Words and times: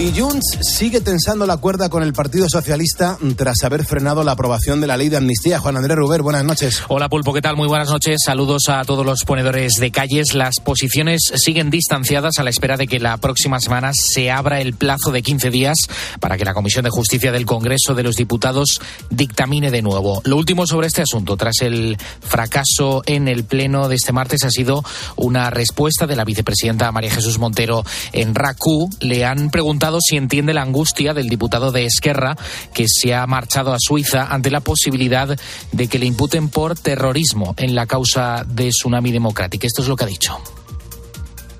Y 0.00 0.12
Junts 0.16 0.58
sigue 0.62 1.00
tensando 1.00 1.44
la 1.44 1.56
cuerda 1.56 1.88
con 1.88 2.04
el 2.04 2.12
Partido 2.12 2.46
Socialista 2.48 3.18
tras 3.34 3.64
haber 3.64 3.84
frenado 3.84 4.22
la 4.22 4.30
aprobación 4.30 4.80
de 4.80 4.86
la 4.86 4.96
ley 4.96 5.08
de 5.08 5.16
amnistía. 5.16 5.58
Juan 5.58 5.76
Andrés 5.76 5.96
Ruber, 5.96 6.22
buenas 6.22 6.44
noches. 6.44 6.84
Hola 6.86 7.08
Pulpo, 7.08 7.34
¿qué 7.34 7.42
tal? 7.42 7.56
Muy 7.56 7.66
buenas 7.66 7.88
noches. 7.88 8.18
Saludos 8.24 8.68
a 8.68 8.84
todos 8.84 9.04
los 9.04 9.24
ponedores 9.24 9.72
de 9.80 9.90
calles. 9.90 10.34
Las 10.34 10.60
posiciones 10.62 11.22
siguen 11.34 11.70
distanciadas 11.70 12.38
a 12.38 12.44
la 12.44 12.50
espera 12.50 12.76
de 12.76 12.86
que 12.86 13.00
la 13.00 13.16
próxima 13.16 13.58
semana 13.58 13.90
se 13.92 14.30
abra 14.30 14.60
el 14.60 14.74
plazo 14.74 15.10
de 15.10 15.22
15 15.22 15.50
días 15.50 15.76
para 16.20 16.36
que 16.36 16.44
la 16.44 16.54
Comisión 16.54 16.84
de 16.84 16.90
Justicia 16.90 17.32
del 17.32 17.44
Congreso 17.44 17.96
de 17.96 18.04
los 18.04 18.14
Diputados 18.14 18.80
dictamine 19.10 19.72
de 19.72 19.82
nuevo. 19.82 20.22
Lo 20.24 20.36
último 20.36 20.68
sobre 20.68 20.86
este 20.86 21.02
asunto, 21.02 21.36
tras 21.36 21.60
el 21.62 21.96
fracaso 22.20 23.02
en 23.06 23.26
el 23.26 23.42
Pleno 23.42 23.88
de 23.88 23.96
este 23.96 24.12
martes, 24.12 24.44
ha 24.44 24.50
sido 24.50 24.84
una 25.16 25.50
respuesta 25.50 26.06
de 26.06 26.14
la 26.14 26.24
vicepresidenta 26.24 26.92
María 26.92 27.10
Jesús 27.10 27.40
Montero 27.40 27.84
en 28.12 28.36
RACU. 28.36 28.90
Le 29.00 29.24
han 29.24 29.50
preguntado 29.50 29.87
si 30.00 30.16
entiende 30.16 30.54
la 30.54 30.62
angustia 30.62 31.14
del 31.14 31.28
diputado 31.28 31.72
de 31.72 31.86
Esquerra 31.86 32.36
que 32.74 32.86
se 32.88 33.14
ha 33.14 33.26
marchado 33.26 33.72
a 33.72 33.78
Suiza 33.78 34.26
ante 34.26 34.50
la 34.50 34.60
posibilidad 34.60 35.38
de 35.72 35.88
que 35.88 35.98
le 35.98 36.06
imputen 36.06 36.48
por 36.48 36.78
terrorismo 36.78 37.54
en 37.56 37.74
la 37.74 37.86
causa 37.86 38.44
de 38.46 38.68
Tsunami 38.68 39.12
Democratic. 39.12 39.64
Esto 39.64 39.82
es 39.82 39.88
lo 39.88 39.96
que 39.96 40.04
ha 40.04 40.08
dicho. 40.08 40.38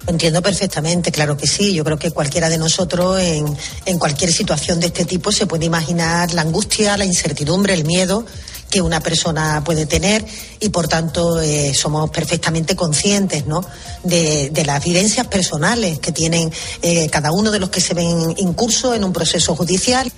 Entiendo 0.09 0.41
perfectamente, 0.41 1.13
claro 1.13 1.37
que 1.37 1.47
sí. 1.47 1.75
Yo 1.75 1.85
creo 1.85 1.99
que 1.99 2.11
cualquiera 2.11 2.49
de 2.49 2.57
nosotros 2.57 3.21
en, 3.21 3.45
en, 3.85 3.99
cualquier 3.99 4.33
situación 4.33 4.81
de 4.81 4.87
este 4.87 5.05
tipo 5.05 5.31
se 5.31 5.47
puede 5.47 5.67
imaginar 5.67 6.33
la 6.33 6.41
angustia, 6.41 6.97
la 6.97 7.05
incertidumbre, 7.05 7.75
el 7.75 7.85
miedo 7.85 8.25
que 8.71 8.81
una 8.81 9.01
persona 9.01 9.63
puede 9.65 9.87
tener 9.87 10.25
y 10.61 10.69
por 10.71 10.89
tanto 10.89 11.41
eh, 11.41 11.73
somos 11.75 12.11
perfectamente 12.11 12.77
conscientes 12.77 13.47
¿no? 13.47 13.65
de, 14.03 14.51
de, 14.51 14.65
las 14.65 14.85
vivencias 14.85 15.27
personales 15.27 15.99
que 15.99 16.13
tienen 16.13 16.53
eh, 16.83 17.09
cada 17.09 17.33
uno 17.33 17.51
de 17.51 17.59
los 17.59 17.71
que 17.71 17.81
se 17.81 17.95
ven 17.95 18.35
incursos 18.37 18.97
en 18.97 19.05
un 19.05 19.13
proceso 19.13 19.57
judicial 19.57 20.11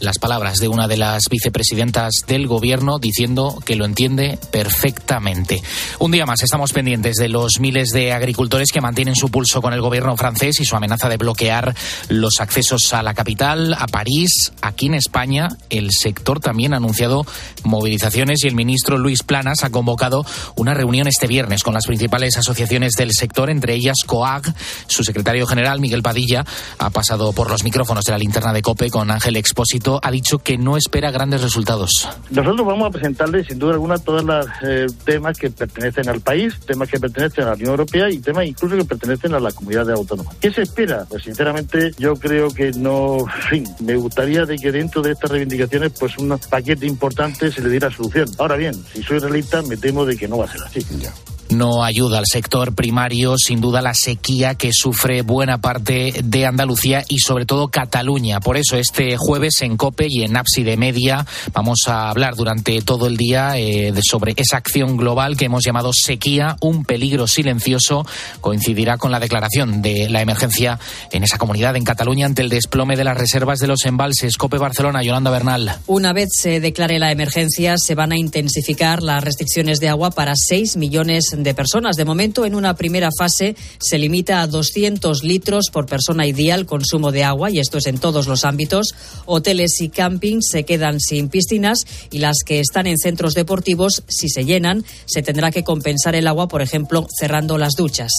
las 0.00 0.18
palabras 0.18 0.58
de 0.58 0.68
una 0.68 0.88
de 0.88 0.96
las 0.96 1.28
vicepresidentas 1.30 2.12
del 2.26 2.46
gobierno 2.46 2.98
diciendo 2.98 3.60
que 3.64 3.76
lo 3.76 3.84
entiende 3.84 4.38
perfectamente. 4.50 5.62
Un 5.98 6.10
día 6.10 6.26
más 6.26 6.42
estamos 6.42 6.72
pendientes 6.72 7.16
de 7.16 7.28
los 7.28 7.60
miles 7.60 7.90
de 7.90 8.12
agricultores 8.12 8.70
que 8.72 8.80
mantienen 8.80 9.14
su 9.14 9.30
pulso 9.30 9.62
con 9.62 9.72
el 9.72 9.80
gobierno 9.80 10.16
francés 10.16 10.60
y 10.60 10.64
su 10.64 10.76
amenaza 10.76 11.08
de 11.08 11.16
bloquear 11.16 11.74
los 12.08 12.40
accesos 12.40 12.92
a 12.92 13.02
la 13.02 13.14
capital, 13.14 13.74
a 13.74 13.86
París. 13.86 14.52
Aquí 14.60 14.86
en 14.86 14.94
España 14.94 15.48
el 15.70 15.90
sector 15.90 16.40
también 16.40 16.74
ha 16.74 16.78
anunciado 16.78 17.24
movilizaciones 17.62 18.44
y 18.44 18.48
el 18.48 18.54
ministro 18.54 18.98
Luis 18.98 19.22
Planas 19.22 19.64
ha 19.64 19.70
convocado 19.70 20.26
una 20.56 20.74
reunión 20.74 21.06
este 21.06 21.26
viernes 21.26 21.62
con 21.62 21.74
las 21.74 21.86
principales 21.86 22.36
asociaciones 22.36 22.92
del 22.92 23.12
sector, 23.12 23.50
entre 23.50 23.74
ellas 23.74 23.96
COAG. 24.06 24.54
Su 24.86 25.04
secretario 25.04 25.46
general, 25.46 25.80
Miguel 25.80 26.02
Padilla, 26.02 26.44
ha 26.78 26.90
pasado 26.90 27.32
por 27.32 27.50
los 27.50 27.64
micrófonos 27.64 28.04
de 28.04 28.12
la 28.12 28.18
linterna 28.18 28.52
de 28.52 28.62
COPE 28.62 28.90
con 28.90 29.10
Ángel 29.10 29.36
Expósito 29.36 29.83
ha 30.02 30.10
dicho 30.10 30.38
que 30.38 30.56
no 30.58 30.76
espera 30.76 31.10
grandes 31.10 31.42
resultados. 31.42 32.08
Nosotros 32.30 32.66
vamos 32.66 32.88
a 32.88 32.90
presentarle, 32.90 33.44
sin 33.44 33.58
duda 33.58 33.72
alguna, 33.74 33.98
todos 33.98 34.24
los 34.24 34.46
eh, 34.62 34.86
temas 35.04 35.38
que 35.38 35.50
pertenecen 35.50 36.08
al 36.08 36.20
país, 36.20 36.58
temas 36.66 36.88
que 36.88 36.98
pertenecen 36.98 37.44
a 37.44 37.48
la 37.48 37.54
Unión 37.54 37.70
Europea 37.70 38.10
y 38.10 38.18
temas 38.18 38.46
incluso 38.46 38.76
que 38.76 38.84
pertenecen 38.84 39.34
a 39.34 39.40
la 39.40 39.52
comunidad 39.52 39.90
autónoma. 39.90 40.30
¿Qué 40.40 40.50
se 40.50 40.62
espera? 40.62 41.04
Pues 41.08 41.24
sinceramente 41.24 41.92
yo 41.98 42.14
creo 42.14 42.48
que 42.48 42.72
no, 42.72 43.18
en 43.20 43.42
fin, 43.48 43.64
me 43.80 43.96
gustaría 43.96 44.44
de 44.44 44.56
que 44.56 44.72
dentro 44.72 45.02
de 45.02 45.12
estas 45.12 45.30
reivindicaciones 45.30 45.92
pues 45.98 46.16
un 46.18 46.38
paquete 46.50 46.86
importante 46.86 47.50
se 47.50 47.62
le 47.62 47.68
diera 47.68 47.90
solución. 47.90 48.28
Ahora 48.38 48.56
bien, 48.56 48.74
si 48.92 49.02
soy 49.02 49.18
realista 49.18 49.62
me 49.62 49.76
temo 49.76 50.04
de 50.04 50.16
que 50.16 50.28
no 50.28 50.38
va 50.38 50.46
a 50.46 50.48
ser 50.48 50.62
así. 50.62 50.80
Ya 51.00 51.12
no 51.54 51.84
ayuda 51.84 52.18
al 52.18 52.26
sector 52.26 52.74
primario, 52.74 53.34
sin 53.38 53.60
duda 53.60 53.82
la 53.82 53.94
sequía 53.94 54.54
que 54.54 54.70
sufre 54.72 55.22
buena 55.22 55.58
parte 55.58 56.14
de 56.22 56.46
Andalucía 56.46 57.04
y 57.08 57.18
sobre 57.18 57.46
todo 57.46 57.68
Cataluña. 57.68 58.40
Por 58.40 58.56
eso 58.56 58.76
este 58.76 59.16
jueves 59.16 59.62
en 59.62 59.76
COPE 59.76 60.06
y 60.08 60.22
en 60.22 60.34
de 60.34 60.76
Media 60.76 61.26
vamos 61.52 61.80
a 61.86 62.10
hablar 62.10 62.34
durante 62.34 62.80
todo 62.82 63.06
el 63.06 63.16
día 63.16 63.56
eh, 63.58 63.92
sobre 64.08 64.34
esa 64.36 64.56
acción 64.56 64.96
global 64.96 65.36
que 65.36 65.46
hemos 65.46 65.64
llamado 65.64 65.90
sequía, 65.92 66.56
un 66.60 66.84
peligro 66.84 67.26
silencioso. 67.26 68.06
Coincidirá 68.40 68.98
con 68.98 69.10
la 69.10 69.20
declaración 69.20 69.80
de 69.80 70.08
la 70.10 70.20
emergencia 70.20 70.78
en 71.12 71.22
esa 71.22 71.38
comunidad 71.38 71.76
en 71.76 71.84
Cataluña 71.84 72.26
ante 72.26 72.42
el 72.42 72.48
desplome 72.48 72.96
de 72.96 73.04
las 73.04 73.16
reservas 73.16 73.58
de 73.58 73.66
los 73.66 73.84
embalses. 73.84 74.36
COPE 74.36 74.58
Barcelona, 74.58 75.02
Yolanda 75.02 75.30
Bernal. 75.30 75.76
Una 75.86 76.12
vez 76.12 76.28
se 76.32 76.60
declare 76.60 76.98
la 76.98 77.10
emergencia, 77.10 77.76
se 77.78 77.94
van 77.94 78.12
a 78.12 78.18
intensificar 78.18 79.02
las 79.02 79.22
restricciones 79.24 79.78
de 79.80 79.88
agua 79.88 80.10
para 80.10 80.34
6 80.36 80.76
millones 80.76 81.34
de 81.36 81.43
personas. 81.52 81.96
De 81.96 82.06
momento, 82.06 82.46
en 82.46 82.54
una 82.54 82.74
primera 82.74 83.10
fase, 83.18 83.56
se 83.78 83.98
limita 83.98 84.40
a 84.40 84.46
200 84.46 85.24
litros 85.24 85.70
por 85.70 85.86
persona 85.86 86.26
y 86.26 86.32
día 86.32 86.54
el 86.54 86.64
consumo 86.64 87.10
de 87.10 87.24
agua, 87.24 87.50
y 87.50 87.58
esto 87.58 87.78
es 87.78 87.86
en 87.86 87.98
todos 87.98 88.28
los 88.28 88.44
ámbitos. 88.44 88.94
Hoteles 89.26 89.80
y 89.80 89.88
campings 89.88 90.46
se 90.50 90.64
quedan 90.64 91.00
sin 91.00 91.28
piscinas 91.28 91.80
y 92.10 92.18
las 92.18 92.38
que 92.46 92.60
están 92.60 92.86
en 92.86 92.98
centros 92.98 93.34
deportivos, 93.34 94.04
si 94.06 94.28
se 94.28 94.44
llenan, 94.44 94.84
se 95.06 95.22
tendrá 95.22 95.50
que 95.50 95.64
compensar 95.64 96.14
el 96.14 96.28
agua, 96.28 96.46
por 96.46 96.62
ejemplo, 96.62 97.06
cerrando 97.18 97.58
las 97.58 97.74
duchas. 97.74 98.12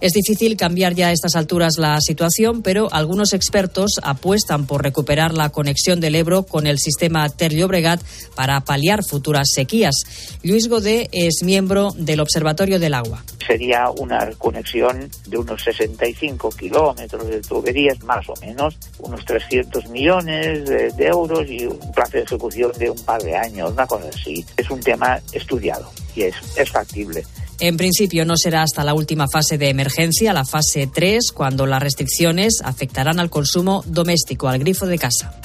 Es 0.00 0.12
difícil 0.12 0.56
cambiar 0.56 0.94
ya 0.94 1.08
a 1.08 1.12
estas 1.12 1.36
alturas 1.36 1.78
la 1.78 2.00
situación, 2.00 2.62
pero 2.62 2.92
algunos 2.92 3.32
expertos 3.32 3.92
apuestan 4.02 4.66
por 4.66 4.82
recuperar 4.82 5.34
la 5.34 5.50
conexión 5.50 6.00
del 6.00 6.16
Ebro 6.16 6.42
con 6.42 6.66
el 6.66 6.78
sistema 6.78 7.28
Ter-Llobregat 7.28 8.00
para 8.34 8.60
paliar 8.62 9.04
futuras 9.04 9.48
sequías. 9.52 9.94
Luis 10.42 10.68
Godé 10.68 11.08
es 11.12 11.42
miembro 11.42 11.94
del 11.96 12.20
Observatorio 12.20 12.55
del 12.56 12.94
Agua. 12.94 13.22
Sería 13.46 13.90
una 13.90 14.30
conexión 14.38 15.08
de 15.26 15.38
unos 15.38 15.62
65 15.62 16.50
kilómetros 16.50 17.28
de 17.28 17.40
tuberías, 17.42 18.02
más 18.02 18.28
o 18.28 18.34
menos, 18.40 18.76
unos 18.98 19.24
300 19.24 19.88
millones 19.90 20.66
de, 20.68 20.90
de 20.90 21.06
euros 21.06 21.48
y 21.48 21.66
un 21.66 21.92
plazo 21.92 22.12
de 22.12 22.22
ejecución 22.22 22.72
de 22.78 22.90
un 22.90 23.04
par 23.04 23.22
de 23.22 23.36
años, 23.36 23.72
una 23.72 23.86
cosa 23.86 24.08
así. 24.08 24.44
Es 24.56 24.68
un 24.70 24.80
tema 24.80 25.20
estudiado 25.32 25.90
y 26.16 26.22
es, 26.22 26.34
es 26.56 26.70
factible. 26.70 27.24
En 27.58 27.76
principio 27.76 28.26
no 28.26 28.36
será 28.36 28.62
hasta 28.62 28.84
la 28.84 28.92
última 28.92 29.26
fase 29.32 29.56
de 29.56 29.70
emergencia, 29.70 30.34
la 30.34 30.44
fase 30.44 30.88
3, 30.92 31.32
cuando 31.32 31.66
las 31.66 31.82
restricciones 31.82 32.58
afectarán 32.62 33.18
al 33.18 33.30
consumo 33.30 33.82
doméstico, 33.86 34.48
al 34.48 34.58
grifo 34.58 34.86
de 34.86 34.98
casa. 34.98 35.40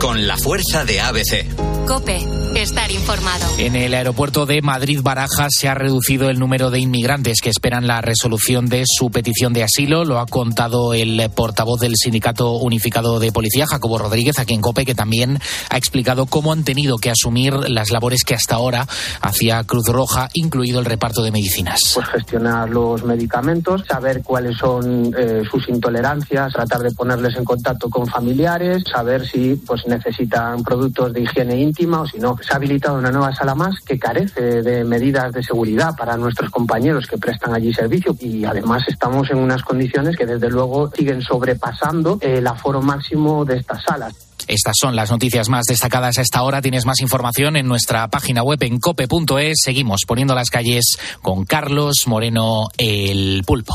Con 0.00 0.26
la 0.26 0.36
fuerza 0.36 0.84
de 0.84 1.00
ABC. 1.00 1.66
Cope, 1.86 2.18
estar 2.56 2.90
informado. 2.90 3.46
En 3.58 3.76
el 3.76 3.94
aeropuerto 3.94 4.44
de 4.44 4.60
Madrid-Barajas 4.60 5.52
se 5.56 5.68
ha 5.68 5.74
reducido 5.74 6.30
el 6.30 6.40
número 6.40 6.70
de 6.70 6.80
inmigrantes 6.80 7.40
que 7.40 7.48
esperan 7.48 7.86
la 7.86 8.00
resolución 8.00 8.66
de 8.66 8.84
su 8.86 9.10
petición 9.10 9.52
de 9.52 9.62
asilo. 9.62 10.04
Lo 10.04 10.18
ha 10.18 10.26
contado 10.26 10.94
el 10.94 11.30
portavoz 11.30 11.78
del 11.78 11.94
Sindicato 11.94 12.56
Unificado 12.56 13.20
de 13.20 13.30
Policía, 13.30 13.66
Jacobo 13.68 13.98
Rodríguez, 13.98 14.40
aquí 14.40 14.54
en 14.54 14.62
Cope, 14.62 14.84
que 14.84 14.96
también 14.96 15.38
ha 15.70 15.76
explicado 15.76 16.26
cómo 16.26 16.52
han 16.52 16.64
tenido 16.64 16.98
que 16.98 17.10
asumir 17.10 17.54
las 17.68 17.92
labores 17.92 18.24
que 18.24 18.34
hasta 18.34 18.56
ahora 18.56 18.86
hacía 19.20 19.62
Cruz 19.62 19.86
Roja, 19.86 20.28
incluido 20.34 20.80
el 20.80 20.86
reparto 20.86 21.22
de 21.22 21.30
medicinas. 21.30 21.92
Pues 21.94 22.08
gestionar 22.08 22.68
los 22.68 23.04
medicamentos, 23.04 23.84
saber 23.88 24.22
cuáles 24.24 24.56
son 24.58 25.14
eh, 25.16 25.42
sus 25.48 25.68
intolerancias, 25.68 26.52
tratar 26.52 26.80
de 26.80 26.90
ponerles 26.90 27.36
en 27.36 27.44
contacto 27.44 27.88
con 27.88 28.08
familiares, 28.08 28.82
saber 28.92 29.26
si 29.26 29.55
pues 29.56 29.86
necesitan 29.86 30.62
productos 30.62 31.12
de 31.12 31.22
higiene 31.22 31.56
íntima 31.56 32.00
o 32.00 32.06
si 32.06 32.18
no. 32.18 32.36
Se 32.42 32.52
ha 32.52 32.56
habilitado 32.56 32.98
una 32.98 33.10
nueva 33.10 33.34
sala 33.34 33.54
más 33.54 33.80
que 33.80 33.98
carece 33.98 34.62
de 34.62 34.84
medidas 34.84 35.32
de 35.32 35.42
seguridad 35.42 35.94
para 35.96 36.16
nuestros 36.16 36.50
compañeros 36.50 37.06
que 37.06 37.18
prestan 37.18 37.54
allí 37.54 37.72
servicio 37.72 38.16
y 38.20 38.44
además 38.44 38.84
estamos 38.88 39.30
en 39.30 39.38
unas 39.38 39.62
condiciones 39.62 40.16
que 40.16 40.26
desde 40.26 40.50
luego 40.50 40.90
siguen 40.90 41.22
sobrepasando 41.22 42.18
el 42.20 42.46
aforo 42.46 42.82
máximo 42.82 43.44
de 43.44 43.56
estas 43.58 43.82
salas. 43.82 44.14
Estas 44.48 44.74
son 44.80 44.94
las 44.94 45.10
noticias 45.10 45.48
más 45.48 45.64
destacadas 45.66 46.18
a 46.18 46.22
esta 46.22 46.42
hora. 46.42 46.62
Tienes 46.62 46.86
más 46.86 47.00
información 47.00 47.56
en 47.56 47.66
nuestra 47.66 48.08
página 48.08 48.42
web 48.42 48.62
en 48.62 48.78
cope.es. 48.78 49.60
Seguimos 49.62 50.02
poniendo 50.06 50.34
las 50.34 50.50
calles 50.50 50.98
con 51.20 51.44
Carlos 51.44 52.04
Moreno 52.06 52.68
el 52.78 53.42
Pulpo. 53.44 53.74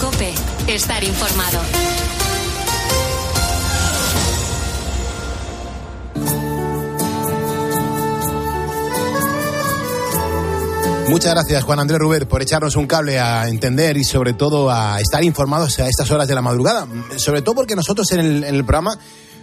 Cope, 0.00 0.32
estar 0.66 1.02
informado. 1.04 1.60
Muchas 11.08 11.34
gracias, 11.34 11.62
Juan 11.62 11.78
Andrés 11.78 12.00
Ruber, 12.00 12.26
por 12.26 12.42
echarnos 12.42 12.74
un 12.74 12.86
cable 12.86 13.20
a 13.20 13.48
entender 13.48 13.96
y 13.96 14.02
sobre 14.02 14.32
todo 14.32 14.70
a 14.70 15.00
estar 15.00 15.22
informados 15.22 15.78
a 15.78 15.88
estas 15.88 16.10
horas 16.10 16.26
de 16.26 16.34
la 16.34 16.42
madrugada. 16.42 16.88
Sobre 17.16 17.42
todo 17.42 17.54
porque 17.54 17.76
nosotros 17.76 18.10
en 18.10 18.20
el, 18.20 18.44
en 18.44 18.54
el 18.56 18.64
programa 18.64 18.98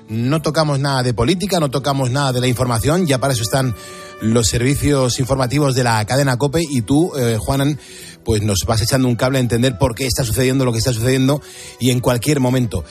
no 0.10 0.42
tocamos 0.42 0.80
nada 0.80 1.04
de 1.04 1.13
política, 1.13 1.62
no 1.62 1.71
tocamos 1.71 2.12
nada 2.12 2.33
de 2.33 2.42
la 2.42 2.48
información, 2.48 3.07
ya 3.07 3.18
para 3.18 3.33
eso 3.33 3.44
están 3.44 3.74
los 4.21 4.48
servicios 4.48 5.19
informativos 5.19 5.74
de 5.75 5.83
la 5.83 6.04
cadena 6.06 6.38
COPE 6.38 6.62
y 6.69 6.81
tú, 6.81 7.12
eh, 7.18 7.38
Juanan, 7.39 7.80
pues 8.24 8.42
nos 8.42 8.60
vas 8.65 8.81
echando 8.81 9.07
un 9.07 9.15
cable 9.15 9.38
a 9.38 9.42
entender 9.42 9.77
por 9.77 9.95
qué 9.95 10.06
está 10.06 10.24
sucediendo 10.24 10.65
lo 10.65 10.71
que 10.71 10.80
está 10.80 10.94
sucediendo 10.94 11.42
y 11.80 11.92
en 11.92 12.00
cualquier 12.00 12.39
momento. 12.39 12.83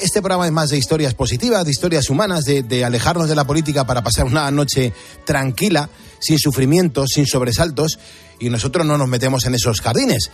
Este 0.00 0.20
programa 0.20 0.46
es 0.46 0.52
más 0.52 0.70
de 0.70 0.78
historias 0.78 1.14
positivas, 1.14 1.64
de 1.64 1.70
historias 1.70 2.10
humanas, 2.10 2.44
de, 2.44 2.84
alejarnos 2.84 3.28
de 3.28 3.34
la 3.34 3.46
política 3.46 3.86
para 3.86 4.02
pasar 4.02 4.26
una 4.26 4.50
noche 4.50 4.92
tranquila, 5.24 5.88
sin 6.20 6.38
sufrimientos, 6.38 7.10
sin 7.14 7.26
sobresaltos, 7.26 7.98
y 8.38 8.50
nosotros 8.50 8.84
no 8.86 8.98
nos 8.98 9.08
metemos 9.08 9.46
en 9.46 9.54
esos 9.54 9.80
jardines. 9.80 10.30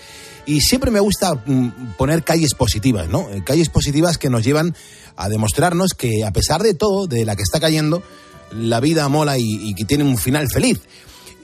Y 0.47 0.61
siempre 0.61 0.91
me 0.91 1.00
gusta 1.00 1.35
mm, 1.35 1.94
poner 1.97 2.25
calles 2.25 2.55
positivas, 2.55 3.09
¿no? 3.09 3.29
Eh, 3.31 3.43
Calles 3.44 3.69
positivas 3.69 4.19
que 4.19 4.29
nos 4.29 4.43
llevan 4.43 4.75
a 5.17 5.29
demostrarnos 5.29 5.93
que 5.93 6.25
a 6.25 6.32
pesar 6.32 6.62
de 6.62 6.75
todo, 6.75 7.06
de 7.06 7.25
la 7.25 7.37
que 7.37 7.43
está 7.43 7.61
cayendo, 7.61 8.03
la 8.50 8.81
vida 8.81 9.08
mola 9.08 9.38
y, 9.38 9.44
y 9.44 9.75
que 9.75 9.85
tiene 9.85 10.05
un 10.05 10.19
final 10.19 10.49
feliz. 10.50 10.81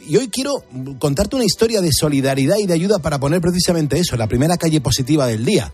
Y 0.08 0.16
hoy 0.16 0.28
quiero 0.28 0.64
contarte 0.98 1.36
una 1.36 1.44
historia 1.44 1.80
de 1.80 1.92
solidaridad 1.92 2.56
y 2.56 2.66
de 2.66 2.74
ayuda 2.74 2.98
para 2.98 3.20
poner 3.20 3.40
precisamente 3.40 3.98
eso, 3.98 4.16
la 4.16 4.26
primera 4.26 4.56
calle 4.56 4.80
positiva 4.80 5.26
del 5.26 5.44
día. 5.44 5.72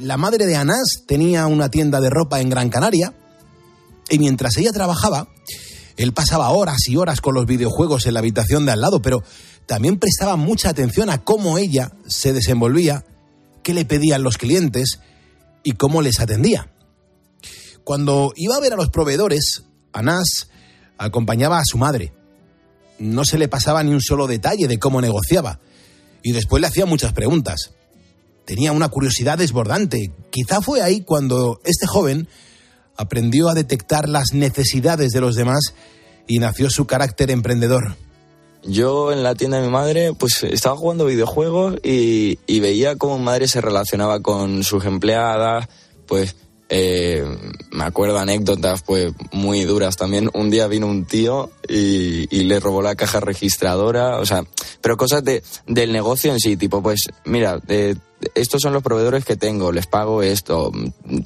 La 0.00 0.16
madre 0.16 0.46
de 0.46 0.56
Anás 0.56 1.04
tenía 1.06 1.46
una 1.46 1.70
tienda 1.70 2.00
de 2.00 2.10
ropa 2.10 2.40
en 2.40 2.50
Gran 2.50 2.68
Canaria 2.68 3.14
y 4.08 4.18
mientras 4.18 4.56
ella 4.56 4.72
trabajaba, 4.72 5.28
él 5.96 6.12
pasaba 6.12 6.50
horas 6.50 6.88
y 6.88 6.96
horas 6.96 7.20
con 7.20 7.34
los 7.34 7.46
videojuegos 7.46 8.06
en 8.06 8.14
la 8.14 8.20
habitación 8.20 8.66
de 8.66 8.72
al 8.72 8.80
lado, 8.80 9.00
pero 9.00 9.22
también 9.66 9.98
prestaba 9.98 10.36
mucha 10.36 10.68
atención 10.68 11.10
a 11.10 11.24
cómo 11.24 11.58
ella 11.58 11.92
se 12.06 12.32
desenvolvía, 12.32 13.04
qué 13.62 13.74
le 13.74 13.84
pedían 13.84 14.22
los 14.22 14.38
clientes 14.38 15.00
y 15.62 15.72
cómo 15.72 16.02
les 16.02 16.20
atendía. 16.20 16.70
Cuando 17.82 18.32
iba 18.36 18.56
a 18.56 18.60
ver 18.60 18.72
a 18.72 18.76
los 18.76 18.90
proveedores, 18.90 19.64
Anás 19.92 20.48
acompañaba 20.98 21.58
a 21.58 21.64
su 21.64 21.78
madre. 21.78 22.12
No 22.98 23.24
se 23.24 23.38
le 23.38 23.48
pasaba 23.48 23.82
ni 23.82 23.92
un 23.92 24.00
solo 24.00 24.26
detalle 24.26 24.68
de 24.68 24.78
cómo 24.78 25.00
negociaba. 25.00 25.60
Y 26.22 26.32
después 26.32 26.60
le 26.60 26.66
hacía 26.66 26.86
muchas 26.86 27.12
preguntas. 27.12 27.72
Tenía 28.46 28.70
una 28.70 28.88
curiosidad 28.88 29.38
desbordante. 29.38 30.12
Quizá 30.30 30.62
fue 30.62 30.80
ahí 30.80 31.02
cuando 31.02 31.60
este 31.64 31.86
joven 31.86 32.28
aprendió 32.96 33.48
a 33.48 33.54
detectar 33.54 34.08
las 34.08 34.32
necesidades 34.32 35.10
de 35.10 35.20
los 35.20 35.34
demás 35.34 35.74
y 36.28 36.38
nació 36.38 36.70
su 36.70 36.86
carácter 36.86 37.30
emprendedor. 37.30 37.96
Yo 38.62 39.12
en 39.12 39.24
la 39.24 39.34
tienda 39.34 39.58
de 39.58 39.64
mi 39.64 39.72
madre, 39.72 40.12
pues 40.14 40.44
estaba 40.44 40.76
jugando 40.76 41.06
videojuegos 41.06 41.76
y, 41.82 42.38
y 42.46 42.60
veía 42.60 42.96
cómo 42.96 43.18
mi 43.18 43.24
madre 43.24 43.48
se 43.48 43.60
relacionaba 43.60 44.20
con 44.20 44.62
sus 44.62 44.84
empleadas, 44.84 45.68
pues 46.06 46.36
eh, 46.68 47.24
me 47.70 47.84
acuerdo 47.84 48.18
anécdotas 48.18 48.82
pues 48.82 49.12
muy 49.32 49.64
duras 49.64 49.96
también. 49.96 50.30
Un 50.34 50.50
día 50.50 50.66
vino 50.66 50.86
un 50.86 51.04
tío 51.04 51.50
y, 51.68 52.26
le 52.46 52.60
robó 52.60 52.82
la 52.82 52.94
caja 52.94 53.20
registradora, 53.20 54.18
o 54.18 54.26
sea, 54.26 54.44
pero 54.80 54.96
cosas 54.96 55.24
de, 55.24 55.42
del 55.66 55.92
negocio 55.92 56.32
en 56.32 56.38
sí, 56.38 56.56
tipo 56.56 56.80
pues 56.80 57.00
mira, 57.24 57.60
eh, 57.66 57.96
estos 58.34 58.62
son 58.62 58.72
los 58.72 58.84
proveedores 58.84 59.24
que 59.24 59.36
tengo, 59.36 59.72
les 59.72 59.86
pago 59.86 60.22
esto, 60.22 60.70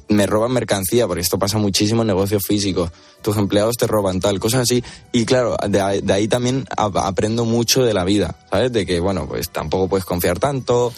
me 0.09 0.25
roban 0.25 0.51
mercancía, 0.51 1.05
porque 1.05 1.21
esto 1.21 1.37
pasa 1.37 1.59
muchísimo 1.59 2.01
en 2.01 2.07
negocios 2.07 2.43
físicos, 2.45 2.91
tus 3.21 3.37
empleados 3.37 3.77
te 3.77 3.85
roban 3.85 4.19
tal, 4.19 4.39
cosas 4.39 4.61
así. 4.61 4.83
Y 5.11 5.25
claro, 5.25 5.55
de 5.67 6.01
de 6.01 6.13
ahí 6.13 6.27
también 6.27 6.65
aprendo 6.75 7.45
mucho 7.45 7.83
de 7.83 7.93
la 7.93 8.03
vida, 8.03 8.35
¿sabes? 8.49 8.71
De 8.71 8.85
que, 8.85 8.99
bueno, 8.99 9.27
pues 9.27 9.49
tampoco 9.49 9.87
puedes 9.87 10.05
confiar 10.05 10.39
tanto. 10.39 10.91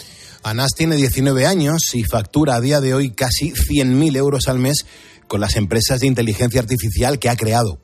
Anás 0.44 0.72
tiene 0.76 0.98
19 0.98 1.46
años 1.46 1.96
y 1.96 2.04
factura 2.04 2.56
a 2.56 2.62
día 2.62 2.82
de 2.82 2.94
hoy 2.94 3.12
casi 3.12 3.52
100.000 3.52 4.18
euros 4.18 4.50
al 4.50 4.60
mes 4.60 4.86
con 5.30 5.40
las 5.40 5.56
empresas 5.56 6.02
de 6.02 6.08
inteligencia 6.08 6.60
artificial 6.60 7.18
que 7.18 7.30
ha 7.30 7.38
creado. 7.38 7.80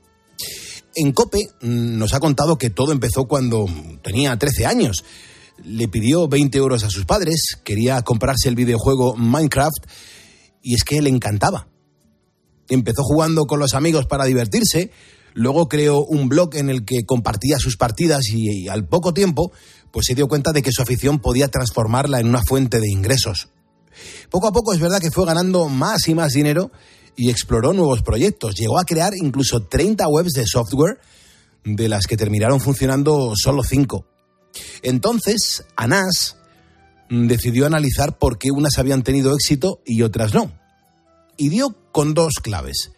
En 0.94 1.14
COPE 1.14 1.48
mm, 1.62 1.98
nos 1.98 2.14
ha 2.14 2.20
contado 2.20 2.58
que 2.58 2.70
todo 2.70 2.92
empezó 2.92 3.26
cuando 3.30 3.66
tenía 4.04 4.38
13 4.38 4.66
años. 4.66 5.06
Le 5.64 5.88
pidió 5.88 6.28
20 6.28 6.58
euros 6.58 6.84
a 6.84 6.90
sus 6.90 7.06
padres, 7.06 7.58
quería 7.64 8.02
comprarse 8.02 8.50
el 8.50 8.56
videojuego 8.56 9.16
Minecraft 9.16 9.86
y 10.62 10.76
es 10.76 10.84
que 10.84 11.02
le 11.02 11.10
encantaba. 11.10 11.70
Empezó 12.68 13.04
jugando 13.04 13.46
con 13.46 13.60
los 13.60 13.74
amigos 13.74 14.06
para 14.06 14.26
divertirse, 14.26 14.92
luego 15.34 15.70
creó 15.70 16.04
un 16.04 16.28
blog 16.28 16.56
en 16.56 16.70
el 16.70 16.84
que 16.84 17.06
compartía 17.06 17.58
sus 17.58 17.78
partidas 17.78 18.28
y, 18.28 18.64
y 18.64 18.68
al 18.68 18.86
poco 18.86 19.14
tiempo 19.14 19.54
pues 19.92 20.06
se 20.08 20.16
dio 20.16 20.28
cuenta 20.28 20.52
de 20.52 20.62
que 20.62 20.72
su 20.72 20.82
afición 20.82 21.20
podía 21.20 21.48
transformarla 21.48 22.20
en 22.20 22.28
una 22.28 22.42
fuente 22.42 22.80
de 22.80 22.90
ingresos. 22.90 23.50
Poco 24.30 24.48
a 24.48 24.52
poco 24.52 24.74
es 24.74 24.80
verdad 24.80 25.00
que 25.02 25.12
fue 25.12 25.26
ganando 25.26 25.68
más 25.68 26.08
y 26.08 26.16
más 26.16 26.34
dinero 26.34 26.72
y 27.16 27.30
exploró 27.30 27.74
nuevos 27.74 28.02
proyectos. 28.02 28.56
Llegó 28.56 28.80
a 28.80 28.86
crear 28.86 29.14
incluso 29.16 29.64
30 29.64 30.08
webs 30.08 30.34
de 30.34 30.46
software, 30.46 31.00
de 31.64 31.90
las 31.90 32.06
que 32.08 32.18
terminaron 32.18 32.62
funcionando 32.62 33.34
solo 33.36 33.64
5. 33.64 34.06
Entonces, 34.84 35.66
Anás 35.76 36.38
decidió 37.10 37.66
analizar 37.66 38.18
por 38.18 38.38
qué 38.38 38.52
unas 38.52 38.78
habían 38.78 39.04
tenido 39.04 39.34
éxito 39.34 39.82
y 39.86 40.04
otras 40.04 40.34
no. 40.34 40.52
Y 41.38 41.50
dio 41.50 41.76
con 41.92 42.14
dos 42.14 42.36
claves. 42.42 42.92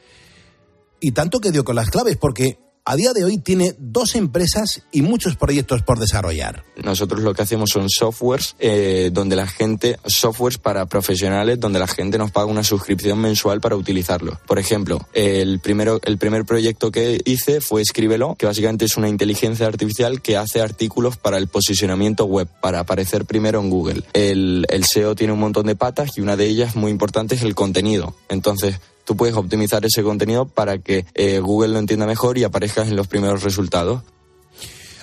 Y 0.99 1.13
tanto 1.13 1.39
que 1.39 1.51
dio 1.51 1.63
con 1.63 1.75
las 1.75 1.89
claves, 1.89 2.17
porque 2.17 2.59
a 2.83 2.95
día 2.95 3.13
de 3.13 3.23
hoy 3.23 3.37
tiene 3.37 3.75
dos 3.77 4.15
empresas 4.15 4.81
y 4.91 5.01
muchos 5.01 5.35
proyectos 5.35 5.83
por 5.83 5.99
desarrollar. 5.99 6.63
Nosotros 6.83 7.21
lo 7.21 7.33
que 7.33 7.43
hacemos 7.43 7.69
son 7.69 7.89
softwares 7.89 8.55
eh, 8.59 9.11
donde 9.13 9.35
la 9.35 9.47
gente, 9.47 9.99
softwares 10.05 10.57
para 10.57 10.87
profesionales 10.87 11.59
donde 11.59 11.79
la 11.79 11.87
gente 11.87 12.17
nos 12.17 12.31
paga 12.31 12.47
una 12.47 12.63
suscripción 12.63 13.19
mensual 13.19 13.61
para 13.61 13.75
utilizarlo. 13.75 14.39
Por 14.47 14.57
ejemplo, 14.57 15.07
el, 15.13 15.59
primero, 15.59 15.99
el 16.03 16.17
primer 16.17 16.45
proyecto 16.45 16.91
que 16.91 17.21
hice 17.25 17.61
fue 17.61 17.81
Escríbelo, 17.81 18.35
que 18.35 18.47
básicamente 18.47 18.85
es 18.85 18.97
una 18.97 19.09
inteligencia 19.09 19.67
artificial 19.67 20.21
que 20.21 20.37
hace 20.37 20.61
artículos 20.61 21.17
para 21.17 21.37
el 21.37 21.47
posicionamiento 21.47 22.25
web, 22.25 22.47
para 22.61 22.79
aparecer 22.79 23.25
primero 23.25 23.59
en 23.59 23.69
Google. 23.69 24.03
El, 24.13 24.65
el 24.69 24.85
SEO 24.85 25.15
tiene 25.15 25.33
un 25.33 25.39
montón 25.39 25.67
de 25.67 25.75
patas 25.75 26.17
y 26.17 26.21
una 26.21 26.35
de 26.35 26.47
ellas 26.47 26.75
muy 26.75 26.91
importante 26.91 27.35
es 27.35 27.43
el 27.43 27.53
contenido. 27.53 28.15
Entonces, 28.29 28.79
puedes 29.15 29.35
optimizar 29.35 29.85
ese 29.85 30.03
contenido 30.03 30.45
para 30.45 30.79
que 30.79 31.05
eh, 31.13 31.39
Google 31.39 31.73
lo 31.73 31.79
entienda 31.79 32.05
mejor 32.05 32.37
y 32.37 32.43
aparezcas 32.43 32.87
en 32.87 32.95
los 32.95 33.07
primeros 33.07 33.43
resultados. 33.43 34.03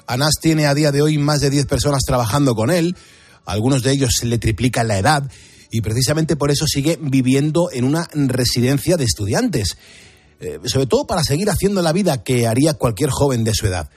Anás 0.07 0.35
tiene 0.41 0.67
a 0.67 0.75
día 0.75 0.91
de 0.91 1.03
hoy 1.03 1.19
más 1.19 1.41
de 1.41 1.51
10 1.51 1.67
personas 1.67 2.03
trabajando 2.07 2.55
con 2.55 2.71
él, 2.71 2.97
algunos 3.45 3.83
de 3.83 3.93
ellos 3.93 4.23
le 4.23 4.39
triplican 4.39 4.89
la 4.89 4.99
edad 4.99 5.31
y 5.71 5.81
precisamente 5.81 6.37
por 6.37 6.51
eso 6.51 6.67
sigue 6.67 6.99
viviendo 7.01 7.71
en 7.73 7.85
una 7.85 8.09
residencia 8.13 8.97
de 8.97 9.05
estudiantes, 9.05 9.77
eh, 10.41 10.59
sobre 10.65 10.87
todo 10.87 11.07
para 11.07 11.25
seguir 11.25 11.51
haciendo 11.51 11.83
la 11.83 11.93
vida 11.93 12.23
que 12.23 12.47
haría 12.47 12.75
cualquier 12.75 13.11
joven 13.11 13.45
de 13.45 13.55
su 13.55 13.67
edad. 13.67 13.91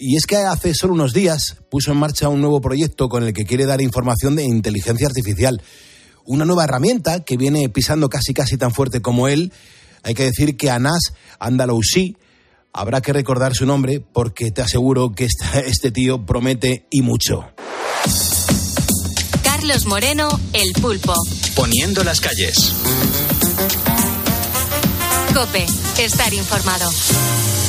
Y 0.00 0.16
es 0.16 0.26
que 0.26 0.36
hace 0.36 0.74
solo 0.74 0.94
unos 0.94 1.12
días 1.12 1.56
puso 1.70 1.90
en 1.90 1.98
marcha 1.98 2.28
un 2.28 2.40
nuevo 2.40 2.60
proyecto 2.60 3.08
con 3.08 3.24
el 3.24 3.32
que 3.32 3.44
quiere 3.44 3.66
dar 3.66 3.80
información 3.80 4.36
de 4.36 4.44
inteligencia 4.44 5.08
artificial. 5.08 5.60
Una 6.30 6.44
nueva 6.44 6.64
herramienta 6.64 7.24
que 7.24 7.38
viene 7.38 7.70
pisando 7.70 8.10
casi 8.10 8.34
casi 8.34 8.58
tan 8.58 8.70
fuerte 8.70 9.00
como 9.00 9.28
él. 9.28 9.50
Hay 10.02 10.12
que 10.12 10.24
decir 10.24 10.58
que 10.58 10.70
Anás 10.70 11.14
Andalousi 11.38 12.18
habrá 12.74 13.00
que 13.00 13.14
recordar 13.14 13.54
su 13.54 13.64
nombre 13.64 14.00
porque 14.00 14.50
te 14.50 14.60
aseguro 14.60 15.12
que 15.14 15.24
esta- 15.24 15.60
este 15.60 15.90
tío 15.90 16.26
promete 16.26 16.86
y 16.90 17.00
mucho. 17.00 17.46
Carlos 19.42 19.86
Moreno, 19.86 20.28
El 20.52 20.72
Pulpo. 20.74 21.14
Poniendo 21.56 22.04
las 22.04 22.20
calles. 22.20 22.74
Estar 25.38 26.34
informado. 26.34 26.90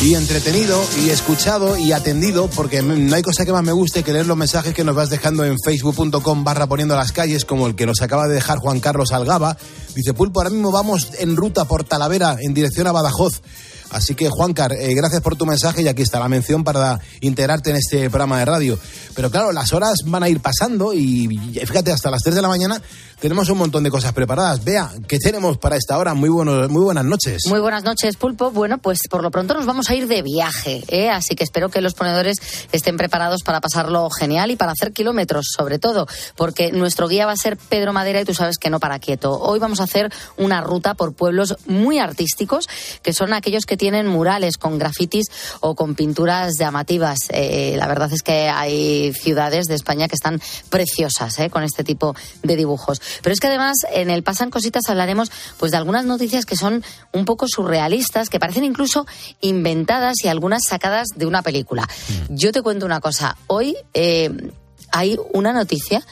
Y 0.01 0.15
entretenido 0.15 0.83
y 1.03 1.11
escuchado 1.11 1.77
y 1.77 1.91
atendido 1.91 2.49
porque 2.49 2.81
no 2.81 3.15
hay 3.15 3.21
cosa 3.21 3.45
que 3.45 3.51
más 3.51 3.63
me 3.63 3.73
guste 3.73 4.01
que 4.01 4.11
leer 4.11 4.25
los 4.25 4.35
mensajes 4.35 4.73
que 4.73 4.83
nos 4.83 4.95
vas 4.95 5.11
dejando 5.11 5.45
en 5.45 5.55
facebook.com 5.63 6.43
barra 6.43 6.65
poniendo 6.65 6.95
las 6.95 7.11
calles 7.11 7.45
como 7.45 7.67
el 7.67 7.75
que 7.75 7.85
nos 7.85 8.01
acaba 8.01 8.27
de 8.27 8.33
dejar 8.33 8.57
Juan 8.57 8.79
Carlos 8.79 9.11
Algaba. 9.11 9.55
Dice 9.93 10.15
Pulpo, 10.15 10.39
ahora 10.39 10.49
mismo 10.49 10.71
vamos 10.71 11.09
en 11.19 11.35
ruta 11.35 11.65
por 11.65 11.83
Talavera 11.83 12.37
en 12.39 12.55
dirección 12.55 12.87
a 12.87 12.91
Badajoz. 12.91 13.43
Así 13.91 14.15
que, 14.15 14.29
Juancar, 14.29 14.73
eh, 14.73 14.93
gracias 14.93 15.21
por 15.21 15.35
tu 15.35 15.45
mensaje 15.45 15.81
y 15.81 15.87
aquí 15.87 16.01
está 16.01 16.19
la 16.19 16.29
mención 16.29 16.63
para 16.63 16.99
integrarte 17.21 17.71
en 17.71 17.77
este 17.77 18.09
programa 18.09 18.39
de 18.39 18.45
radio. 18.45 18.79
Pero 19.15 19.31
claro, 19.31 19.51
las 19.51 19.73
horas 19.73 19.99
van 20.05 20.23
a 20.23 20.29
ir 20.29 20.39
pasando 20.39 20.93
y, 20.93 21.27
fíjate, 21.53 21.91
hasta 21.91 22.11
las 22.11 22.21
3 22.21 22.35
de 22.35 22.41
la 22.41 22.47
mañana 22.47 22.81
tenemos 23.19 23.49
un 23.49 23.57
montón 23.57 23.83
de 23.83 23.91
cosas 23.91 24.13
preparadas. 24.13 24.63
Vea, 24.63 24.91
¿qué 25.07 25.19
tenemos 25.19 25.57
para 25.57 25.75
esta 25.75 25.97
hora? 25.97 26.13
Muy, 26.13 26.29
buenos, 26.29 26.69
muy 26.69 26.83
buenas 26.83 27.03
noches. 27.03 27.41
Muy 27.47 27.59
buenas 27.59 27.83
noches, 27.83 28.15
Pulpo. 28.15 28.51
Bueno, 28.51 28.77
pues 28.77 28.99
por 29.09 29.21
lo 29.21 29.29
pronto 29.29 29.53
nos 29.53 29.65
vamos 29.65 29.89
a 29.89 29.95
ir 29.95 30.07
de 30.07 30.21
viaje, 30.21 30.83
¿eh? 30.87 31.09
así 31.09 31.35
que 31.35 31.43
espero 31.43 31.69
que 31.69 31.81
los 31.81 31.93
ponedores 31.93 32.37
estén 32.71 32.95
preparados 32.95 33.43
para 33.43 33.59
pasarlo 33.59 34.09
genial 34.09 34.51
y 34.51 34.55
para 34.55 34.71
hacer 34.71 34.93
kilómetros, 34.93 35.47
sobre 35.55 35.79
todo, 35.79 36.07
porque 36.37 36.71
nuestro 36.71 37.07
guía 37.07 37.25
va 37.25 37.33
a 37.33 37.37
ser 37.37 37.57
Pedro 37.57 37.91
Madera 37.91 38.21
y 38.21 38.25
tú 38.25 38.33
sabes 38.33 38.57
que 38.57 38.69
no 38.69 38.79
para 38.79 38.99
quieto. 38.99 39.37
Hoy 39.37 39.59
vamos 39.59 39.81
a 39.81 39.83
hacer 39.83 40.13
una 40.37 40.61
ruta 40.61 40.93
por 40.93 41.13
pueblos 41.13 41.57
muy 41.65 41.99
artísticos, 41.99 42.69
que 43.03 43.11
son 43.11 43.33
aquellos 43.33 43.65
que 43.65 43.75
tienen 43.79 44.05
murales 44.05 44.57
con 44.57 44.77
grafitis 44.77 45.25
o 45.61 45.73
con 45.73 45.95
pinturas 45.95 46.57
llamativas. 46.59 47.17
Eh, 47.29 47.75
la 47.77 47.87
verdad 47.87 48.11
es 48.13 48.21
que 48.21 48.49
hay 48.49 49.13
ciudades 49.13 49.65
de 49.65 49.75
España 49.75 50.07
que 50.07 50.15
están 50.15 50.39
preciosas 50.69 51.39
¿eh? 51.39 51.49
con 51.49 51.63
este 51.63 51.83
tipo 51.83 52.15
de 52.43 52.55
dibujos. 52.55 53.01
Pero 53.23 53.33
es 53.33 53.39
que 53.39 53.47
además 53.47 53.77
en 53.91 54.11
el 54.11 54.21
Pasan 54.21 54.51
Cositas 54.51 54.83
hablaremos 54.89 55.31
pues 55.57 55.71
de 55.71 55.77
algunas 55.77 56.05
noticias 56.05 56.45
que 56.45 56.57
son 56.57 56.83
un 57.13 57.25
poco 57.25 57.47
surrealistas, 57.47 58.29
que 58.29 58.39
parecen 58.39 58.65
incluso 58.65 59.07
inventadas 59.39 60.17
y 60.23 60.27
algunas 60.27 60.63
sacadas 60.67 61.07
de 61.15 61.25
una 61.25 61.41
película. 61.41 61.87
Yo 62.27 62.51
te 62.51 62.61
cuento 62.61 62.85
una 62.85 62.99
cosa. 62.99 63.37
Hoy 63.47 63.77
eh, 63.93 64.29
hay 64.91 65.17
una 65.33 65.53
noticia 65.53 66.05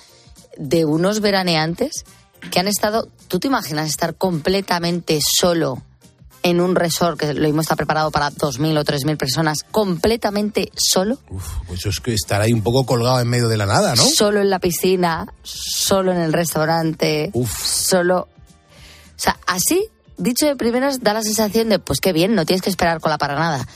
de 0.57 0.85
unos 0.85 1.19
veraneantes 1.19 2.05
que 2.49 2.61
han 2.61 2.69
estado, 2.69 3.09
¿tú 3.27 3.39
te 3.39 3.47
imaginas 3.47 3.89
estar 3.89 4.15
completamente 4.15 5.19
solo 5.21 5.83
en 6.47 6.61
un 6.61 6.75
resort 6.75 7.19
que 7.19 7.33
lo 7.33 7.41
mismo 7.41 7.61
está 7.61 7.75
preparado 7.75 8.11
para 8.11 8.31
2.000 8.31 8.79
o 8.79 8.83
3.000 8.83 9.17
personas, 9.17 9.63
completamente 9.69 10.71
solo? 10.75 11.19
Pues 11.67 11.85
es 11.85 11.99
que 11.99 12.13
estar 12.13 12.41
ahí 12.41 12.53
un 12.53 12.61
poco 12.61 12.85
colgado 12.85 13.19
en 13.19 13.27
medio 13.27 13.47
de 13.47 13.57
la 13.57 13.65
nada, 13.65 13.95
¿no? 13.95 14.03
Solo 14.03 14.41
en 14.41 14.49
la 14.49 14.59
piscina, 14.59 15.27
solo 15.43 16.11
en 16.11 16.19
el 16.19 16.33
restaurante, 16.33 17.31
solo... 17.61 18.27
O 19.15 19.19
sea, 19.19 19.37
así, 19.47 19.87
dicho 20.17 20.45
de 20.45 20.55
primeras, 20.55 21.01
da 21.01 21.13
la 21.13 21.23
sensación 21.23 21.69
de, 21.69 21.79
pues 21.79 21.99
qué 21.99 22.13
bien, 22.13 22.35
no 22.35 22.45
tienes 22.45 22.61
que 22.61 22.69
esperar 22.69 22.99
cola 22.99 23.17
para 23.17 23.35
nada. 23.35 23.67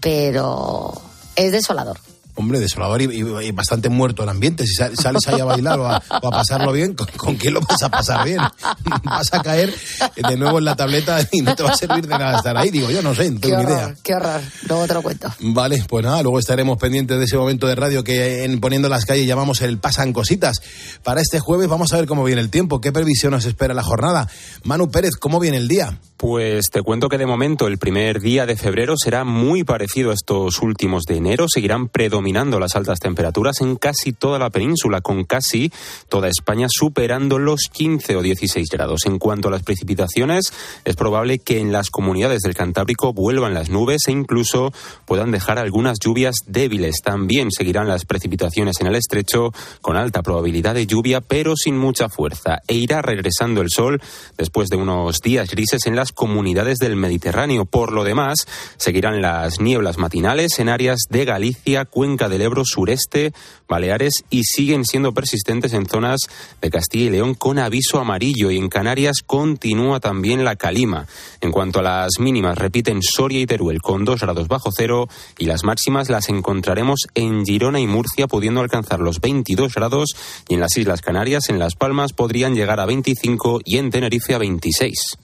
Pero 0.00 0.92
es 1.36 1.52
desolador. 1.52 1.98
Hombre, 2.36 2.58
desolador 2.58 3.00
y, 3.02 3.04
y- 3.04 3.46
y 3.46 3.50
bastante 3.52 3.88
muerto 3.88 4.22
el 4.24 4.28
ambiente. 4.28 4.66
Si 4.66 4.74
sal- 4.74 4.96
sales 4.96 5.26
ahí 5.28 5.40
a 5.40 5.44
bailar 5.44 5.78
o 5.78 5.86
a, 5.88 6.02
o 6.22 6.28
a 6.28 6.30
pasarlo 6.30 6.72
bien, 6.72 6.94
¿con, 6.94 7.06
con 7.16 7.36
quién 7.36 7.54
lo 7.54 7.60
vas 7.60 7.82
a 7.82 7.88
pasar 7.90 8.24
bien? 8.24 8.38
Vas 9.04 9.32
a 9.32 9.42
caer 9.42 9.72
de 10.16 10.36
nuevo 10.36 10.58
en 10.58 10.64
la 10.64 10.74
tableta 10.76 11.18
y 11.30 11.40
no 11.42 11.54
te 11.54 11.62
va 11.62 11.70
a 11.70 11.76
servir 11.76 12.06
de 12.06 12.18
nada 12.18 12.36
estar 12.38 12.56
ahí. 12.56 12.70
Digo, 12.70 12.90
yo 12.90 13.02
no 13.02 13.14
sé, 13.14 13.30
no 13.30 13.40
Qué 13.40 13.48
tengo 13.50 13.58
ni 13.58 13.64
horror, 13.66 13.78
idea. 13.78 13.94
qué 14.02 14.14
horror. 14.14 14.40
Luego 14.68 14.86
te 14.86 14.94
lo 14.94 15.02
cuento. 15.02 15.32
Vale, 15.40 15.84
pues 15.88 16.04
nada, 16.04 16.22
luego 16.22 16.38
estaremos 16.38 16.76
pendientes 16.78 17.18
de 17.18 17.24
ese 17.24 17.36
momento 17.36 17.66
de 17.66 17.74
radio 17.76 18.02
que 18.02 18.44
en 18.44 18.60
Poniendo 18.60 18.88
las 18.88 19.04
calles 19.04 19.26
llamamos 19.26 19.60
el 19.62 19.78
Pasan 19.78 20.12
Cositas. 20.12 20.56
Para 21.02 21.20
este 21.20 21.38
jueves 21.38 21.68
vamos 21.68 21.92
a 21.92 21.96
ver 21.96 22.06
cómo 22.06 22.24
viene 22.24 22.40
el 22.40 22.50
tiempo, 22.50 22.80
qué 22.80 22.90
previsión 22.92 23.32
nos 23.32 23.44
espera 23.44 23.74
la 23.74 23.82
jornada. 23.82 24.28
Manu 24.64 24.90
Pérez, 24.90 25.12
¿cómo 25.20 25.38
viene 25.38 25.58
el 25.58 25.68
día? 25.68 25.98
Pues 26.16 26.66
te 26.72 26.80
cuento 26.82 27.08
que 27.08 27.18
de 27.18 27.26
momento 27.26 27.66
el 27.66 27.78
primer 27.78 28.20
día 28.20 28.46
de 28.46 28.56
febrero 28.56 28.94
será 28.96 29.24
muy 29.24 29.62
parecido 29.64 30.10
a 30.10 30.14
estos 30.14 30.60
últimos 30.62 31.04
de 31.04 31.16
enero. 31.18 31.46
Seguirán 31.48 31.88
predominando 31.88 32.23
las 32.34 32.74
altas 32.74 32.98
temperaturas 33.00 33.60
en 33.60 33.76
casi 33.76 34.12
toda 34.12 34.38
la 34.38 34.50
península, 34.50 35.00
con 35.00 35.24
casi 35.24 35.70
toda 36.08 36.28
España 36.28 36.66
superando 36.70 37.38
los 37.38 37.68
15 37.70 38.16
o 38.16 38.22
16 38.22 38.68
grados. 38.70 39.06
En 39.06 39.18
cuanto 39.18 39.48
a 39.48 39.50
las 39.50 39.62
precipitaciones, 39.62 40.52
es 40.84 40.96
probable 40.96 41.38
que 41.38 41.60
en 41.60 41.70
las 41.70 41.90
comunidades 41.90 42.40
del 42.40 42.54
Cantábrico 42.54 43.12
vuelvan 43.12 43.54
las 43.54 43.68
nubes 43.68 44.08
e 44.08 44.12
incluso 44.12 44.72
puedan 45.04 45.30
dejar 45.30 45.58
algunas 45.58 45.98
lluvias 46.02 46.36
débiles. 46.46 46.96
También 47.04 47.50
seguirán 47.50 47.88
las 47.88 48.04
precipitaciones 48.04 48.80
en 48.80 48.86
el 48.86 48.96
estrecho 48.96 49.52
con 49.80 49.96
alta 49.96 50.22
probabilidad 50.22 50.74
de 50.74 50.86
lluvia, 50.86 51.20
pero 51.20 51.54
sin 51.56 51.76
mucha 51.76 52.08
fuerza. 52.08 52.60
E 52.66 52.74
irá 52.74 53.02
regresando 53.02 53.60
el 53.60 53.70
sol 53.70 54.00
después 54.38 54.68
de 54.68 54.76
unos 54.76 55.20
días 55.20 55.50
grises 55.50 55.86
en 55.86 55.96
las 55.96 56.12
comunidades 56.12 56.78
del 56.78 56.96
Mediterráneo. 56.96 57.64
Por 57.66 57.92
lo 57.92 58.02
demás, 58.02 58.46
seguirán 58.76 59.20
las 59.20 59.60
nieblas 59.60 59.98
matinales 59.98 60.58
en 60.58 60.68
áreas 60.68 61.00
de 61.10 61.24
Galicia, 61.24 61.84
Cuenca 61.84 62.13
del 62.16 62.42
Ebro, 62.42 62.62
sureste, 62.64 63.32
Baleares 63.68 64.24
y 64.30 64.44
siguen 64.44 64.84
siendo 64.84 65.12
persistentes 65.12 65.72
en 65.72 65.86
zonas 65.86 66.20
de 66.62 66.70
Castilla 66.70 67.06
y 67.06 67.10
León 67.10 67.34
con 67.34 67.58
aviso 67.58 67.98
amarillo 67.98 68.50
y 68.50 68.58
en 68.58 68.68
Canarias 68.68 69.18
continúa 69.26 70.00
también 70.00 70.44
la 70.44 70.56
calima. 70.56 71.06
En 71.40 71.50
cuanto 71.50 71.80
a 71.80 71.82
las 71.82 72.18
mínimas, 72.20 72.56
repiten 72.56 73.02
Soria 73.02 73.40
y 73.40 73.46
Teruel 73.46 73.82
con 73.82 74.04
2 74.04 74.20
grados 74.20 74.48
bajo 74.48 74.70
cero 74.74 75.08
y 75.38 75.46
las 75.46 75.64
máximas 75.64 76.08
las 76.08 76.28
encontraremos 76.28 77.00
en 77.14 77.44
Girona 77.44 77.80
y 77.80 77.86
Murcia 77.86 78.28
pudiendo 78.28 78.60
alcanzar 78.60 79.00
los 79.00 79.20
22 79.20 79.74
grados 79.74 80.14
y 80.48 80.54
en 80.54 80.60
las 80.60 80.76
Islas 80.76 81.02
Canarias, 81.02 81.48
en 81.48 81.58
Las 81.58 81.74
Palmas, 81.74 82.12
podrían 82.12 82.54
llegar 82.54 82.80
a 82.80 82.86
25 82.86 83.60
y 83.64 83.78
en 83.78 83.90
Tenerife 83.90 84.34
a 84.34 84.38
26. 84.38 85.23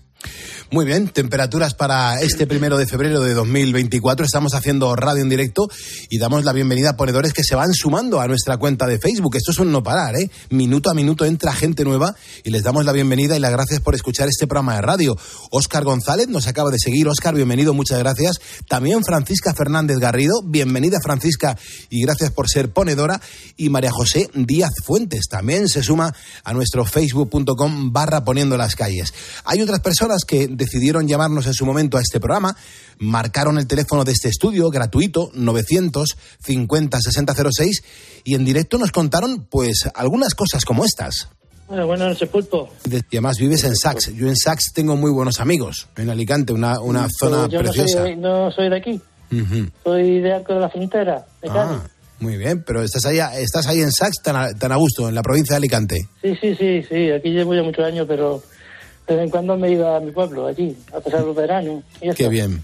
Muy 0.73 0.85
bien, 0.85 1.09
temperaturas 1.09 1.75
para 1.75 2.21
este 2.21 2.47
primero 2.47 2.79
de 2.79 2.87
febrero 2.87 3.21
de 3.21 3.35
2024. 3.35 4.25
Estamos 4.25 4.55
haciendo 4.55 4.95
radio 4.95 5.21
en 5.21 5.29
directo 5.29 5.69
y 6.09 6.19
damos 6.19 6.45
la 6.45 6.53
bienvenida 6.53 6.91
a 6.91 6.97
ponedores 6.97 7.33
que 7.33 7.43
se 7.43 7.57
van 7.57 7.73
sumando 7.73 8.21
a 8.21 8.29
nuestra 8.29 8.57
cuenta 8.57 8.87
de 8.87 9.01
Facebook. 9.01 9.35
Esto 9.35 9.51
es 9.51 9.59
un 9.59 9.73
no 9.73 9.83
parar, 9.83 10.15
¿eh? 10.15 10.31
Minuto 10.51 10.89
a 10.89 10.95
minuto 10.95 11.25
entra 11.25 11.53
gente 11.53 11.83
nueva 11.83 12.15
y 12.45 12.51
les 12.51 12.63
damos 12.63 12.85
la 12.85 12.93
bienvenida 12.93 13.37
y 13.37 13.41
las 13.41 13.51
gracias 13.51 13.81
por 13.81 13.97
escuchar 13.97 14.29
este 14.29 14.47
programa 14.47 14.77
de 14.77 14.83
radio. 14.83 15.17
Óscar 15.51 15.83
González 15.83 16.29
nos 16.29 16.47
acaba 16.47 16.71
de 16.71 16.79
seguir. 16.79 17.09
Óscar, 17.09 17.35
bienvenido, 17.35 17.75
muchas 17.75 17.99
gracias. 17.99 18.37
También 18.69 19.03
Francisca 19.05 19.53
Fernández 19.55 19.99
Garrido, 19.99 20.41
bienvenida 20.45 21.01
Francisca 21.03 21.59
y 21.89 22.03
gracias 22.03 22.31
por 22.31 22.49
ser 22.49 22.73
ponedora. 22.73 23.21
Y 23.57 23.71
María 23.71 23.91
José 23.91 24.29
Díaz 24.35 24.71
Fuentes 24.85 25.27
también 25.29 25.69
se 25.69 25.83
suma 25.83 26.15
a 26.45 26.53
nuestro 26.53 26.85
facebook.com 26.85 27.93
barra 27.93 28.25
poniendo 28.25 28.57
las 28.57 28.77
calles. 28.77 29.13
Hay 29.45 29.61
otras 29.63 29.81
personas 29.81 30.10
que 30.27 30.49
decidieron 30.49 31.09
llamarnos 31.09 31.47
en 31.47 31.55
su 31.55 31.65
momento 31.67 31.97
a 31.97 32.01
este 32.01 32.21
programa, 32.21 32.57
marcaron 32.99 33.59
el 33.59 33.67
teléfono 33.67 34.05
de 34.05 34.13
este 34.13 34.29
estudio 34.29 34.69
gratuito 34.71 35.31
950 35.35 36.99
6006 37.01 37.83
y 38.25 38.35
en 38.35 38.45
directo 38.45 38.79
nos 38.79 38.93
contaron 38.93 39.47
pues 39.51 39.89
algunas 39.95 40.35
cosas 40.35 40.65
como 40.65 40.85
estas. 40.85 41.29
Bueno, 41.69 41.87
buenas 41.87 42.09
noches, 42.09 42.29
Pulpo. 42.29 42.69
De- 42.85 42.99
Y 43.11 43.17
además 43.17 43.37
vives 43.39 43.63
en 43.65 43.77
Sax. 43.77 44.13
Yo 44.15 44.27
en 44.29 44.37
Sax 44.37 44.73
tengo 44.75 44.97
muy 44.97 45.11
buenos 45.13 45.39
amigos. 45.41 45.87
En 45.97 46.11
Alicante, 46.11 46.53
una, 46.53 46.81
una 46.81 47.07
zona 47.17 47.47
yo 47.49 47.63
no 47.63 47.71
preciosa. 47.71 48.03
soy, 48.03 48.17
no 48.17 48.51
soy 48.51 48.69
de 48.71 48.77
aquí, 48.77 49.01
soy 49.85 50.21
de 50.21 50.33
Arco 50.33 50.55
de 50.55 50.61
la 50.61 50.69
Frontera, 50.69 51.27
de 51.41 51.49
Cádiz. 51.49 51.79
Ah, 51.85 51.89
muy 52.19 52.37
bien, 52.37 52.65
pero 52.67 52.83
estás 52.83 53.07
ahí, 53.07 53.19
estás 53.41 53.67
ahí 53.69 53.81
en 53.81 53.93
Sax 53.93 54.17
tan 54.23 54.35
a, 54.37 54.53
tan 54.53 54.73
a 54.73 54.77
gusto, 54.77 55.09
en 55.09 55.15
la 55.15 55.23
provincia 55.23 55.55
de 55.55 55.59
Alicante. 55.59 55.97
Sí, 56.21 56.35
sí, 56.41 56.55
sí, 56.57 56.83
sí, 56.89 57.11
aquí 57.13 57.31
llevo 57.31 57.55
ya 57.55 57.63
muchos 57.63 57.85
años, 57.85 58.05
pero 58.09 58.43
de 59.11 59.17
vez 59.17 59.25
en 59.25 59.31
cuando 59.31 59.57
me 59.57 59.69
iba 59.73 59.97
a 59.97 60.01
mi 60.01 60.13
pueblo, 60.13 60.47
allí, 60.47 60.77
a 60.95 61.01
pasar 61.01 61.23
los 61.23 61.35
veranos. 61.35 61.83
Y. 62.01 62.15
Qué 62.15 62.29
bien. 62.29 62.63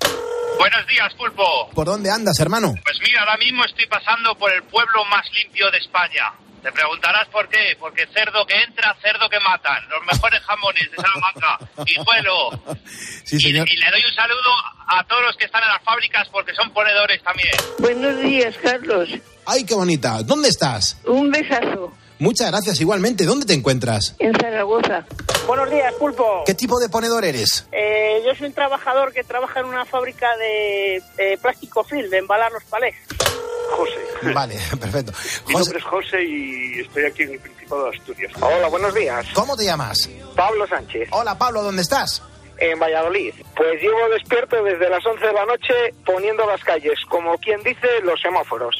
Buenos 0.58 0.86
días, 0.86 1.12
Pulpo. 1.14 1.70
¿Por 1.74 1.86
dónde 1.86 2.08
andas, 2.08 2.38
hermano? 2.38 2.72
Pues 2.84 2.98
mira, 3.04 3.20
ahora 3.20 3.36
mismo 3.36 3.64
estoy 3.64 3.86
pasando 3.86 4.32
por 4.36 4.52
el 4.52 4.62
pueblo 4.62 5.04
más 5.06 5.26
limpio 5.32 5.68
de 5.72 5.78
España. 5.78 6.32
Te 6.62 6.70
preguntarás 6.70 7.26
por 7.28 7.48
qué. 7.48 7.76
Porque 7.80 8.06
cerdo 8.14 8.46
que 8.46 8.54
entra, 8.62 8.96
cerdo 9.02 9.28
que 9.28 9.40
matan. 9.40 9.88
Los 9.88 10.06
mejores 10.06 10.40
jamones 10.42 10.88
de 10.90 10.96
Salamanca. 10.96 11.58
Guijuelo. 11.84 12.76
Sí, 13.24 13.38
Y, 13.40 13.48
y 13.48 13.52
le 13.52 13.90
doy 13.90 14.04
un 14.08 14.14
saludo 14.14 14.52
a 14.86 15.02
todos 15.02 15.22
los 15.24 15.36
que 15.36 15.46
están 15.46 15.60
en 15.64 15.68
las 15.68 15.82
fábricas 15.82 16.28
porque 16.30 16.54
son 16.54 16.70
ponedores 16.70 17.20
también. 17.24 17.50
Buenos 17.80 18.20
días, 18.22 18.54
Carlos. 18.62 19.08
¡Ay, 19.44 19.64
qué 19.64 19.74
bonita! 19.74 20.22
¿Dónde 20.22 20.48
estás? 20.48 20.96
Un 21.06 21.32
besazo 21.32 21.92
Muchas 22.18 22.50
gracias, 22.50 22.80
igualmente. 22.80 23.24
¿Dónde 23.24 23.46
te 23.46 23.52
encuentras? 23.54 24.14
en 24.18 24.32
Zaragoza. 24.40 25.04
Buenos 25.46 25.70
días, 25.70 25.92
Pulpo. 25.94 26.42
¿Qué 26.46 26.54
tipo 26.54 26.78
de 26.80 26.88
ponedor 26.88 27.24
eres? 27.24 27.68
Eh, 27.72 28.22
yo 28.24 28.34
soy 28.34 28.48
un 28.48 28.52
trabajador 28.52 29.12
que 29.12 29.22
trabaja 29.22 29.60
en 29.60 29.66
una 29.66 29.84
fábrica 29.84 30.26
de, 30.38 31.02
de 31.16 31.38
plástico 31.38 31.84
film, 31.84 32.08
de 32.10 32.18
embalar 32.18 32.50
los 32.52 32.64
palés. 32.64 32.94
José. 33.70 34.32
Vale, 34.34 34.56
perfecto. 34.80 35.12
Mi 35.46 35.54
nombre 35.54 35.78
es 35.78 35.84
José 35.84 36.22
y 36.24 36.80
estoy 36.80 37.04
aquí 37.04 37.22
en 37.24 37.32
el 37.34 37.40
Principado 37.40 37.90
de 37.90 37.96
Asturias. 37.98 38.32
Hola, 38.40 38.68
buenos 38.68 38.94
días. 38.94 39.26
¿Cómo 39.34 39.56
te 39.56 39.64
llamas? 39.64 40.08
Pablo 40.34 40.66
Sánchez. 40.66 41.08
Hola, 41.12 41.36
Pablo, 41.36 41.62
¿dónde 41.62 41.82
estás? 41.82 42.22
En 42.58 42.78
Valladolid. 42.78 43.34
Pues 43.54 43.80
llevo 43.82 44.08
despierto 44.08 44.62
desde 44.64 44.88
las 44.88 45.04
11 45.04 45.26
de 45.26 45.32
la 45.32 45.44
noche 45.44 45.74
poniendo 46.06 46.46
las 46.46 46.62
calles, 46.64 46.98
como 47.08 47.36
quien 47.38 47.62
dice, 47.62 47.86
los 48.02 48.18
semáforos. 48.20 48.74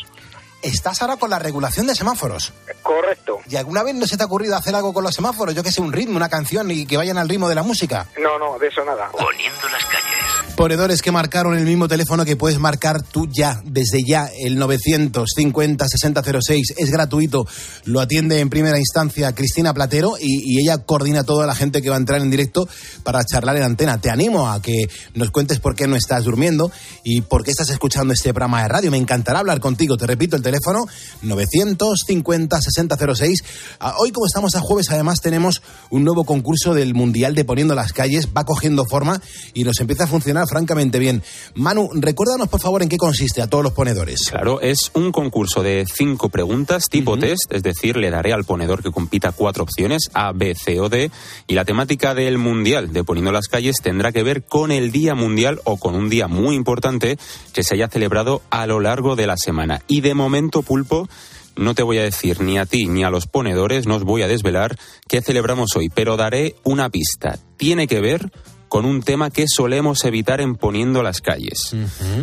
Estás 0.67 1.01
ahora 1.01 1.17
con 1.17 1.31
la 1.31 1.39
regulación 1.39 1.87
de 1.87 1.95
semáforos. 1.95 2.53
Correcto. 2.83 3.39
¿Y 3.49 3.55
alguna 3.55 3.85
vez 3.85 3.95
no 3.95 4.05
se 4.05 4.17
te 4.17 4.25
ha 4.25 4.27
ocurrido 4.27 4.57
hacer 4.57 4.75
algo 4.75 4.93
con 4.93 5.05
los 5.05 5.15
semáforos? 5.15 5.55
Yo 5.55 5.63
que 5.63 5.71
sé, 5.71 5.81
un 5.81 5.93
ritmo, 5.93 6.17
una 6.17 6.29
canción 6.29 6.69
y 6.73 6.87
que 6.87 6.97
vayan 6.97 7.19
al 7.19 7.29
ritmo 7.29 7.49
de 7.49 7.55
la 7.55 7.63
música. 7.63 8.09
No, 8.19 8.37
no, 8.37 8.59
de 8.59 8.67
eso 8.67 8.85
nada. 8.85 9.09
Poniendo 9.13 9.69
las 9.69 9.85
calles. 9.85 10.16
Ponedores 10.57 11.03
que 11.03 11.13
marcaron 11.13 11.55
el 11.55 11.67
mismo 11.67 11.87
teléfono 11.87 12.25
que 12.25 12.35
puedes 12.35 12.59
marcar 12.59 13.03
tú 13.03 13.29
ya, 13.31 13.61
desde 13.67 14.03
ya, 14.03 14.31
el 14.41 14.59
950-6006. 14.59 16.63
Es 16.79 16.91
gratuito. 16.91 17.47
Lo 17.85 18.01
atiende 18.01 18.41
en 18.41 18.49
primera 18.49 18.79
instancia 18.79 19.35
Cristina 19.35 19.75
Platero 19.75 20.15
y, 20.19 20.55
y 20.55 20.63
ella 20.63 20.79
coordina 20.79 21.25
toda 21.25 21.47
la 21.47 21.55
gente 21.55 21.83
que 21.83 21.91
va 21.91 21.97
a 21.97 21.99
entrar 21.99 22.23
en 22.23 22.31
directo 22.31 22.67
para 23.03 23.23
charlar 23.23 23.59
en 23.59 23.65
antena. 23.65 24.01
Te 24.01 24.09
animo 24.09 24.49
a 24.49 24.63
que 24.63 24.89
nos 25.13 25.31
cuentes 25.31 25.61
por 25.61 25.75
qué 25.75 25.87
no 25.87 25.95
estás 25.95 26.25
durmiendo 26.25 26.73
y 27.05 27.21
por 27.21 27.45
qué 27.45 27.51
estás 27.51 27.69
escuchando 27.69 28.15
este 28.15 28.33
programa 28.33 28.63
de 28.63 28.69
radio. 28.69 28.91
Me 28.91 28.97
encantará 28.97 29.41
hablar 29.41 29.61
contigo. 29.61 29.99
Te 29.99 30.07
repito 30.07 30.37
el 30.37 30.43
teléfono 30.43 30.87
950-6006. 31.23 33.45
Ah, 33.79 33.97
Hoy, 33.99 34.11
como 34.11 34.27
estamos 34.27 34.55
a 34.55 34.61
jueves, 34.61 34.91
además 34.91 35.21
tenemos 35.21 35.61
un 35.91 36.03
nuevo 36.03 36.25
concurso 36.25 36.73
del 36.73 36.95
Mundial 36.95 37.35
de 37.35 37.45
Poniendo 37.45 37.75
las 37.75 37.93
Calles. 37.93 38.29
Va 38.35 38.45
cogiendo 38.45 38.87
forma 38.87 39.21
y 39.53 39.65
nos 39.65 39.81
empieza 39.81 40.05
a 40.05 40.07
funcionar 40.07 40.46
francamente 40.47 40.99
bien. 40.99 41.23
Manu, 41.55 41.91
recuérdanos 41.95 42.49
por 42.49 42.61
favor 42.61 42.83
en 42.83 42.89
qué 42.89 42.97
consiste 42.97 43.43
a 43.43 43.47
todos 43.47 43.65
los 43.65 43.73
ponedores. 43.73 44.29
Claro, 44.31 44.61
es 44.61 44.91
un 44.95 45.13
concurso 45.13 45.63
de 45.63 45.85
cinco 45.93 46.29
preguntas 46.29 46.89
tipo 46.89 47.19
test, 47.19 47.53
es 47.53 47.63
decir, 47.63 47.97
le 47.97 48.11
daré 48.11 48.33
al 48.33 48.45
ponedor 48.45 48.83
que 48.83 48.91
compita 48.91 49.33
cuatro 49.33 49.65
opciones, 49.65 50.11
A, 50.15 50.33
B, 50.33 50.55
C 50.55 50.81
o 50.81 50.89
D, 50.89 51.11
y 51.47 51.55
la 51.55 51.65
temática 51.65 52.15
del 52.15 52.39
Mundial 52.39 52.93
de 52.93 53.05
Poniendo 53.05 53.33
las 53.33 53.49
Calles 53.49 53.77
tendrá 53.83 54.13
que 54.13 54.23
ver 54.23 54.45
con 54.45 54.73
el 54.73 54.93
Día 54.93 55.15
Mundial 55.15 55.61
o 55.65 55.77
con 55.77 55.95
un 55.95 56.09
día 56.09 56.29
muy 56.29 56.55
importante 56.55 57.19
que 57.53 57.63
se 57.63 57.75
haya 57.75 57.89
celebrado 57.89 58.43
a 58.51 58.67
lo 58.67 58.81
largo 58.81 59.17
de 59.17 59.27
la 59.27 59.37
semana. 59.37 59.83
Y 59.89 60.01
de 60.01 60.15
momento, 60.15 60.63
Pulpo, 60.63 61.09
no 61.57 61.75
te 61.75 61.83
voy 61.83 61.99
a 61.99 62.03
decir 62.03 62.41
ni 62.41 62.59
a 62.59 62.67
ti 62.67 62.87
ni 62.87 63.03
a 63.05 63.11
los 63.11 63.27
ponedores, 63.27 63.87
no 63.87 63.97
os 63.97 64.05
voy 64.05 64.23
a 64.23 64.29
desvelar 64.29 64.77
qué 65.09 65.23
celebramos 65.23 65.75
hoy, 65.75 65.89
pero 65.89 66.17
daré 66.17 66.57
una 66.65 66.91
pista. 66.91 67.39
Tiene 67.57 67.87
que 67.87 68.01
ver 68.01 68.31
con 68.69 68.85
un 68.85 69.03
tema 69.03 69.31
que 69.31 69.47
solemos 69.49 70.05
evitar 70.05 70.41
en 70.41 70.57
poniendo 70.57 71.03
las 71.03 71.21
calles. 71.21 71.75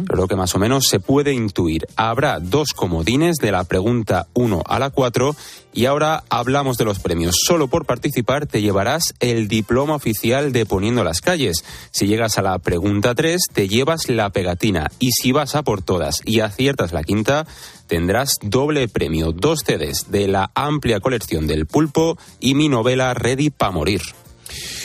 Pero 0.06 0.16
lo 0.16 0.28
que 0.28 0.36
más 0.36 0.56
o 0.56 0.60
menos 0.60 0.88
se 0.88 1.00
puede 1.00 1.34
intuir. 1.34 1.88
Habrá 1.96 2.40
dos 2.40 2.74
comodines 2.74 3.38
de 3.38 3.52
la 3.52 3.64
pregunta 3.64 4.28
1 4.34 4.64
a 4.66 4.80
la 4.80 4.90
4 4.90 5.36
y 5.74 5.86
ahora 5.86 6.24
hablamos 6.30 6.78
de 6.78 6.86
los 6.86 7.00
premios. 7.00 7.36
Solo 7.46 7.68
por 7.68 7.86
participar 7.86 8.46
te 8.46 8.62
llevarás 8.62 9.14
el 9.20 9.48
diploma 9.48 9.96
oficial 9.96 10.52
de 10.52 10.66
Poniendo 10.66 11.04
las 11.04 11.22
calles. 11.22 11.64
Si 11.92 12.08
llegas 12.08 12.38
a 12.38 12.42
la 12.42 12.60
pregunta 12.60 13.16
3 13.16 13.42
te 13.52 13.68
llevas 13.68 14.10
la 14.10 14.30
pegatina 14.30 14.92
y 15.00 15.12
si 15.12 15.32
vas 15.32 15.56
a 15.56 15.64
por 15.64 15.82
todas 15.82 16.22
y 16.26 16.42
aciertas 16.42 16.94
la 16.94 17.04
quinta 17.04 17.46
tendrás 17.88 18.38
doble 18.42 18.88
premio, 18.88 19.32
dos 19.32 19.64
CDs 19.66 20.10
de 20.10 20.28
la 20.28 20.52
amplia 20.56 21.00
colección 21.00 21.48
del 21.48 21.66
pulpo 21.66 22.18
y 22.40 22.56
mi 22.56 22.70
novela 22.70 23.14
Ready 23.14 23.50
pa' 23.50 23.72
morir. 23.72 24.02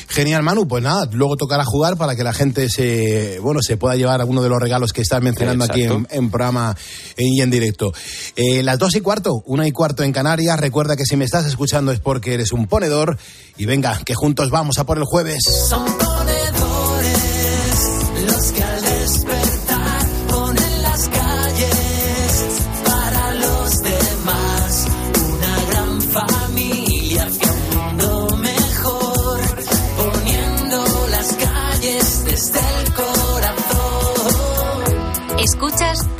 Genial, 0.08 0.42
Manu. 0.42 0.66
Pues 0.66 0.82
nada, 0.82 1.08
luego 1.12 1.36
tocará 1.36 1.64
jugar 1.64 1.96
para 1.96 2.16
que 2.16 2.24
la 2.24 2.32
gente 2.32 2.68
se, 2.70 3.38
bueno, 3.40 3.60
se 3.62 3.76
pueda 3.76 3.94
llevar 3.94 4.20
alguno 4.20 4.42
de 4.42 4.48
los 4.48 4.58
regalos 4.58 4.92
que 4.92 5.02
estás 5.02 5.22
mencionando 5.22 5.64
aquí 5.64 5.82
en, 5.84 6.30
programa 6.30 6.76
y 7.16 7.40
en 7.40 7.50
directo. 7.50 7.92
Eh, 8.34 8.62
las 8.62 8.78
dos 8.78 8.94
y 8.96 9.00
cuarto, 9.00 9.42
una 9.46 9.66
y 9.66 9.72
cuarto 9.72 10.02
en 10.02 10.12
Canarias. 10.12 10.58
Recuerda 10.58 10.96
que 10.96 11.04
si 11.04 11.16
me 11.16 11.24
estás 11.24 11.46
escuchando 11.46 11.92
es 11.92 12.00
porque 12.00 12.34
eres 12.34 12.52
un 12.52 12.66
ponedor. 12.66 13.18
Y 13.56 13.66
venga, 13.66 14.00
que 14.04 14.14
juntos 14.14 14.50
vamos 14.50 14.78
a 14.78 14.86
por 14.86 14.98
el 14.98 15.04
jueves. 15.04 15.42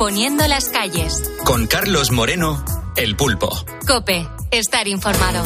Poniendo 0.09 0.47
las 0.47 0.69
calles. 0.69 1.21
Con 1.45 1.67
Carlos 1.67 2.11
Moreno, 2.11 2.65
El 2.95 3.15
Pulpo. 3.15 3.55
Cope, 3.85 4.27
estar 4.49 4.87
informado. 4.87 5.43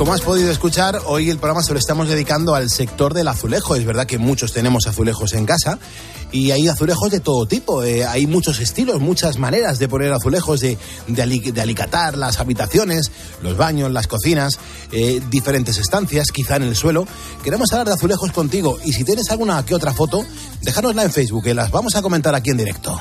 Como 0.00 0.14
has 0.14 0.22
podido 0.22 0.50
escuchar, 0.50 0.98
hoy 1.04 1.28
el 1.28 1.36
programa 1.36 1.62
se 1.62 1.74
lo 1.74 1.78
estamos 1.78 2.08
dedicando 2.08 2.54
al 2.54 2.70
sector 2.70 3.12
del 3.12 3.28
azulejo. 3.28 3.76
Es 3.76 3.84
verdad 3.84 4.06
que 4.06 4.16
muchos 4.16 4.54
tenemos 4.54 4.86
azulejos 4.86 5.34
en 5.34 5.44
casa 5.44 5.78
y 6.32 6.52
hay 6.52 6.68
azulejos 6.68 7.10
de 7.10 7.20
todo 7.20 7.44
tipo. 7.44 7.84
Eh, 7.84 8.06
hay 8.06 8.26
muchos 8.26 8.60
estilos, 8.60 8.98
muchas 8.98 9.36
maneras 9.36 9.78
de 9.78 9.88
poner 9.88 10.10
azulejos, 10.14 10.60
de, 10.60 10.78
de, 11.06 11.22
ali- 11.22 11.52
de 11.52 11.60
alicatar 11.60 12.16
las 12.16 12.40
habitaciones, 12.40 13.10
los 13.42 13.58
baños, 13.58 13.90
las 13.92 14.06
cocinas, 14.06 14.58
eh, 14.90 15.20
diferentes 15.28 15.76
estancias, 15.76 16.32
quizá 16.32 16.56
en 16.56 16.62
el 16.62 16.76
suelo. 16.76 17.06
Queremos 17.44 17.70
hablar 17.72 17.88
de 17.88 17.92
azulejos 17.92 18.32
contigo 18.32 18.78
y 18.82 18.94
si 18.94 19.04
tienes 19.04 19.30
alguna 19.30 19.62
que 19.66 19.74
otra 19.74 19.92
foto, 19.92 20.24
déjanosla 20.62 21.02
en 21.02 21.10
Facebook, 21.12 21.44
que 21.44 21.52
las 21.52 21.70
vamos 21.70 21.94
a 21.94 22.00
comentar 22.00 22.34
aquí 22.34 22.48
en 22.48 22.56
directo. 22.56 22.98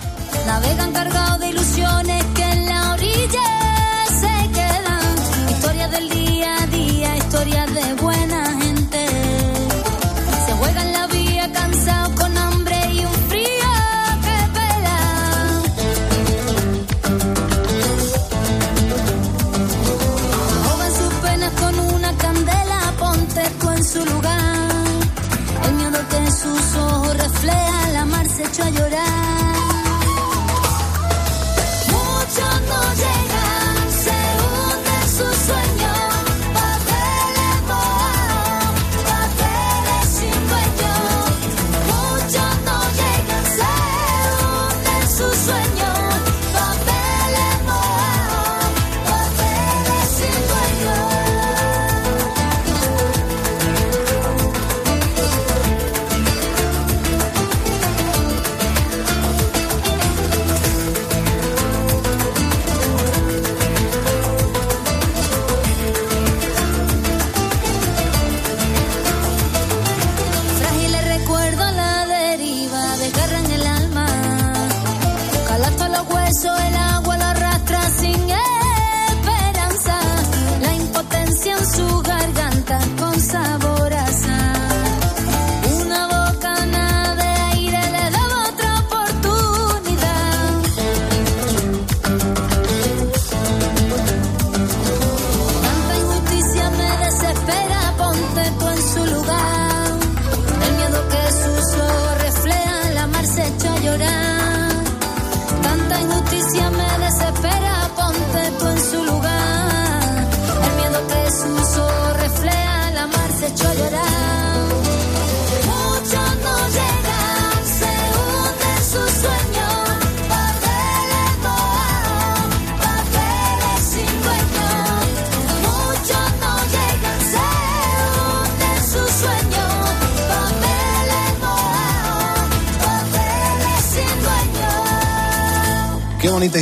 Echó 28.46 28.63
a 28.63 28.69
llorar. 28.69 29.18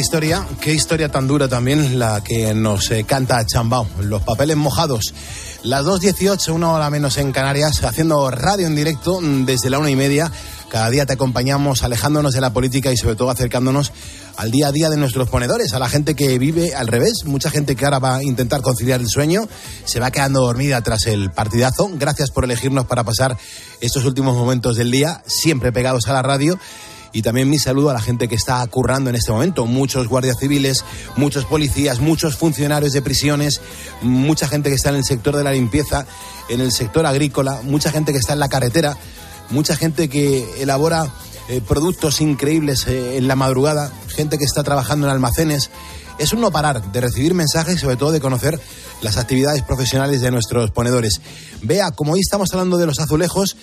Historia, 0.08 0.48
qué 0.62 0.74
historia 0.74 1.10
tan 1.10 1.28
dura 1.28 1.50
también 1.50 2.00
la 2.00 2.24
que 2.24 2.54
nos 2.54 2.92
eh, 2.92 3.04
canta 3.04 3.46
Chambao, 3.46 3.86
los 4.00 4.22
papeles 4.22 4.56
mojados. 4.56 5.14
Las 5.64 5.84
2.18, 5.84 6.54
una 6.54 6.72
hora 6.72 6.90
menos 6.90 7.18
en 7.18 7.34
Canarias, 7.34 7.84
haciendo 7.84 8.32
radio 8.32 8.68
en 8.68 8.76
directo 8.76 9.20
desde 9.22 9.70
la 9.70 9.80
una 9.80 9.90
y 9.90 9.98
media. 9.98 10.32
Cada 10.70 10.90
día 10.90 11.06
te 11.06 11.12
acompañamos 11.12 11.84
alejándonos 11.84 12.34
de 12.34 12.40
la 12.40 12.54
política 12.54 12.90
y 12.90 12.96
sobre 12.96 13.18
todo 13.18 13.30
acercándonos 13.30 13.92
al 14.38 14.50
día 14.50 14.68
a 14.68 14.72
día 14.72 14.90
de 14.90 14.96
nuestros 14.96 15.28
ponedores, 15.28 15.74
a 15.74 15.80
la 15.80 15.90
gente 15.90 16.16
que 16.16 16.40
vive 16.40 16.74
al 16.74 16.88
revés, 16.88 17.26
mucha 17.26 17.50
gente 17.50 17.76
que 17.76 17.84
ahora 17.84 18.00
va 18.00 18.16
a 18.16 18.24
intentar 18.24 18.62
conciliar 18.62 19.02
el 19.02 19.10
sueño, 19.10 19.50
se 19.84 20.00
va 20.00 20.10
quedando 20.10 20.40
dormida 20.40 20.80
tras 20.84 21.06
el 21.08 21.32
partidazo. 21.32 21.90
Gracias 21.96 22.32
por 22.32 22.46
elegirnos 22.46 22.86
para 22.86 23.04
pasar 23.04 23.38
estos 23.82 24.06
últimos 24.06 24.38
momentos 24.38 24.78
del 24.78 24.90
día, 24.90 25.22
siempre 25.26 25.74
pegados 25.74 26.08
a 26.08 26.14
la 26.14 26.22
radio. 26.22 26.58
Y 27.18 27.24
también 27.24 27.50
mi 27.50 27.58
saludo 27.58 27.90
a 27.90 27.94
la 27.94 28.00
gente 28.00 28.28
que 28.28 28.36
está 28.36 28.64
currando 28.68 29.10
en 29.10 29.16
este 29.16 29.32
momento. 29.32 29.66
Muchos 29.66 30.08
guardias 30.08 30.38
civiles, 30.40 30.86
muchos 31.16 31.46
policías, 31.46 32.00
muchos 32.00 32.38
funcionarios 32.38 32.94
de 32.94 33.02
prisiones, 33.02 33.60
mucha 34.04 34.48
gente 34.48 34.70
que 34.70 34.76
está 34.76 34.90
en 34.90 34.98
el 34.98 35.04
sector 35.04 35.36
de 35.36 35.44
la 35.44 35.52
limpieza, 35.52 36.06
en 36.48 36.62
el 36.62 36.72
sector 36.72 37.08
agrícola, 37.08 37.62
mucha 37.64 37.90
gente 37.90 38.12
que 38.12 38.20
está 38.20 38.34
en 38.34 38.40
la 38.40 38.50
carretera, 38.50 38.96
mucha 39.50 39.76
gente 39.76 40.10
que 40.10 40.62
elabora 40.62 41.12
eh, 41.50 41.60
productos 41.68 42.22
increíbles 42.22 42.86
eh, 42.86 43.18
en 43.18 43.28
la 43.28 43.36
madrugada, 43.36 43.92
gente 44.10 44.38
que 44.38 44.46
está 44.46 44.62
trabajando 44.62 45.08
en 45.08 45.14
almacenes. 45.14 45.72
Es 46.20 46.34
un 46.34 46.42
no 46.42 46.52
parar 46.52 46.92
de 46.92 47.02
recibir 47.02 47.34
mensajes 47.34 47.78
y 47.78 47.80
sobre 47.80 47.98
todo 47.98 48.12
de 48.12 48.22
conocer 48.22 48.62
las 49.02 49.18
actividades 49.18 49.64
profesionales 49.64 50.22
de 50.22 50.30
nuestros 50.30 50.70
ponedores. 50.70 51.20
Vea, 51.64 51.90
como 51.90 52.14
hoy 52.14 52.20
estamos 52.20 52.54
hablando 52.54 52.78
de 52.78 52.86
los 52.86 53.00
azulejos, 53.00 53.58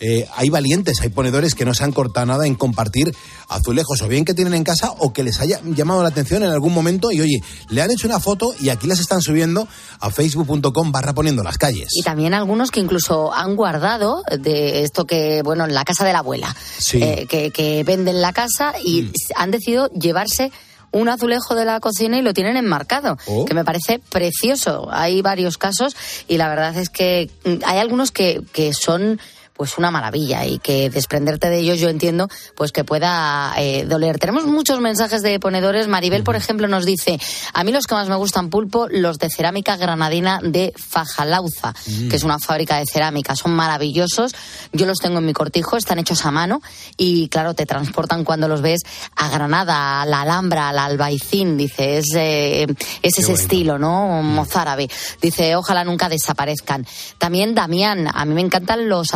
eh, 0.00 0.26
hay 0.34 0.48
valientes, 0.48 1.00
hay 1.02 1.10
ponedores 1.10 1.54
que 1.54 1.64
no 1.64 1.74
se 1.74 1.84
han 1.84 1.92
cortado 1.92 2.26
nada 2.26 2.46
en 2.46 2.54
compartir 2.54 3.14
azulejos, 3.48 4.00
o 4.02 4.08
bien 4.08 4.24
que 4.24 4.34
tienen 4.34 4.54
en 4.54 4.64
casa 4.64 4.92
o 4.98 5.12
que 5.12 5.22
les 5.22 5.40
haya 5.40 5.60
llamado 5.64 6.02
la 6.02 6.08
atención 6.08 6.42
en 6.42 6.50
algún 6.50 6.72
momento 6.72 7.12
y 7.12 7.20
oye, 7.20 7.42
le 7.68 7.82
han 7.82 7.90
hecho 7.90 8.06
una 8.06 8.18
foto 8.20 8.54
y 8.60 8.68
aquí 8.70 8.86
las 8.86 9.00
están 9.00 9.20
subiendo 9.20 9.68
a 10.00 10.10
facebook.com 10.10 10.92
barra 10.92 11.12
poniendo 11.12 11.42
las 11.42 11.58
calles. 11.58 11.88
Y 11.92 12.02
también 12.02 12.32
algunos 12.34 12.70
que 12.70 12.80
incluso 12.80 13.32
han 13.34 13.56
guardado 13.56 14.22
de 14.38 14.82
esto 14.84 15.06
que, 15.06 15.42
bueno, 15.42 15.64
en 15.64 15.74
la 15.74 15.84
casa 15.84 16.04
de 16.04 16.12
la 16.12 16.20
abuela, 16.20 16.54
Sí. 16.78 17.02
eh, 17.02 17.26
que, 17.28 17.50
que 17.50 17.84
venden 17.84 18.20
la 18.22 18.32
casa 18.32 18.74
y 18.84 19.02
Mm. 19.02 19.12
han 19.36 19.50
decidido 19.50 19.88
llevarse 19.90 20.50
un 20.92 21.08
azulejo 21.08 21.54
de 21.54 21.64
la 21.64 21.78
cocina 21.78 22.18
y 22.18 22.22
lo 22.22 22.34
tienen 22.34 22.56
enmarcado, 22.56 23.16
Oh. 23.26 23.44
que 23.44 23.54
me 23.54 23.64
parece 23.64 24.00
precioso. 24.00 24.88
Hay 24.90 25.22
varios 25.22 25.56
casos 25.58 25.94
y 26.26 26.36
la 26.36 26.48
verdad 26.48 26.76
es 26.76 26.88
que 26.90 27.30
mm, 27.44 27.62
hay 27.64 27.78
algunos 27.78 28.10
que, 28.10 28.42
que 28.52 28.72
son 28.72 29.20
pues 29.60 29.76
una 29.76 29.90
maravilla 29.90 30.46
y 30.46 30.58
que 30.58 30.88
desprenderte 30.88 31.50
de 31.50 31.58
ellos 31.58 31.78
yo 31.78 31.90
entiendo 31.90 32.30
pues 32.54 32.72
que 32.72 32.82
pueda 32.82 33.52
eh, 33.58 33.84
doler. 33.84 34.18
Tenemos 34.18 34.46
muchos 34.46 34.80
mensajes 34.80 35.20
de 35.20 35.38
ponedores. 35.38 35.86
Maribel, 35.86 36.24
por 36.24 36.34
ejemplo, 36.34 36.66
nos 36.66 36.86
dice, 36.86 37.20
a 37.52 37.62
mí 37.62 37.70
los 37.70 37.86
que 37.86 37.94
más 37.94 38.08
me 38.08 38.14
gustan 38.14 38.48
pulpo, 38.48 38.88
los 38.88 39.18
de 39.18 39.28
cerámica 39.28 39.76
granadina 39.76 40.40
de 40.42 40.72
Fajalauza, 40.78 41.74
Mm. 41.86 42.08
que 42.08 42.16
es 42.16 42.22
una 42.22 42.38
fábrica 42.38 42.78
de 42.78 42.86
cerámica. 42.90 43.36
Son 43.36 43.52
maravillosos. 43.52 44.34
Yo 44.72 44.86
los 44.86 44.96
tengo 44.96 45.18
en 45.18 45.26
mi 45.26 45.34
cortijo, 45.34 45.76
están 45.76 45.98
hechos 45.98 46.24
a 46.24 46.30
mano 46.30 46.62
y 46.96 47.28
claro, 47.28 47.52
te 47.52 47.66
transportan 47.66 48.24
cuando 48.24 48.48
los 48.48 48.62
ves 48.62 48.80
a 49.14 49.28
Granada, 49.28 50.00
a 50.00 50.06
la 50.06 50.22
Alhambra, 50.22 50.70
al 50.70 50.78
Albaicín, 50.78 51.58
dice, 51.58 51.98
es, 51.98 52.06
eh, 52.16 52.66
es 53.02 53.18
ese 53.18 53.34
estilo, 53.34 53.78
¿no? 53.78 54.22
Mozárabe. 54.22 54.88
Dice, 55.20 55.54
ojalá 55.54 55.84
nunca 55.84 56.08
desaparezcan. 56.08 56.86
También 57.18 57.54
Damián, 57.54 58.08
a 58.10 58.24
mí 58.24 58.32
me 58.32 58.40
encantan 58.40 58.88
los 58.88 59.12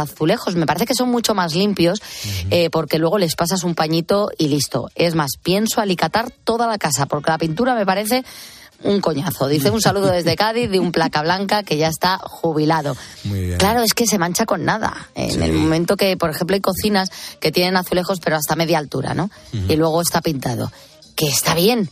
me 0.55 0.66
parece 0.66 0.87
que 0.87 0.94
son 0.94 1.11
mucho 1.11 1.35
más 1.35 1.55
limpios 1.55 2.03
eh, 2.51 2.70
porque 2.70 2.99
luego 2.99 3.18
les 3.18 3.37
pasas 3.37 3.64
un 3.64 3.75
pañito 3.75 4.31
y 4.38 4.49
listo. 4.49 4.88
Es 4.94 5.14
más, 5.14 5.33
pienso 5.42 5.81
alicatar 5.81 6.31
toda 6.31 6.66
la 6.66 6.79
casa 6.79 7.07
porque 7.07 7.31
la 7.31 7.38
pintura 7.38 7.75
me 7.75 7.87
parece 7.87 8.25
un 8.83 9.01
coñazo. 9.01 9.49
Dice 9.49 9.70
un 9.70 9.81
saludo 9.81 10.11
desde 10.11 10.37
Cádiz 10.37 10.70
de 10.70 10.79
un 10.79 10.92
placa 10.92 11.23
blanca 11.23 11.62
que 11.62 11.77
ya 11.77 11.88
está 11.88 12.18
jubilado. 12.18 12.97
Muy 13.25 13.40
bien. 13.40 13.59
Claro, 13.59 13.83
es 13.83 13.94
que 13.94 14.07
se 14.07 14.18
mancha 14.18 14.47
con 14.47 14.64
nada. 14.64 15.09
En 15.14 15.42
el 15.42 15.53
momento 15.53 15.97
que, 15.97 16.16
por 16.16 16.31
ejemplo, 16.31 16.55
hay 16.55 16.61
cocinas 16.61 17.11
que 17.40 17.53
tienen 17.53 17.77
azulejos 17.77 18.20
pero 18.20 18.37
hasta 18.37 18.57
media 18.57 18.79
altura, 18.79 19.14
¿no? 19.14 19.31
Y 19.53 19.77
luego 19.77 20.01
está 20.03 20.20
pintado. 20.20 20.70
Que 21.16 21.29
está 21.29 21.55
bien, 21.55 21.88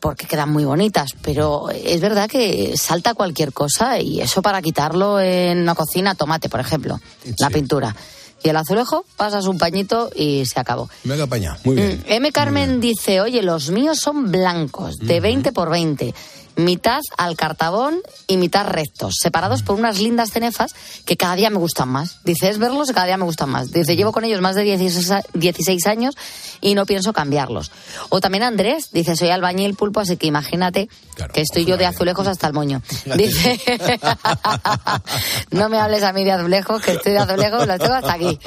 porque 0.00 0.26
quedan 0.26 0.50
muy 0.50 0.64
bonitas, 0.64 1.14
pero 1.22 1.68
es 1.70 2.00
verdad 2.00 2.28
que 2.28 2.76
salta 2.76 3.14
cualquier 3.14 3.52
cosa 3.52 4.00
y 4.00 4.20
eso 4.20 4.42
para 4.42 4.62
quitarlo 4.62 5.20
en 5.20 5.58
una 5.58 5.74
cocina, 5.74 6.14
tomate, 6.14 6.48
por 6.48 6.60
ejemplo, 6.60 6.98
la 7.38 7.50
pintura. 7.50 7.94
Y 8.42 8.48
el 8.48 8.56
azulejo, 8.56 9.04
pasas 9.16 9.46
un 9.46 9.58
pañito 9.58 10.10
y 10.14 10.46
se 10.46 10.58
acabó. 10.58 10.88
Me 11.04 11.12
haga 11.14 11.26
paña. 11.26 11.58
Muy 11.64 11.76
bien. 11.76 12.02
Mm, 12.06 12.12
M. 12.12 12.32
Carmen 12.32 12.80
dice, 12.80 13.20
oye, 13.20 13.42
los 13.42 13.70
míos 13.70 13.98
son 13.98 14.30
blancos, 14.32 14.96
de 14.96 15.20
20 15.20 15.52
por 15.52 15.68
20, 15.68 16.14
mitad 16.64 17.00
al 17.16 17.36
cartabón 17.36 18.00
y 18.26 18.36
mitad 18.36 18.66
rectos, 18.66 19.16
separados 19.20 19.62
por 19.62 19.76
unas 19.78 19.98
lindas 20.00 20.30
cenefas 20.30 20.72
que 21.04 21.16
cada 21.16 21.34
día 21.36 21.50
me 21.50 21.58
gustan 21.58 21.88
más. 21.88 22.22
Dice, 22.24 22.48
es 22.48 22.58
verlos 22.58 22.90
y 22.90 22.92
cada 22.94 23.06
día 23.06 23.16
me 23.16 23.24
gustan 23.24 23.50
más. 23.50 23.70
Dice, 23.72 23.96
llevo 23.96 24.12
con 24.12 24.24
ellos 24.24 24.40
más 24.40 24.54
de 24.54 24.62
16, 24.62 25.10
a- 25.10 25.22
16 25.34 25.86
años 25.86 26.14
y 26.60 26.74
no 26.74 26.86
pienso 26.86 27.12
cambiarlos. 27.12 27.70
O 28.08 28.20
también 28.20 28.42
Andrés, 28.44 28.90
dice, 28.92 29.16
soy 29.16 29.30
albañil 29.30 29.74
pulpo, 29.74 30.00
así 30.00 30.16
que 30.16 30.26
imagínate 30.26 30.88
que 31.32 31.40
estoy 31.42 31.64
yo 31.64 31.76
de 31.76 31.86
azulejos 31.86 32.26
hasta 32.26 32.46
el 32.46 32.52
moño. 32.52 32.82
Dice, 33.16 33.60
no 35.50 35.68
me 35.68 35.78
hables 35.78 36.02
a 36.02 36.12
mí 36.12 36.24
de 36.24 36.32
azulejos, 36.32 36.82
que 36.82 36.92
estoy 36.92 37.12
de 37.12 37.18
azulejos, 37.18 37.66
los 37.66 37.78
tengo 37.78 37.94
hasta 37.94 38.12
aquí. 38.12 38.38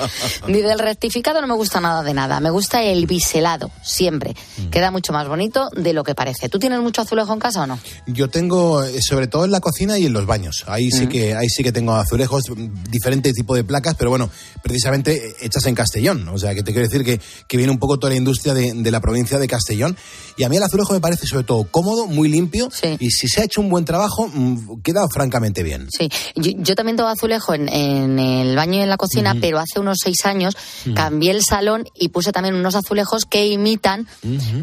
Dice, 0.47 0.71
el 0.71 0.80
rectificado 0.80 1.41
no 1.41 1.47
me 1.47 1.54
gusta 1.56 1.80
nada 1.82 2.04
de 2.04 2.13
nada, 2.13 2.39
me 2.39 2.49
gusta 2.49 2.82
el 2.84 3.06
biselado, 3.06 3.71
siempre. 3.84 4.36
Queda 4.71 4.91
mucho 4.91 5.13
más 5.13 5.28
bonito 5.28 5.69
de 5.76 5.93
lo 5.93 6.04
que 6.04 6.15
parece. 6.15 6.49
¿Tú 6.49 6.60
tienes 6.60 6.80
mucho 6.80 7.02
azulejo 7.02 7.34
en 7.34 7.39
casa 7.39 7.62
o 7.63 7.67
no? 7.67 7.80
Yo 8.06 8.30
tengo, 8.30 8.84
eh, 8.84 9.00
sobre 9.02 9.28
todo 9.28 9.46
en 9.46 9.52
la 9.52 9.60
cocina 9.60 9.98
y 9.98 10.06
en 10.06 10.13
los 10.13 10.26
baños. 10.26 10.63
Ahí 10.68 10.92
sí 10.92 11.08
que, 11.08 11.36
ahí 11.36 11.48
sí 11.48 11.63
que 11.63 11.72
tengo 11.72 11.94
azulejos, 11.94 12.44
mm, 12.50 12.89
diferente 12.89 13.32
tipo 13.34 13.56
de 13.56 13.63
placas, 13.63 13.96
pero 13.98 14.10
bueno, 14.10 14.30
precisamente 14.62 15.16
eh, 15.16 15.36
hechas 15.42 15.66
en 15.68 15.76
Castellón. 15.76 16.28
O 16.30 16.38
sea, 16.38 16.54
que 16.54 16.63
te 16.63 16.74
quiero 16.74 16.88
decir 16.88 17.06
que, 17.06 17.20
que 17.48 17.58
viene 17.58 17.72
un 17.72 17.80
poco 17.80 17.98
toda 17.98 18.12
la 18.12 18.18
industria 18.18 18.54
de, 18.54 18.74
de 18.74 18.92
la 18.92 19.00
provincia 19.00 19.39
de 19.39 19.48
Castellón. 19.48 19.96
Y 20.38 20.44
a 20.44 20.50
mí 20.50 20.58
el 20.58 20.63
azulejo 20.63 20.94
me 20.94 21.00
parece 21.00 21.28
sobre 21.28 21.46
todo 21.46 21.63
cómodo, 21.66 22.08
muy 22.08 22.28
limpio. 22.28 22.70
Y 23.00 23.10
si 23.12 23.28
se 23.28 23.42
ha 23.42 23.46
hecho 23.46 23.62
un 23.62 23.70
buen 23.70 23.86
trabajo, 23.86 24.28
mm, 24.28 24.82
queda 24.82 25.08
francamente 25.08 25.63
bien. 25.63 25.88
Sí, 25.89 26.10
yo, 26.36 26.52
yo 26.58 26.76
también 26.76 26.98
tengo 26.98 27.10
azulejo 27.10 27.54
en, 27.54 27.70
en 27.70 28.20
el 28.20 28.56
baño 28.56 28.80
y 28.80 28.82
en 28.82 28.89
la 28.89 28.98
cocina, 28.98 29.36
pero 29.39 29.60
hace 29.60 29.80
unos 29.80 29.98
seis 30.04 30.26
años 30.26 30.56
cambié 30.94 31.32
el 31.32 31.42
salón 31.42 31.86
y 31.98 32.10
puse 32.10 32.32
también 32.32 32.56
unos 32.56 32.76
azulejos 32.76 33.26
que 33.26 33.48
imitan 33.48 34.08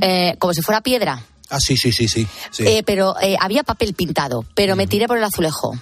eh, 0.01 0.37
como 0.39 0.53
si 0.55 0.63
fuera 0.63 0.81
piedra. 0.81 1.25
Ah, 1.51 1.59
sí, 1.61 1.77
sí, 1.77 1.93
sí, 1.93 2.09
sí. 2.09 2.27
sí. 2.51 2.65
Eh, 2.67 2.83
pero 2.85 3.15
eh, 3.21 3.37
había 3.41 3.63
papel 3.65 3.95
pintado, 3.95 4.45
pero 4.55 4.77
me 4.77 4.87
tiré 4.87 5.07
por 5.09 5.19
el 5.19 5.25
azulejo. 5.25 5.73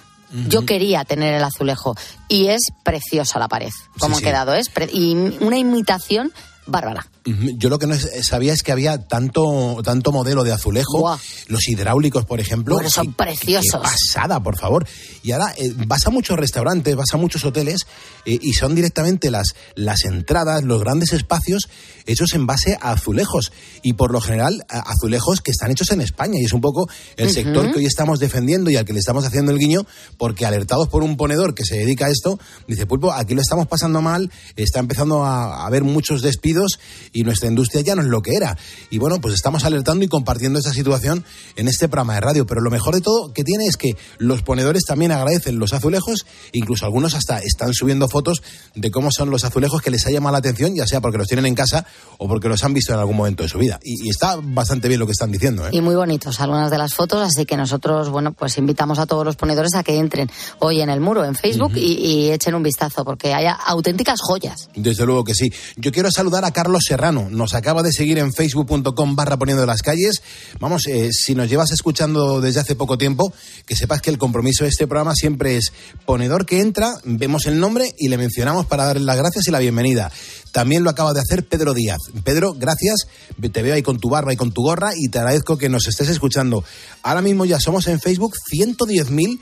Yo 0.47 0.63
quería 0.63 1.05
tener 1.05 1.33
el 1.33 1.43
azulejo 1.43 1.95
y 2.27 2.49
es 2.49 2.61
preciosa 2.83 3.39
la 3.39 3.47
pared, 3.47 3.71
como 3.97 4.17
Sí, 4.17 4.23
quedado, 4.23 4.53
es 4.53 4.69
pre- 4.69 4.89
y 4.93 5.13
una 5.39 5.57
imitación 5.57 6.31
bárbara. 6.67 7.07
Yo 7.25 7.69
lo 7.69 7.77
que 7.79 7.85
no 7.87 7.93
es- 7.93 8.09
sabía 8.25 8.53
es 8.53 8.63
que 8.63 8.71
había 8.71 8.97
tanto, 9.07 9.77
tanto 9.83 10.11
modelo 10.11 10.43
de 10.43 10.51
azulejo, 10.51 11.01
los 11.47 11.67
hidráulicos, 11.67 12.25
por 12.25 12.39
ejemplo. 12.39 12.75
Bueno, 12.75 12.89
son 12.89 13.07
que- 13.07 13.13
preciosos. 13.13 13.71
Qué 13.71 13.77
pasada, 13.77 14.41
por 14.41 14.57
favor. 14.57 14.87
Y 15.21 15.31
ahora 15.31 15.53
eh, 15.57 15.73
vas 15.87 16.07
a 16.07 16.09
muchos 16.09 16.37
restaurantes, 16.39 16.95
vas 16.95 17.13
a 17.13 17.17
muchos 17.17 17.43
hoteles 17.45 17.85
eh, 18.25 18.37
y 18.41 18.53
son 18.53 18.73
directamente 18.75 19.31
las, 19.31 19.47
las 19.75 20.05
entradas, 20.05 20.63
los 20.63 20.79
grandes 20.81 21.13
espacios 21.13 21.69
hechos 22.05 22.33
en 22.33 22.47
base 22.47 22.77
a 22.81 22.91
azulejos. 22.91 23.51
Y 23.83 23.93
por 23.93 24.11
lo 24.11 24.21
general, 24.21 24.65
azulejos 24.69 25.41
que 25.41 25.51
están 25.51 25.71
hechos 25.71 25.91
en 25.91 26.01
España. 26.01 26.35
Y 26.39 26.45
es 26.45 26.53
un 26.53 26.61
poco 26.61 26.89
el 27.17 27.29
sector 27.31 27.71
que 27.71 27.79
hoy 27.79 27.85
estamos 27.85 28.19
defendiendo 28.19 28.69
y 28.71 28.77
al 28.77 28.85
que 28.85 28.93
le 28.93 28.99
estamos 28.99 29.25
haciendo 29.25 29.51
el 29.51 29.59
guiño, 29.59 29.85
porque 30.17 30.45
alertados 30.45 30.87
por 30.87 31.03
un 31.03 31.17
ponedor 31.17 31.53
que 31.53 31.65
se 31.65 31.75
dedica 31.77 32.05
a 32.07 32.09
esto, 32.09 32.39
dice, 32.67 32.85
Pulpo, 32.87 33.11
aquí 33.11 33.35
lo 33.35 33.41
estamos 33.41 33.67
pasando 33.67 34.01
mal, 34.01 34.31
está 34.55 34.79
empezando 34.79 35.23
a 35.23 35.29
a 35.39 35.65
haber 35.67 35.83
muchos 35.83 36.21
despidos 36.21 36.79
y 37.11 37.23
nuestra 37.23 37.47
industria 37.49 37.81
ya 37.81 37.95
no 37.95 38.01
es 38.01 38.07
lo 38.07 38.21
que 38.21 38.35
era. 38.35 38.57
Y 38.89 38.97
bueno, 38.97 39.19
pues 39.21 39.33
estamos 39.33 39.65
alertando 39.65 40.03
y 40.05 40.07
compartiendo 40.07 40.59
esta 40.59 40.73
situación 40.73 41.23
en 41.55 41.67
este 41.67 41.87
programa 41.87 42.15
de 42.15 42.21
radio. 42.21 42.45
Pero 42.45 42.61
lo 42.61 42.69
mejor 42.69 42.95
de 42.95 43.01
todo 43.01 43.33
que 43.33 43.43
tiene 43.43 43.65
es 43.65 43.77
que 43.77 43.95
los 44.17 44.41
ponedores 44.41 44.83
también 44.85 45.11
agradecen 45.11 45.59
los 45.59 45.73
azulejos, 45.73 46.25
incluso 46.51 46.85
algunos 46.85 47.15
hasta 47.15 47.39
están 47.39 47.73
subiendo 47.73 48.07
fotos 48.07 48.41
de 48.75 48.91
cómo 48.91 49.11
son 49.11 49.29
los 49.29 49.43
azulejos 49.43 49.81
que 49.81 49.91
les 49.91 50.05
ha 50.05 50.11
llamado 50.11 50.33
la 50.33 50.39
atención, 50.39 50.75
ya 50.75 50.85
sea 50.85 51.01
porque 51.01 51.17
los 51.17 51.27
tienen 51.27 51.45
en 51.45 51.55
casa 51.55 51.85
o 52.17 52.27
porque 52.27 52.47
los 52.47 52.63
han 52.63 52.73
visto 52.73 52.93
en 52.93 52.99
algún 52.99 53.17
momento 53.17 53.43
de 53.43 53.49
su 53.49 53.57
vida. 53.57 53.79
Y, 53.83 54.05
y 54.05 54.09
está 54.09 54.37
bastante 54.41 54.87
bien 54.87 54.99
lo 54.99 55.05
que 55.05 55.13
están 55.13 55.31
diciendo. 55.31 55.67
¿eh? 55.67 55.71
Y 55.73 55.81
muy 55.81 55.95
bonitos 55.95 56.39
algunas 56.39 56.71
de 56.71 56.77
las 56.77 56.93
fotos, 56.93 57.21
así 57.21 57.45
que 57.45 57.57
nosotros, 57.57 58.09
bueno, 58.09 58.33
pues 58.33 58.57
invitamos 58.57 58.99
a 58.99 59.05
todos 59.05 59.25
los 59.25 59.35
ponedores 59.35 59.73
a 59.75 59.83
que 59.83 59.97
entren 59.97 60.29
hoy 60.59 60.81
en 60.81 60.89
el 60.89 60.99
muro, 60.99 61.25
en 61.25 61.35
Facebook, 61.35 61.73
y, 61.75 61.93
y 61.93 62.31
echen 62.31 62.55
un 62.55 62.63
vistazo, 62.63 63.03
porque 63.03 63.33
hay 63.33 63.47
auténticas 63.65 64.19
joyas. 64.21 64.69
Desde 64.75 65.05
luego 65.05 65.23
que 65.23 65.33
sí. 65.33 65.51
Yo 65.75 65.91
quiero 65.91 66.11
saludar 66.11 66.45
a 66.45 66.51
Carlos 66.51 66.83
Serrano. 66.85 66.98
Nos 66.99 67.53
acaba 67.53 67.81
de 67.81 67.93
seguir 67.93 68.17
en 68.17 68.33
facebook.com 68.33 69.15
barra 69.15 69.37
poniendo 69.37 69.65
las 69.65 69.81
calles. 69.81 70.21
Vamos, 70.59 70.85
eh, 70.87 71.11
si 71.13 71.33
nos 71.33 71.49
llevas 71.49 71.71
escuchando 71.71 72.41
desde 72.41 72.59
hace 72.59 72.75
poco 72.75 72.97
tiempo, 72.97 73.33
que 73.65 73.77
sepas 73.77 74.01
que 74.01 74.09
el 74.09 74.17
compromiso 74.17 74.65
de 74.65 74.69
este 74.69 74.85
programa 74.85 75.13
siempre 75.15 75.55
es 75.55 75.71
ponedor 76.05 76.45
que 76.45 76.59
entra, 76.59 76.95
vemos 77.05 77.45
el 77.45 77.57
nombre 77.57 77.93
y 77.97 78.09
le 78.09 78.17
mencionamos 78.17 78.65
para 78.65 78.83
darle 78.83 79.05
las 79.05 79.15
gracias 79.15 79.47
y 79.47 79.51
la 79.51 79.59
bienvenida. 79.59 80.11
También 80.51 80.83
lo 80.83 80.89
acaba 80.89 81.13
de 81.13 81.21
hacer 81.21 81.47
Pedro 81.47 81.73
Díaz. 81.73 81.99
Pedro, 82.25 82.53
gracias. 82.53 83.07
Te 83.49 83.61
veo 83.61 83.75
ahí 83.75 83.81
con 83.81 83.97
tu 83.97 84.09
barba 84.09 84.33
y 84.33 84.35
con 84.35 84.51
tu 84.51 84.61
gorra 84.61 84.91
y 84.93 85.07
te 85.07 85.19
agradezco 85.19 85.57
que 85.57 85.69
nos 85.69 85.87
estés 85.87 86.09
escuchando. 86.09 86.65
Ahora 87.01 87.21
mismo 87.21 87.45
ya 87.45 87.61
somos 87.61 87.87
en 87.87 88.01
Facebook 88.01 88.33
110.000 88.51 89.39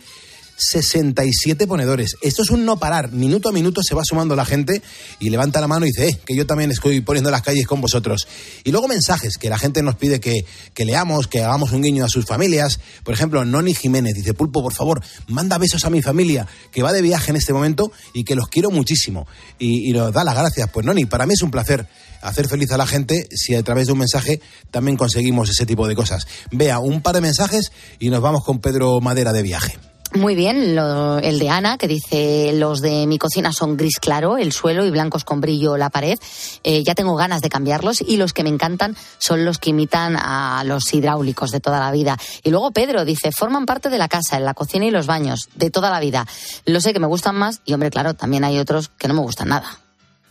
67 0.57 1.67
ponedores. 1.67 2.17
Esto 2.21 2.41
es 2.41 2.49
un 2.49 2.65
no 2.65 2.77
parar. 2.77 3.11
Minuto 3.11 3.49
a 3.49 3.51
minuto 3.51 3.81
se 3.83 3.93
va 3.93 4.03
sumando 4.03 4.35
la 4.35 4.43
gente 4.43 4.81
y 5.19 5.29
levanta 5.29 5.61
la 5.61 5.67
mano 5.67 5.85
y 5.85 5.89
dice, 5.89 6.09
eh, 6.09 6.19
que 6.25 6.35
yo 6.35 6.47
también 6.47 6.71
estoy 6.71 7.01
poniendo 7.01 7.29
las 7.29 7.43
calles 7.43 7.67
con 7.67 7.79
vosotros. 7.79 8.27
Y 8.63 8.71
luego 8.71 8.87
mensajes 8.87 9.37
que 9.37 9.49
la 9.49 9.59
gente 9.59 9.83
nos 9.83 9.95
pide 9.95 10.19
que, 10.19 10.45
leamos, 10.83 11.27
que 11.27 11.43
hagamos 11.43 11.71
un 11.71 11.83
guiño 11.83 12.03
a 12.03 12.09
sus 12.09 12.25
familias. 12.25 12.79
Por 13.03 13.13
ejemplo, 13.13 13.45
Noni 13.45 13.75
Jiménez 13.75 14.15
dice, 14.15 14.33
Pulpo, 14.33 14.63
por 14.63 14.73
favor, 14.73 15.03
manda 15.27 15.57
besos 15.57 15.85
a 15.85 15.89
mi 15.89 16.01
familia, 16.01 16.47
que 16.71 16.81
va 16.81 16.91
de 16.91 17.01
viaje 17.01 17.29
en 17.31 17.37
este 17.37 17.53
momento 17.53 17.91
y 18.13 18.23
que 18.23 18.35
los 18.35 18.47
quiero 18.47 18.71
muchísimo. 18.71 19.27
Y, 19.59 19.89
y 19.89 19.93
nos 19.93 20.11
da 20.11 20.23
las 20.23 20.35
gracias. 20.35 20.69
Pues 20.71 20.85
Noni, 20.85 21.05
para 21.05 21.27
mí 21.27 21.33
es 21.33 21.41
un 21.43 21.51
placer 21.51 21.87
hacer 22.21 22.47
feliz 22.47 22.71
a 22.71 22.77
la 22.77 22.87
gente 22.87 23.27
si 23.31 23.53
a 23.53 23.61
través 23.61 23.87
de 23.87 23.93
un 23.93 23.99
mensaje 23.99 24.41
también 24.71 24.97
conseguimos 24.97 25.49
ese 25.49 25.67
tipo 25.67 25.87
de 25.87 25.95
cosas. 25.95 26.27
Vea, 26.51 26.79
un 26.79 27.01
par 27.01 27.13
de 27.13 27.21
mensajes 27.21 27.71
y 27.99 28.09
nos 28.09 28.21
vamos 28.21 28.43
con 28.43 28.59
Pedro 28.59 28.99
Madera 29.01 29.33
de 29.33 29.43
viaje. 29.43 29.77
Muy 30.13 30.35
bien, 30.35 30.73
lo- 30.75 31.19
el 31.19 31.37
de 31.37 31.49
Ana, 31.49 31.77
que 31.77 31.87
dice, 31.87 32.51
los 32.53 32.81
de 32.81 33.05
mi 33.07 33.17
cocina 33.17 33.51
son 33.51 33.75
gris 33.75 33.99
claro, 33.99 34.37
el 34.37 34.53
suelo 34.53 34.85
y 34.85 34.89
blancos 34.89 35.25
con 35.25 35.41
brillo 35.41 35.75
la 35.75 35.89
pared. 35.89 36.17
Eh, 36.63 36.83
ya 36.83 36.95
tengo 36.95 37.15
ganas 37.15 37.41
de 37.41 37.49
cambiarlos 37.49 38.01
y 38.01 38.15
los 38.15 38.31
que 38.31 38.43
me 38.43 38.49
encantan 38.49 38.95
son 39.17 39.43
los 39.43 39.57
que 39.59 39.71
imitan 39.71 40.15
a 40.15 40.63
los 40.65 40.93
hidráulicos 40.93 41.51
de 41.51 41.59
toda 41.59 41.79
la 41.79 41.91
vida. 41.91 42.17
Y 42.43 42.51
luego 42.51 42.71
Pedro 42.71 43.03
dice, 43.05 43.31
forman 43.31 43.65
parte 43.65 43.89
de 43.89 43.97
la 43.97 44.07
casa, 44.07 44.37
en 44.37 44.45
la 44.45 44.53
cocina 44.53 44.85
y 44.85 44.91
los 44.91 45.07
baños, 45.07 45.49
de 45.55 45.69
toda 45.69 45.89
la 45.91 45.99
vida. 45.99 46.25
Lo 46.65 46.79
sé 46.79 46.93
que 46.93 46.99
me 46.99 47.07
gustan 47.07 47.35
más 47.35 47.61
y, 47.65 47.73
hombre, 47.73 47.91
claro, 47.91 48.13
también 48.13 48.43
hay 48.45 48.59
otros 48.59 48.89
que 48.97 49.09
no 49.09 49.13
me 49.13 49.21
gustan 49.21 49.49
nada. 49.49 49.77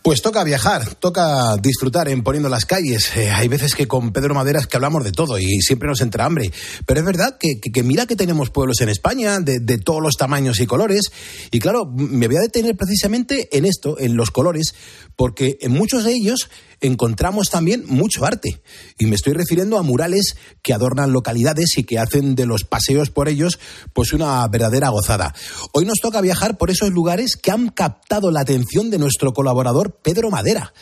Pues 0.07 0.21
toca 0.21 0.45
viajar, 0.45 0.95
toca 0.95 1.57
disfrutar 1.57 2.07
en 2.07 2.23
poniendo 2.23 2.47
las 2.47 2.63
calles. 2.63 3.11
Eh, 3.17 3.29
hay 3.29 3.49
veces 3.49 3.75
que 3.75 3.89
con 3.89 4.13
Pedro 4.13 4.33
Maderas 4.33 4.65
que 4.65 4.77
hablamos 4.77 5.03
de 5.03 5.11
todo 5.11 5.37
y 5.37 5.59
siempre 5.59 5.89
nos 5.89 5.99
entra 5.99 6.23
hambre. 6.23 6.49
Pero 6.85 7.01
es 7.01 7.05
verdad 7.05 7.37
que, 7.37 7.83
mira 7.83 8.05
que 8.05 8.15
tenemos 8.15 8.49
pueblos 8.49 8.79
en 8.79 8.87
España 8.87 9.41
de, 9.41 9.59
de 9.59 9.77
todos 9.79 10.01
los 10.01 10.15
tamaños 10.15 10.61
y 10.61 10.65
colores. 10.65 11.11
Y 11.51 11.59
claro, 11.59 11.91
me 11.93 12.27
voy 12.27 12.37
a 12.37 12.39
detener 12.39 12.77
precisamente 12.77 13.49
en 13.51 13.65
esto, 13.65 13.99
en 13.99 14.15
los 14.15 14.31
colores, 14.31 14.75
porque 15.17 15.57
en 15.59 15.73
muchos 15.73 16.05
de 16.05 16.13
ellos 16.13 16.49
encontramos 16.81 17.49
también 17.49 17.83
mucho 17.87 18.25
arte. 18.25 18.61
Y 18.97 19.05
me 19.05 19.15
estoy 19.15 19.33
refiriendo 19.33 19.77
a 19.77 19.83
murales 19.83 20.35
que 20.61 20.73
adornan 20.73 21.11
localidades 21.13 21.77
y 21.77 21.83
que 21.83 21.99
hacen 21.99 22.35
de 22.35 22.45
los 22.45 22.63
paseos 22.63 23.09
por 23.09 23.29
ellos 23.29 23.59
pues 23.93 24.13
una 24.13 24.47
verdadera 24.47 24.89
gozada. 24.89 25.33
Hoy 25.73 25.85
nos 25.85 25.99
toca 26.01 26.21
viajar 26.21 26.57
por 26.57 26.69
esos 26.71 26.91
lugares 26.91 27.35
que 27.35 27.51
han 27.51 27.69
captado 27.69 28.31
la 28.31 28.41
atención 28.41 28.89
de 28.89 28.97
nuestro 28.99 29.33
colaborador 29.33 29.99
Pedro 30.01 30.29
Madera. 30.29 30.73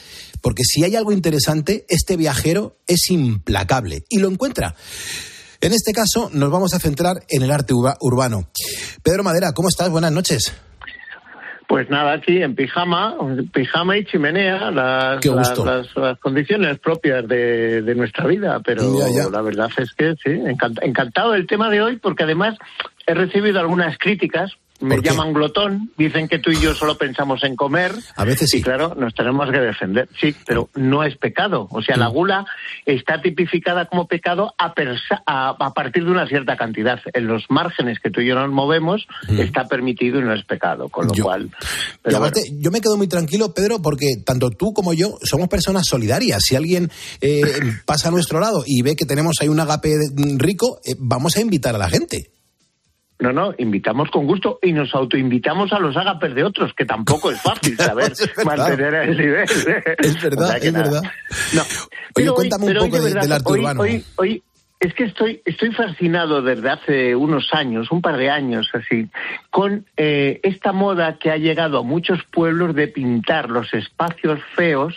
Porque 0.42 0.64
si 0.64 0.84
hay 0.84 0.96
algo 0.96 1.12
interesante, 1.12 1.86
este 1.90 2.18
viajero 2.18 2.78
es 2.88 3.10
implacable 3.10 4.04
y 4.10 4.20
lo 4.20 4.30
encuentra. 4.30 4.76
En 5.62 5.74
este 5.74 5.94
caso, 5.94 6.30
nos 6.32 6.52
vamos 6.52 6.74
a 6.76 6.80
centrar 6.80 7.26
en 7.30 7.42
el 7.42 7.50
arte 7.50 7.74
urba- 7.74 7.98
urbano. 8.02 8.50
Pedro 9.02 9.24
Madera, 9.24 9.54
¿cómo 9.54 9.70
estás? 9.70 9.90
Buenas 9.90 10.12
noches. 10.12 10.52
Pues 11.68 11.90
nada, 11.90 12.14
aquí 12.14 12.42
en 12.44 12.54
pijama, 12.56 13.16
pijama 13.52 13.98
y 13.98 14.06
chimenea, 14.06 14.70
las, 14.72 15.20
Qué 15.20 15.30
las, 15.30 15.50
gusto. 15.50 15.66
las- 15.66 15.96
las 15.96 16.20
condiciones 16.20 16.78
propias 16.80 17.28
de, 17.28 17.82
de 17.82 17.96
nuestra 17.96 18.26
vida. 18.28 18.60
Pero 18.64 18.84
Ya, 19.00 19.24
ya. 19.24 19.30
la 19.30 19.42
verdad 19.42 19.70
es 19.78 19.92
que 19.94 20.14
sí, 20.24 20.30
encant- 20.30 20.80
encantado 20.84 21.32
del 21.32 21.48
tema 21.48 21.70
de 21.70 21.82
hoy 21.82 21.98
porque 21.98 22.24
además 22.24 22.56
he 23.08 23.14
recibido 23.16 23.60
algunas 23.60 23.98
críticas. 23.98 24.52
Me 24.82 25.02
llaman 25.02 25.32
glotón, 25.34 25.92
dicen 25.98 26.28
que 26.28 26.40
tú 26.40 26.52
y 26.52 26.60
yo 26.60 26.74
solo 26.76 26.98
pensamos 26.98 27.44
en 27.44 27.56
comer. 27.56 27.94
A 28.16 28.26
veces 28.26 28.50
sí. 28.52 28.58
Y 28.58 28.62
claro, 28.62 28.94
nos 28.96 29.14
tenemos 29.14 29.50
que 29.50 29.60
defender. 29.60 30.10
Sí, 30.20 30.36
pero 30.46 30.70
no 30.76 31.04
es 31.04 31.16
pecado. 31.18 31.68
O 31.72 31.82
sea, 31.82 31.96
la 31.98 32.10
Mm. 32.10 32.14
gula 32.14 32.46
está 32.86 33.22
tipificada 33.22 33.86
como 33.86 34.08
pecado 34.08 34.54
a, 34.58 34.74
a, 35.26 35.50
a 35.58 35.74
partir 35.74 36.04
de 36.06 36.12
una 36.12 36.28
cierta 36.28 36.58
cantidad. 36.58 37.00
En 37.14 37.28
los 37.28 37.46
márgenes 37.50 38.00
que 38.00 38.10
tú 38.12 38.20
y 38.22 38.28
yo 38.28 38.36
nos 38.36 38.50
movemos 38.52 39.08
está 39.40 39.66
permitido 39.68 40.20
y 40.20 40.24
no 40.24 40.34
es 40.34 40.44
pecado. 40.46 40.90
Con 40.90 41.08
lo 41.08 41.14
Mm. 41.14 41.16
Yo- 41.16 41.24
cual. 41.24 41.50
Pero 42.02 42.18
aparte, 42.18 42.42
yo 42.60 42.70
me 42.72 42.82
quedo 42.82 42.98
muy 42.98 43.08
tranquilo, 43.08 43.54
Pedro, 43.54 43.82
porque 43.82 44.08
tanto 44.26 44.50
tú 44.52 44.74
como 44.74 44.94
yo 44.94 45.18
somos 45.24 45.48
personas 45.48 45.86
solidarias. 45.88 46.44
Si 46.44 46.56
alguien 46.56 46.92
eh, 47.22 47.42
pasa 47.86 48.10
a 48.10 48.12
nuestro 48.12 48.40
lado 48.40 48.64
y 48.66 48.82
ve 48.82 48.96
que 48.96 49.06
tenemos 49.06 49.36
ahí 49.40 49.48
un 49.48 49.60
agape 49.60 49.96
mm, 50.16 50.38
rico, 50.38 50.80
eh, 50.86 50.96
vamos 51.00 51.38
a 51.38 51.42
invitar 51.42 51.74
a 51.76 51.78
la 51.78 51.90
gente. 51.90 52.32
No, 53.18 53.32
no, 53.32 53.54
invitamos 53.58 54.12
con 54.12 54.28
gusto 54.28 54.60
y 54.62 54.74
nos 54.74 54.94
autoinvitamos 54.94 55.72
a 55.72 55.80
los 55.80 55.96
ágapes 55.96 56.36
de 56.36 56.44
otros, 56.44 56.74
que 56.76 56.84
tampoco 56.86 57.32
es 57.32 57.42
fácil 57.42 57.78
saber 57.78 58.12
Es 58.12 58.46
mantener 58.46 58.94
el 58.94 59.18
nivel. 59.18 59.44
Es 60.00 60.22
verdad, 60.22 60.44
O 60.44 60.48
sea 60.50 60.58
es 60.58 60.74
nada. 60.74 60.84
verdad. 60.86 61.02
No. 61.54 61.62
Oye, 61.62 61.70
Pero 62.14 62.32
hoy- 62.32 62.36
cuéntame 62.36 62.66
un 62.66 62.78
hoy 62.78 62.90
poco 62.90 62.98
de- 62.98 63.04
verdad, 63.06 63.22
del 63.22 63.32
arte 63.32 63.52
hoy- 63.52 63.60
urbano. 63.60 63.82
Hoy, 63.82 64.06
hoy 64.18 64.44
es 64.80 64.94
que 64.94 65.06
estoy, 65.06 65.42
estoy 65.46 65.72
fascinado 65.72 66.42
desde 66.42 66.70
hace 66.70 67.16
unos 67.16 67.54
años, 67.54 67.90
un 67.92 68.02
par 68.02 68.18
de 68.18 68.30
años 68.30 68.70
así, 68.74 69.08
con 69.50 69.86
eh, 69.98 70.40
esta 70.44 70.74
moda 70.74 71.18
que 71.18 71.32
ha 71.32 71.38
llegado 71.38 71.80
a 71.80 71.84
muchos 71.84 72.24
pueblos 72.26 72.76
de 72.76 72.88
pintar 72.88 73.50
los 73.50 73.74
espacios 73.74 74.40
feos 74.56 74.96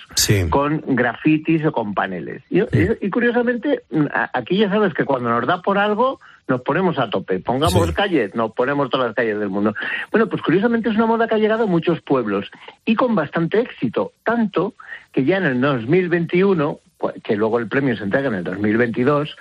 con 0.51 0.83
grafitis 0.87 1.65
o 1.65 1.73
con 1.73 1.95
paneles. 1.95 2.43
Y, 2.51 2.61
y- 2.61 2.67
y 3.01 3.11
curiosamente, 3.11 3.83
a- 4.13 4.31
aquí 4.35 4.59
ya 4.59 4.69
sabes 4.69 4.93
que 4.95 5.05
cuando 5.05 5.31
nos 5.31 5.47
da 5.47 5.63
por 5.63 5.79
algo, 5.79 6.21
nos 6.49 6.63
ponemos 6.63 6.99
a 6.99 7.09
tope. 7.11 7.39
Pongamos 7.41 7.75
calles, 7.93 8.35
nos 8.35 8.53
ponemos 8.53 8.89
todas 8.91 9.09
las 9.09 9.15
calles 9.15 9.39
del 9.39 9.51
mundo. 9.51 9.75
Bueno, 10.11 10.29
pues 10.29 10.43
curiosamente 10.43 10.89
es 10.89 10.97
una 10.97 11.05
moda 11.07 11.29
que 11.29 11.35
ha 11.35 11.39
llegado 11.39 11.65
a 11.65 11.67
muchos 11.67 12.01
pueblos 12.01 12.51
y 12.87 12.95
con 12.95 13.15
bastante 13.15 13.61
éxito, 13.61 14.13
tanto 14.25 14.75
que 15.13 15.25
ya 15.25 15.37
en 15.37 15.45
el 15.45 15.61
2021 15.61 16.75
pues, 16.75 16.88
que 17.23 17.37
luego 17.37 17.59
el 17.59 17.69
premio 17.69 17.97
se 17.97 18.05
entrega 18.05 18.29
en 18.29 18.35
el 18.35 18.45
2022, 18.45 19.37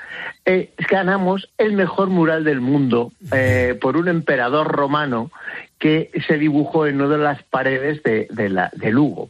eh, 0.46 0.72
ganamos 0.89 1.50
el 1.58 1.74
mejor 1.74 2.10
mural 2.10 2.43
del 2.43 2.62
mundo 2.62 3.12
eh, 3.32 3.78
por 3.82 3.98
un 3.98 4.08
emperador 4.08 4.67
romano 4.67 5.32
que 5.80 6.12
se 6.28 6.38
dibujó 6.38 6.88
en 6.88 7.02
una 7.02 7.17
de 7.17 7.24
las 7.24 7.43
paredes 7.43 8.02
de, 8.04 8.28
de 8.32 8.91
Lugo 8.91 9.30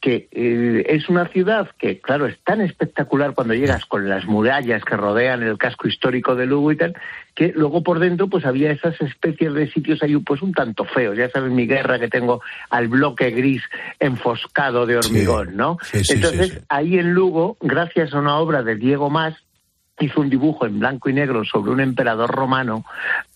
que 0.00 0.28
eh, 0.30 0.84
es 0.88 1.08
una 1.08 1.26
ciudad 1.28 1.70
que, 1.76 2.00
claro, 2.00 2.26
es 2.26 2.38
tan 2.44 2.60
espectacular 2.60 3.34
cuando 3.34 3.54
llegas 3.54 3.84
con 3.84 4.08
las 4.08 4.26
murallas 4.26 4.84
que 4.84 4.96
rodean 4.96 5.42
el 5.42 5.58
casco 5.58 5.88
histórico 5.88 6.36
de 6.36 6.46
Lugo 6.46 6.70
y 6.70 6.76
tal, 6.76 6.94
que 7.34 7.52
luego 7.54 7.82
por 7.82 7.98
dentro 7.98 8.28
pues 8.28 8.44
había 8.44 8.70
esas 8.70 9.00
especies 9.00 9.52
de 9.54 9.70
sitios 9.70 10.02
ahí 10.02 10.16
pues 10.18 10.40
un 10.42 10.52
tanto 10.52 10.84
feos. 10.84 11.16
Ya 11.16 11.28
sabes 11.30 11.50
mi 11.50 11.66
guerra 11.66 11.98
que 11.98 12.08
tengo 12.08 12.40
al 12.70 12.88
bloque 12.88 13.30
gris 13.30 13.62
enfoscado 13.98 14.86
de 14.86 14.98
hormigón, 14.98 15.56
¿no? 15.56 15.78
Sí, 15.82 16.04
sí, 16.04 16.14
Entonces, 16.14 16.62
ahí 16.68 16.98
en 16.98 17.12
Lugo, 17.12 17.56
gracias 17.60 18.14
a 18.14 18.18
una 18.18 18.38
obra 18.38 18.62
de 18.62 18.76
Diego 18.76 19.10
Más, 19.10 19.34
hizo 20.00 20.20
un 20.20 20.30
dibujo 20.30 20.66
en 20.66 20.78
blanco 20.78 21.08
y 21.08 21.12
negro 21.12 21.44
sobre 21.44 21.70
un 21.70 21.80
emperador 21.80 22.30
romano 22.30 22.84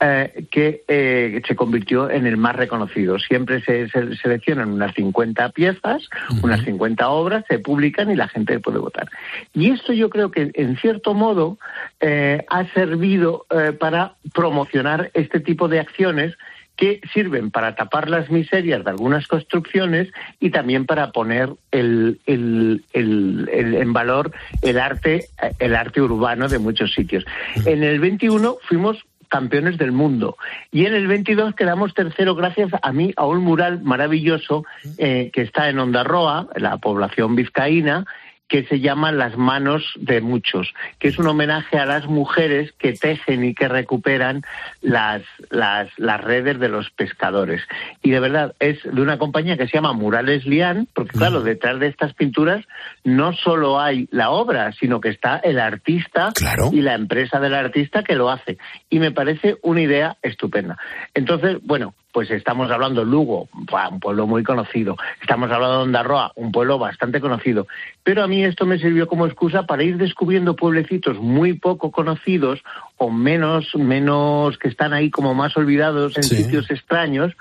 eh, 0.00 0.46
que 0.50 0.84
eh, 0.88 1.42
se 1.46 1.56
convirtió 1.56 2.10
en 2.10 2.26
el 2.26 2.36
más 2.36 2.56
reconocido. 2.56 3.18
Siempre 3.18 3.62
se, 3.62 3.88
se 3.88 4.16
seleccionan 4.16 4.70
unas 4.72 4.94
50 4.94 5.48
piezas, 5.50 6.08
unas 6.42 6.62
50 6.62 7.08
obras, 7.08 7.44
se 7.48 7.58
publican 7.58 8.10
y 8.10 8.16
la 8.16 8.28
gente 8.28 8.60
puede 8.60 8.78
votar. 8.78 9.08
Y 9.54 9.70
esto 9.70 9.92
yo 9.92 10.10
creo 10.10 10.30
que, 10.30 10.50
en 10.54 10.76
cierto 10.76 11.14
modo, 11.14 11.58
eh, 12.00 12.44
ha 12.48 12.64
servido 12.72 13.46
eh, 13.50 13.72
para 13.72 14.14
promocionar 14.34 15.10
este 15.14 15.40
tipo 15.40 15.68
de 15.68 15.80
acciones 15.80 16.34
que 16.76 17.00
sirven 17.12 17.50
para 17.50 17.74
tapar 17.74 18.08
las 18.10 18.30
miserias 18.30 18.82
de 18.84 18.90
algunas 18.90 19.26
construcciones 19.28 20.08
y 20.40 20.50
también 20.50 20.86
para 20.86 21.12
poner 21.12 21.50
el, 21.70 22.20
el- 22.26 22.82
el- 22.92 23.48
en 23.74 23.92
valor 23.92 24.32
el 24.62 24.78
arte, 24.80 25.26
el 25.58 25.74
arte 25.76 26.00
urbano 26.00 26.48
de 26.48 26.58
muchos 26.58 26.92
sitios. 26.94 27.24
En 27.66 27.82
el 27.82 28.00
21 28.00 28.56
fuimos 28.68 28.98
campeones 29.28 29.78
del 29.78 29.92
mundo 29.92 30.36
y 30.70 30.84
en 30.84 30.94
el 30.94 31.06
22 31.06 31.54
quedamos 31.54 31.94
tercero 31.94 32.34
gracias 32.34 32.70
a 32.82 32.92
mí 32.92 33.14
a 33.16 33.24
un 33.26 33.38
mural 33.38 33.80
maravilloso 33.82 34.64
eh, 34.98 35.30
que 35.32 35.40
está 35.40 35.70
en 35.70 35.78
Ondarroa, 35.78 36.48
la 36.56 36.76
población 36.76 37.34
vizcaína, 37.34 38.04
que 38.52 38.64
se 38.64 38.80
llama 38.80 39.12
Las 39.12 39.38
manos 39.38 39.94
de 39.96 40.20
muchos, 40.20 40.74
que 40.98 41.08
es 41.08 41.18
un 41.18 41.26
homenaje 41.26 41.78
a 41.78 41.86
las 41.86 42.04
mujeres 42.04 42.70
que 42.72 42.92
tejen 42.92 43.44
y 43.44 43.54
que 43.54 43.66
recuperan 43.66 44.42
las, 44.82 45.22
las, 45.48 45.88
las 45.96 46.20
redes 46.20 46.60
de 46.60 46.68
los 46.68 46.90
pescadores. 46.90 47.62
Y 48.02 48.10
de 48.10 48.20
verdad 48.20 48.54
es 48.58 48.78
de 48.82 49.00
una 49.00 49.16
compañía 49.16 49.56
que 49.56 49.66
se 49.68 49.72
llama 49.72 49.94
Murales 49.94 50.44
Lian, 50.44 50.86
porque 50.92 51.16
claro, 51.16 51.40
detrás 51.40 51.80
de 51.80 51.86
estas 51.86 52.12
pinturas 52.12 52.62
no 53.04 53.32
solo 53.32 53.80
hay 53.80 54.06
la 54.10 54.28
obra, 54.28 54.72
sino 54.72 55.00
que 55.00 55.08
está 55.08 55.38
el 55.38 55.58
artista 55.58 56.34
y 56.70 56.82
la 56.82 56.92
empresa 56.92 57.40
del 57.40 57.54
artista 57.54 58.02
que 58.02 58.16
lo 58.16 58.28
hace. 58.28 58.58
Y 58.90 58.98
me 58.98 59.12
parece 59.12 59.56
una 59.62 59.80
idea 59.80 60.18
estupenda. 60.20 60.76
Entonces, 61.14 61.56
bueno, 61.62 61.94
pues 62.12 62.30
estamos 62.30 62.70
hablando 62.70 63.04
Lugo, 63.04 63.48
un 63.54 64.00
pueblo 64.00 64.26
muy 64.26 64.42
conocido. 64.42 64.96
Estamos 65.20 65.50
hablando 65.50 65.78
de 65.78 65.82
Ondarroa, 65.84 66.32
un 66.36 66.52
pueblo 66.52 66.78
bastante 66.78 67.20
conocido. 67.20 67.66
Pero 68.04 68.22
a 68.22 68.28
mí 68.28 68.44
esto 68.44 68.66
me 68.66 68.78
sirvió 68.78 69.08
como 69.08 69.26
excusa 69.26 69.64
para 69.64 69.82
ir 69.82 69.96
descubriendo 69.96 70.54
pueblecitos 70.54 71.18
muy 71.18 71.54
poco 71.54 71.90
conocidos 71.90 72.60
o 72.98 73.10
menos, 73.10 73.74
menos 73.74 74.58
que 74.58 74.68
están 74.68 74.92
ahí 74.92 75.10
como 75.10 75.34
más 75.34 75.56
olvidados 75.56 76.16
en 76.16 76.22
sitios 76.22 76.70
extraños 76.70 77.32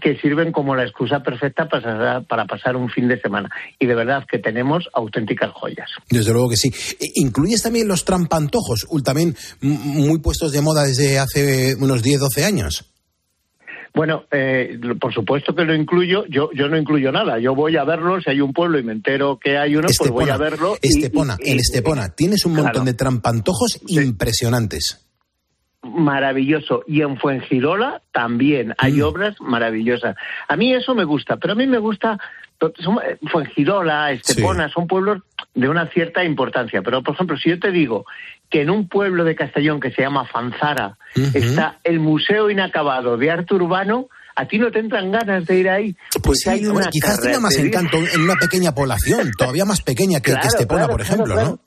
que 0.00 0.16
sirven 0.18 0.52
como 0.52 0.76
la 0.76 0.84
excusa 0.84 1.22
perfecta 1.22 1.68
para, 1.68 2.20
para 2.20 2.44
pasar 2.44 2.76
un 2.76 2.90
fin 2.90 3.08
de 3.08 3.20
semana. 3.20 3.48
Y 3.78 3.86
de 3.86 3.94
verdad 3.94 4.24
que 4.30 4.38
tenemos 4.38 4.88
auténticas 4.92 5.50
joyas. 5.52 5.90
Desde 6.10 6.32
luego 6.32 6.50
que 6.50 6.56
sí. 6.56 6.68
E- 7.00 7.12
¿Incluyes 7.16 7.62
también 7.62 7.88
los 7.88 8.04
trampantojos, 8.04 8.86
también 9.02 9.34
muy 9.60 10.18
puestos 10.20 10.52
de 10.52 10.60
moda 10.60 10.84
desde 10.84 11.18
hace 11.18 11.74
unos 11.76 12.02
10, 12.02 12.20
12 12.20 12.44
años? 12.44 12.84
Bueno, 13.98 14.24
eh, 14.30 14.78
por 15.00 15.12
supuesto 15.12 15.54
que 15.56 15.64
lo 15.64 15.74
incluyo. 15.74 16.24
Yo, 16.28 16.50
yo 16.52 16.68
no 16.68 16.76
incluyo 16.76 17.10
nada. 17.10 17.40
Yo 17.40 17.54
voy 17.56 17.76
a 17.76 17.82
verlo. 17.82 18.20
Si 18.20 18.30
hay 18.30 18.40
un 18.40 18.52
pueblo 18.52 18.78
y 18.78 18.84
me 18.84 18.92
entero 18.92 19.40
que 19.42 19.58
hay 19.58 19.74
uno, 19.74 19.88
pues 19.98 20.10
voy 20.10 20.30
a 20.30 20.36
verlo. 20.36 20.76
Estepona, 20.80 21.36
y- 21.40 21.48
y- 21.48 21.52
en 21.52 21.58
Estepona 21.58 22.08
tienes 22.14 22.46
un 22.46 22.52
montón 22.52 22.70
Claro. 22.72 22.84
de 22.86 22.94
trampantojos 22.94 23.80
impresionantes. 23.88 25.04
maravilloso. 25.82 26.82
Y 26.86 27.02
en 27.02 27.16
Fuengirola 27.18 28.02
también 28.12 28.74
hay 28.78 29.00
obras 29.00 29.36
maravillosas. 29.40 30.16
A 30.48 30.56
mí 30.56 30.74
eso 30.74 30.94
me 30.94 31.04
gusta, 31.04 31.36
pero 31.36 31.52
a 31.52 31.56
mí 31.56 31.66
me 31.66 31.78
gusta. 31.78 32.18
Son- 32.80 32.98
eh, 33.04 33.18
Fuengirola, 33.30 34.12
Estepona, 34.12 34.68
son 34.68 34.86
pueblos 34.86 35.22
de 35.54 35.68
una 35.68 35.86
cierta 35.88 36.24
importancia. 36.24 36.82
Pero, 36.82 37.02
por 37.02 37.14
ejemplo, 37.14 37.36
si 37.36 37.50
yo 37.50 37.58
te 37.58 37.70
digo 37.70 38.04
que 38.50 38.62
en 38.62 38.70
un 38.70 38.88
pueblo 38.88 39.24
de 39.24 39.34
Castellón 39.34 39.80
que 39.80 39.90
se 39.90 40.02
llama 40.02 40.24
Fanzara 40.26 40.96
está 41.34 41.78
el 41.84 42.00
Museo 42.00 42.50
Inacabado 42.50 43.16
de 43.16 43.30
Arte 43.30 43.54
Urbano, 43.54 44.08
a 44.36 44.46
ti 44.46 44.58
no 44.58 44.70
te 44.70 44.78
entran 44.78 45.10
ganas 45.10 45.44
de 45.46 45.56
ir 45.58 45.68
ahí. 45.68 45.96
Pues 46.22 46.46
hay 46.46 46.64
Hombre, 46.64 46.82
una 46.84 46.90
quizás 46.90 47.20
tenga 47.20 47.40
más 47.40 47.56
encanto 47.56 47.98
en 47.98 48.20
una 48.20 48.36
pequeña 48.36 48.72
población, 48.72 49.30
todavía 49.36 49.64
más 49.64 49.82
pequeña 49.82 50.20
que, 50.20 50.26
que 50.26 50.32
Claro, 50.32 50.46
Estepona, 50.48 50.80
claro, 50.82 50.92
por 50.92 51.00
ejemplo, 51.00 51.34
claro. 51.34 51.48
¿no? 51.50 51.60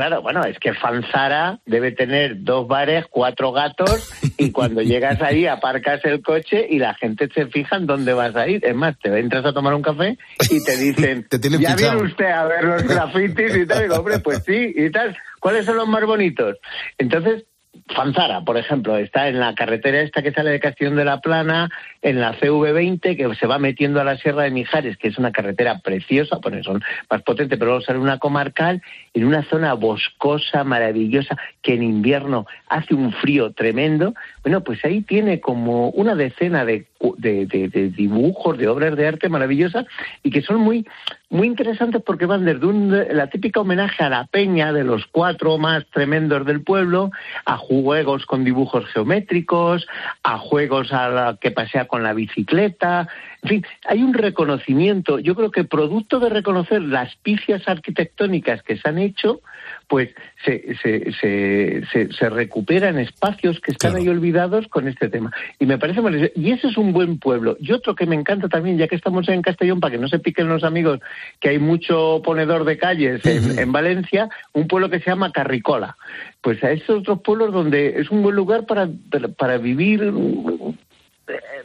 Claro, 0.00 0.22
bueno, 0.22 0.42
es 0.44 0.58
que 0.58 0.72
Fanzara 0.72 1.60
debe 1.66 1.92
tener 1.92 2.42
dos 2.42 2.66
bares, 2.66 3.04
cuatro 3.10 3.52
gatos 3.52 4.10
Y 4.38 4.50
cuando 4.50 4.80
llegas 4.80 5.20
ahí, 5.20 5.46
aparcas 5.46 6.02
el 6.06 6.22
coche 6.22 6.66
y 6.70 6.78
la 6.78 6.94
gente 6.94 7.28
se 7.34 7.48
fija 7.48 7.76
en 7.76 7.86
dónde 7.86 8.14
vas 8.14 8.34
a 8.34 8.48
ir. 8.48 8.64
Es 8.64 8.74
más, 8.74 8.98
te 8.98 9.10
entras 9.18 9.44
a 9.44 9.52
tomar 9.52 9.74
un 9.74 9.82
café 9.82 10.16
y 10.50 10.64
te 10.64 10.76
dicen, 10.78 11.28
Te 11.28 11.38
ya 11.38 11.76
fichado". 11.76 11.76
viene 11.76 12.02
usted 12.12 12.30
a 12.30 12.44
ver 12.46 12.64
los 12.64 12.82
grafitis 12.88 13.54
y 13.54 13.66
tal. 13.66 13.78
Y 13.80 13.82
digo, 13.82 13.96
hombre, 13.96 14.20
pues 14.20 14.42
sí, 14.46 14.72
y 14.74 14.90
tal. 14.90 15.14
¿Cuáles 15.38 15.66
son 15.66 15.76
los 15.76 15.86
más 15.86 16.02
bonitos? 16.06 16.56
Entonces, 16.96 17.44
Fanzara, 17.94 18.42
por 18.42 18.56
ejemplo, 18.56 18.96
está 18.96 19.28
en 19.28 19.40
la 19.40 19.54
carretera 19.54 20.00
esta 20.00 20.22
que 20.22 20.32
sale 20.32 20.50
de 20.50 20.60
Castellón 20.60 20.96
de 20.96 21.04
la 21.04 21.20
Plana, 21.20 21.68
en 22.02 22.20
la 22.20 22.34
CV20, 22.38 23.16
que 23.16 23.34
se 23.34 23.46
va 23.46 23.58
metiendo 23.58 24.00
a 24.00 24.04
la 24.04 24.16
Sierra 24.16 24.44
de 24.44 24.50
Mijares, 24.50 24.96
que 24.96 25.08
es 25.08 25.18
una 25.18 25.32
carretera 25.32 25.78
preciosa, 25.80 26.38
pues 26.40 26.64
son 26.64 26.82
más 27.10 27.22
potente, 27.22 27.56
pero 27.56 27.72
luego 27.72 27.80
sale 27.84 27.98
una 27.98 28.18
comarcal, 28.18 28.80
en 29.14 29.24
una 29.24 29.42
zona 29.44 29.74
boscosa, 29.74 30.64
maravillosa, 30.64 31.36
que 31.62 31.74
en 31.74 31.82
invierno 31.82 32.46
hace 32.68 32.94
un 32.94 33.12
frío 33.12 33.52
tremendo. 33.52 34.14
Bueno, 34.42 34.62
pues 34.62 34.84
ahí 34.84 35.02
tiene 35.02 35.40
como 35.40 35.88
una 35.90 36.14
decena 36.14 36.64
de, 36.64 36.86
de- 37.18 37.46
de 37.46 37.88
dibujos, 37.90 38.56
de 38.56 38.68
obras 38.68 38.96
de 38.96 39.06
arte 39.08 39.28
maravillosas, 39.28 39.84
y 40.22 40.30
que 40.30 40.42
son 40.42 40.60
muy, 40.60 40.86
muy 41.30 41.46
interesantes 41.46 42.02
porque 42.04 42.26
van 42.26 42.44
desde 42.44 42.66
un, 42.66 42.90
la 42.90 43.28
típica 43.28 43.60
homenaje 43.60 44.02
a 44.02 44.10
la 44.10 44.26
peña 44.26 44.72
de 44.72 44.82
los 44.82 45.06
cuatro 45.06 45.56
más 45.58 45.86
tremendos 45.86 46.44
del 46.44 46.62
pueblo, 46.62 47.12
a 47.44 47.56
juegos 47.56 48.26
con 48.26 48.44
dibujos 48.44 48.84
geométricos, 48.86 49.86
a 50.24 50.38
juegos 50.38 50.92
a 50.92 51.08
la 51.08 51.38
que 51.40 51.52
pasea 51.52 51.86
con 51.86 52.02
la 52.02 52.12
bicicleta. 52.12 53.08
En 53.42 53.48
fin, 53.48 53.66
hay 53.86 54.02
un 54.02 54.12
reconocimiento, 54.12 55.20
yo 55.20 55.36
creo 55.36 55.52
que 55.52 55.64
producto 55.64 56.18
de 56.18 56.30
reconocer 56.30 56.82
las 56.82 57.14
picias 57.16 57.62
arquitectónicas 57.66 58.62
que 58.64 58.76
se 58.76 58.88
han 58.88 58.98
hecho, 58.98 59.40
pues 59.88 60.10
se, 60.44 60.76
se, 60.82 61.12
se, 61.12 61.82
se, 61.92 62.12
se 62.12 62.30
recuperan 62.30 62.98
espacios 62.98 63.60
que 63.60 63.72
están 63.72 63.96
ahí 63.96 64.08
olvidados 64.08 64.68
con 64.68 64.86
este 64.86 65.08
tema. 65.08 65.32
Y 65.58 65.66
me 65.66 65.78
parece 65.78 66.00
maravilloso. 66.00 66.32
Y 66.36 66.52
ese 66.52 66.68
es 66.68 66.76
un 66.76 66.92
buen 66.92 67.18
pueblo. 67.18 67.56
Y 67.60 67.72
otro 67.72 67.94
que 67.94 68.06
me 68.06 68.14
encanta 68.14 68.48
también, 68.48 68.78
ya 68.78 68.88
que 68.88 68.96
estamos 68.96 69.28
en 69.28 69.42
Castellón, 69.42 69.80
para 69.80 69.92
que 69.92 69.98
no 69.98 70.08
se 70.08 70.18
piquen 70.18 70.48
los 70.48 70.64
amigos, 70.64 71.00
que 71.40 71.50
hay 71.50 71.58
mucho 71.58 72.22
ponedor 72.24 72.64
de 72.64 72.78
calles 72.78 73.24
en, 73.26 73.58
en 73.58 73.72
Valencia, 73.72 74.28
un 74.52 74.68
pueblo 74.68 74.90
que 74.90 75.00
se 75.00 75.10
llama 75.10 75.32
Carricola. 75.32 75.96
Pues 76.40 76.62
a 76.62 76.70
esos 76.70 77.00
otros 77.00 77.20
pueblos 77.22 77.52
donde 77.52 78.00
es 78.00 78.10
un 78.10 78.22
buen 78.22 78.36
lugar 78.36 78.66
para, 78.66 78.88
para 79.36 79.58
vivir 79.58 80.12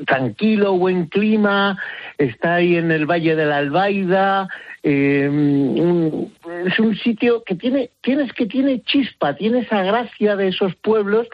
tranquilo, 0.06 0.74
buen 0.78 1.06
clima, 1.08 1.78
está 2.18 2.56
ahí 2.56 2.76
en 2.76 2.92
el 2.92 3.06
Valle 3.06 3.36
de 3.36 3.46
la 3.46 3.58
Albaida, 3.58 4.48
eh, 4.84 5.30
es 6.66 6.80
un 6.80 6.96
sitio 6.98 7.44
que 7.44 7.56
tiene, 7.56 7.90
tienes 8.02 8.32
que 8.34 8.46
tiene 8.46 8.82
chispa, 8.82 9.36
tiene 9.36 9.60
esa 9.60 9.82
gracia 9.84 10.36
de 10.36 10.50
esos 10.50 10.76
pueblos 10.76 11.28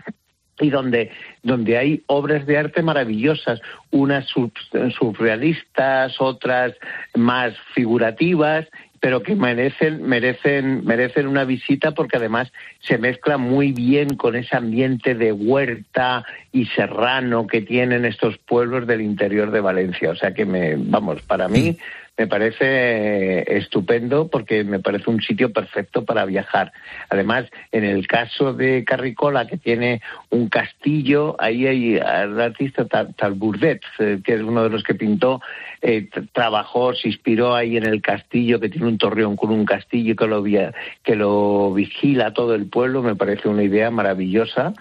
y 0.60 0.70
donde, 0.70 1.12
donde 1.44 1.78
hay 1.78 2.04
obras 2.08 2.46
de 2.46 2.58
arte 2.58 2.84
maravillosas, 2.84 3.60
unas 3.90 4.26
sub- 4.28 4.54
surrealistas, 4.98 6.16
otras 6.20 6.74
más 7.16 7.54
figurativas, 7.74 8.68
pero 9.02 9.24
que 9.24 9.36
merecen, 9.36 10.04
merecen, 10.04 10.86
merecen 10.86 11.28
una 11.28 11.44
visita 11.44 11.92
porque 11.92 12.18
además 12.18 12.54
se 12.82 13.00
mezcla 13.00 13.38
muy 13.38 13.72
bien 13.72 14.16
con 14.16 14.36
ese 14.36 14.56
ambiente 14.56 15.16
de 15.16 15.32
huerta 15.34 16.24
y 16.52 16.68
serrano 16.68 17.48
que 17.48 17.62
tienen 17.62 18.06
estos 18.06 18.38
pueblos 18.38 18.86
del 18.86 19.02
interior 19.02 19.50
de 19.50 19.60
Valencia. 19.60 20.12
O 20.12 20.16
sea 20.16 20.36
que 20.36 20.46
me, 20.46 20.76
vamos, 20.78 21.24
para 21.24 21.48
mí 21.48 21.78
me 22.22 22.28
parece 22.28 22.66
eh, 22.66 23.44
estupendo 23.58 24.28
porque 24.28 24.64
me 24.64 24.80
parece 24.80 25.10
un 25.10 25.22
sitio 25.22 25.52
perfecto 25.52 26.06
para 26.06 26.24
viajar. 26.26 26.72
Además, 27.10 27.46
en 27.72 27.84
el 27.84 28.08
caso 28.08 28.54
de 28.54 28.84
Carricola, 28.86 29.48
que 29.48 29.58
tiene 29.58 30.02
un 30.30 30.50
castillo, 30.50 31.36
ahí 31.40 31.66
hay 31.66 31.96
el 31.96 32.40
artista 32.40 32.86
Tal- 32.86 33.16
Talbourdet, 33.16 33.82
eh, 33.98 34.20
que 34.24 34.36
es 34.36 34.42
uno 34.42 34.64
de 34.64 34.70
los 34.70 34.84
que 34.84 34.94
pintó, 34.94 35.42
eh, 35.82 36.08
trabajó, 36.32 36.94
se 36.94 37.08
inspiró 37.08 37.56
ahí 37.56 37.76
en 37.76 37.88
el 37.88 38.04
castillo, 38.04 38.60
que 38.60 38.70
tiene 38.70 38.88
un 38.88 39.00
torreón 39.00 39.36
con 39.36 39.50
un 39.50 39.66
castillo 39.66 40.16
que 40.16 40.28
lo, 40.28 40.44
que 40.44 41.16
lo 41.16 41.74
vigila 41.74 42.34
todo 42.34 42.54
el 42.54 42.68
pueblo, 42.68 43.02
me 43.02 43.16
parece 43.16 43.48
una 43.50 43.64
idea 43.64 43.90
maravillosa. 43.90 44.74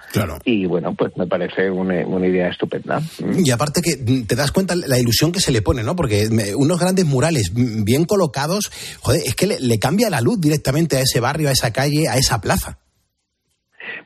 Y 0.44 0.66
bueno, 0.66 0.92
pues 0.94 1.16
me 1.16 1.26
parece 1.26 1.70
una, 1.70 2.07
una 2.07 2.26
idea 2.26 2.48
estupenda. 2.50 3.00
Y 3.42 3.50
aparte 3.50 3.81
que 3.81 3.96
mm, 3.96 4.26
te 4.26 4.37
das 4.37 4.53
cuenta 4.53 4.74
la 4.76 4.98
ilusión 4.98 5.33
que 5.33 5.40
se 5.40 5.53
le 5.53 5.62
pone, 5.62 5.83
¿no? 5.83 5.96
Porque 5.96 6.29
unos 6.57 6.79
grandes 6.79 7.07
murales 7.07 7.30
bien 7.55 8.05
colocados, 8.05 8.71
joder, 9.01 9.23
es 9.25 9.35
que 9.35 9.47
le, 9.47 9.61
le 9.61 9.79
cambia 9.79 10.11
la 10.11 10.21
luz 10.21 10.40
directamente 10.40 10.97
a 10.97 11.01
ese 11.01 11.21
barrio, 11.21 11.49
a 11.49 11.53
esa 11.53 11.73
calle, 11.73 12.09
a 12.09 12.16
esa 12.16 12.40
plaza. 12.40 12.79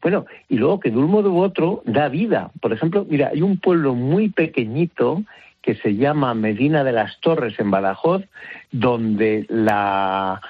Bueno, 0.02 0.26
y 0.48 0.56
luego 0.56 0.80
que 0.80 0.90
de 0.90 0.98
un 0.98 1.10
modo 1.10 1.32
u 1.32 1.42
otro 1.42 1.82
da 1.86 2.08
vida. 2.08 2.50
Por 2.60 2.72
ejemplo, 2.72 3.06
mira, 3.08 3.30
hay 3.32 3.42
un 3.42 3.58
pueblo 3.58 3.94
muy 3.94 4.28
pequeñito 4.28 5.22
que 5.62 5.76
se 5.76 5.96
llama 5.96 6.34
Medina 6.34 6.84
de 6.84 6.92
las 6.92 7.18
Torres 7.20 7.58
en 7.58 7.70
Badajoz, 7.70 8.22
donde 8.70 9.46
la, 9.48 10.40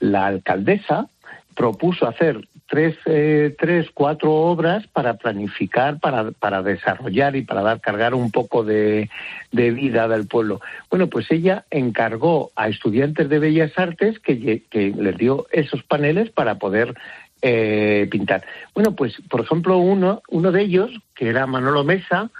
la 0.00 0.26
alcaldesa 0.26 1.08
propuso 1.54 2.08
hacer 2.08 2.48
tres, 2.72 2.96
eh, 3.04 3.54
tres, 3.58 3.90
cuatro 3.92 4.32
obras 4.32 4.86
para 4.86 5.18
planificar, 5.18 6.00
para, 6.00 6.30
para 6.30 6.62
desarrollar 6.62 7.36
y 7.36 7.42
para 7.42 7.60
dar 7.60 7.82
cargar 7.82 8.14
un 8.14 8.30
poco 8.30 8.64
de, 8.64 9.10
de 9.50 9.70
vida 9.72 10.08
del 10.08 10.26
pueblo. 10.26 10.62
Bueno, 10.88 11.08
pues 11.08 11.30
ella 11.30 11.66
encargó 11.70 12.50
a 12.56 12.68
estudiantes 12.68 13.28
de 13.28 13.38
Bellas 13.38 13.72
Artes 13.76 14.18
que, 14.20 14.62
que 14.70 14.94
les 14.96 15.18
dio 15.18 15.44
esos 15.52 15.82
paneles 15.82 16.30
para 16.30 16.54
poder 16.54 16.94
eh, 17.42 18.08
pintar. 18.10 18.42
Bueno, 18.74 18.96
pues 18.96 19.16
por 19.28 19.42
ejemplo 19.42 19.76
uno, 19.76 20.22
uno 20.30 20.50
de 20.50 20.62
ellos, 20.62 20.90
que 21.14 21.28
era 21.28 21.46
Manolo 21.46 21.84
Mesa, 21.84 22.30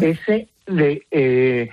ese 0.00 0.46
de, 0.68 1.02
eh, 1.10 1.70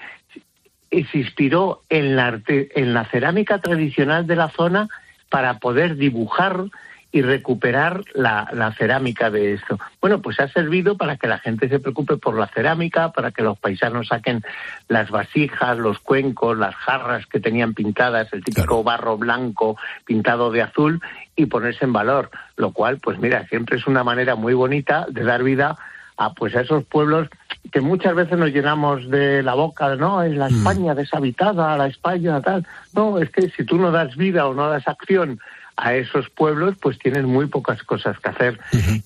se 0.90 1.18
inspiró 1.20 1.84
en 1.88 2.16
la, 2.16 2.30
arte- 2.30 2.70
en 2.74 2.96
la 2.96 3.06
cerámica 3.12 3.60
tradicional 3.60 4.26
de 4.26 4.38
la 4.38 4.50
zona 4.50 4.88
para 5.30 5.60
poder 5.60 5.98
dibujar 5.98 6.64
y 7.12 7.22
recuperar 7.22 8.04
la, 8.14 8.50
la 8.54 8.74
cerámica 8.74 9.30
de 9.30 9.54
esto. 9.54 9.80
Bueno, 10.02 10.22
pues 10.22 10.40
ha 10.40 10.48
servido 10.50 10.98
para 10.98 11.18
que 11.18 11.28
la 11.28 11.40
gente 11.40 11.70
se 11.70 11.80
preocupe 11.80 12.18
por 12.18 12.38
la 12.38 12.48
cerámica, 12.48 13.12
para 13.12 13.32
que 13.32 13.44
los 13.44 13.58
paisanos 13.58 14.08
saquen 14.08 14.44
las 14.90 15.10
vasijas, 15.10 15.78
los 15.78 16.00
cuencos, 16.00 16.58
las 16.58 16.76
jarras 16.76 17.26
que 17.26 17.40
tenían 17.40 17.74
pintadas, 17.74 18.32
el 18.34 18.44
típico 18.44 18.84
barro 18.84 19.18
blanco 19.18 19.78
pintado 20.06 20.52
de 20.52 20.62
azul 20.62 21.02
y 21.36 21.46
ponerse 21.46 21.86
en 21.86 21.94
valor, 21.94 22.30
lo 22.58 22.72
cual, 22.72 23.00
pues 23.02 23.20
mira, 23.20 23.48
siempre 23.48 23.78
es 23.78 23.88
una 23.88 24.04
manera 24.04 24.36
muy 24.36 24.54
bonita 24.54 25.06
de 25.10 25.24
dar 25.24 25.44
vida 25.44 25.78
a 26.18 26.34
pues 26.34 26.56
a 26.56 26.62
esos 26.62 26.84
pueblos 26.84 27.30
que 27.72 27.80
muchas 27.80 28.16
veces 28.16 28.38
nos 28.38 28.50
llenamos 28.50 29.10
de 29.10 29.44
la 29.44 29.54
boca, 29.54 29.96
no, 29.96 30.24
es 30.24 30.36
la 30.36 30.48
España 30.48 30.96
deshabitada, 30.96 31.78
la 31.78 31.88
España 31.88 32.42
tal. 32.42 32.66
No, 32.94 33.20
es 33.20 33.30
que 33.30 33.50
si 33.50 33.64
tú 33.64 33.78
no 33.78 33.92
das 33.92 34.16
vida 34.16 34.48
o 34.48 34.54
no 34.54 34.70
das 34.70 34.88
acción 34.88 35.40
a 35.78 35.94
esos 35.96 36.30
pueblos, 36.32 36.76
pues 36.82 36.98
tienen 36.98 37.26
muy 37.26 37.46
pocas 37.46 37.82
cosas 37.84 38.20
que 38.20 38.30
hacer. 38.30 38.60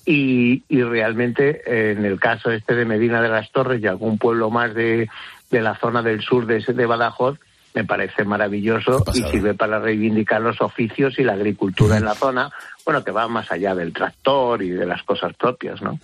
y, 0.06 0.62
y 0.68 0.82
realmente, 0.82 1.62
en 1.92 2.04
el 2.04 2.18
caso 2.18 2.50
este 2.50 2.74
de 2.74 2.86
Medina 2.86 3.20
de 3.20 3.28
las 3.28 3.52
Torres 3.52 3.82
y 3.82 3.86
algún 3.86 4.18
pueblo 4.18 4.50
más 4.50 4.74
de, 4.74 5.08
de 5.50 5.60
la 5.60 5.78
zona 5.78 6.02
del 6.02 6.22
sur 6.22 6.46
de, 6.46 6.64
de 6.66 6.86
Badajoz, 6.86 7.38
me 7.74 7.84
parece 7.84 8.24
maravilloso 8.24 9.02
y 9.14 9.22
sirve 9.30 9.54
para 9.54 9.78
reivindicar 9.78 10.40
los 10.40 10.60
oficios 10.60 11.18
y 11.18 11.22
la 11.22 11.32
agricultura 11.32 11.96
en 11.96 12.04
la 12.04 12.14
zona, 12.14 12.50
bueno, 12.84 13.02
que 13.02 13.10
va 13.12 13.28
más 13.28 13.50
allá 13.50 13.74
del 13.74 13.92
tractor 13.92 14.62
y 14.62 14.70
de 14.70 14.84
las 14.84 15.02
cosas 15.04 15.32
propias, 15.38 15.80
¿no? 15.80 15.98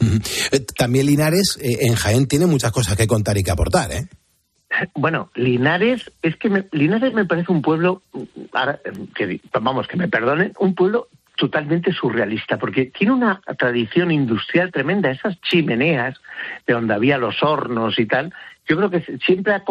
Eh, 0.51 0.61
También 0.77 1.07
Linares 1.07 1.59
eh, 1.61 1.79
en 1.81 1.95
Jaén 1.95 2.27
tiene 2.27 2.47
muchas 2.47 2.73
cosas 2.73 2.97
que 2.97 3.07
contar 3.07 3.37
y 3.37 3.43
que 3.43 3.51
aportar, 3.51 3.93
¿eh? 3.93 4.07
Bueno, 4.95 5.31
Linares, 5.35 6.11
es 6.23 6.37
que 6.37 6.51
me- 6.51 6.67
Linares 6.73 7.15
me 7.15 7.25
parece 7.25 7.51
un 7.53 7.63
pueblo, 7.63 8.03
ahora, 8.53 8.81
que, 9.15 9.41
vamos, 9.61 9.89
que 9.89 9.97
me 9.97 10.09
perdonen, 10.09 10.53
un 10.59 10.75
pueblo 10.75 11.09
totalmente 11.37 11.93
surrealista, 11.93 12.59
porque 12.59 12.87
tiene 12.87 13.13
una 13.13 13.41
tradición 13.59 14.11
industrial 14.11 14.73
tremenda, 14.73 15.11
esas 15.11 15.41
chimeneas 15.41 16.21
de 16.67 16.75
donde 16.75 16.95
había 16.95 17.17
los 17.17 17.43
hornos 17.43 17.99
y 17.99 18.07
tal, 18.07 18.33
yo 18.69 18.77
creo 18.77 18.91
que 18.91 19.19
siempre 19.25 19.55
ha 19.55 19.63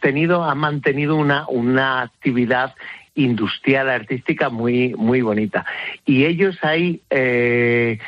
tenido, 0.00 0.42
ha 0.42 0.54
mantenido 0.54 1.14
una, 1.16 1.46
una 1.48 2.02
actividad 2.02 2.74
industrial, 3.14 3.90
artística 3.90 4.48
muy, 4.48 4.94
muy 4.94 5.20
bonita. 5.20 5.64
Y 6.06 6.24
ellos 6.24 6.58
ahí, 6.62 7.02
eh, 7.10 7.98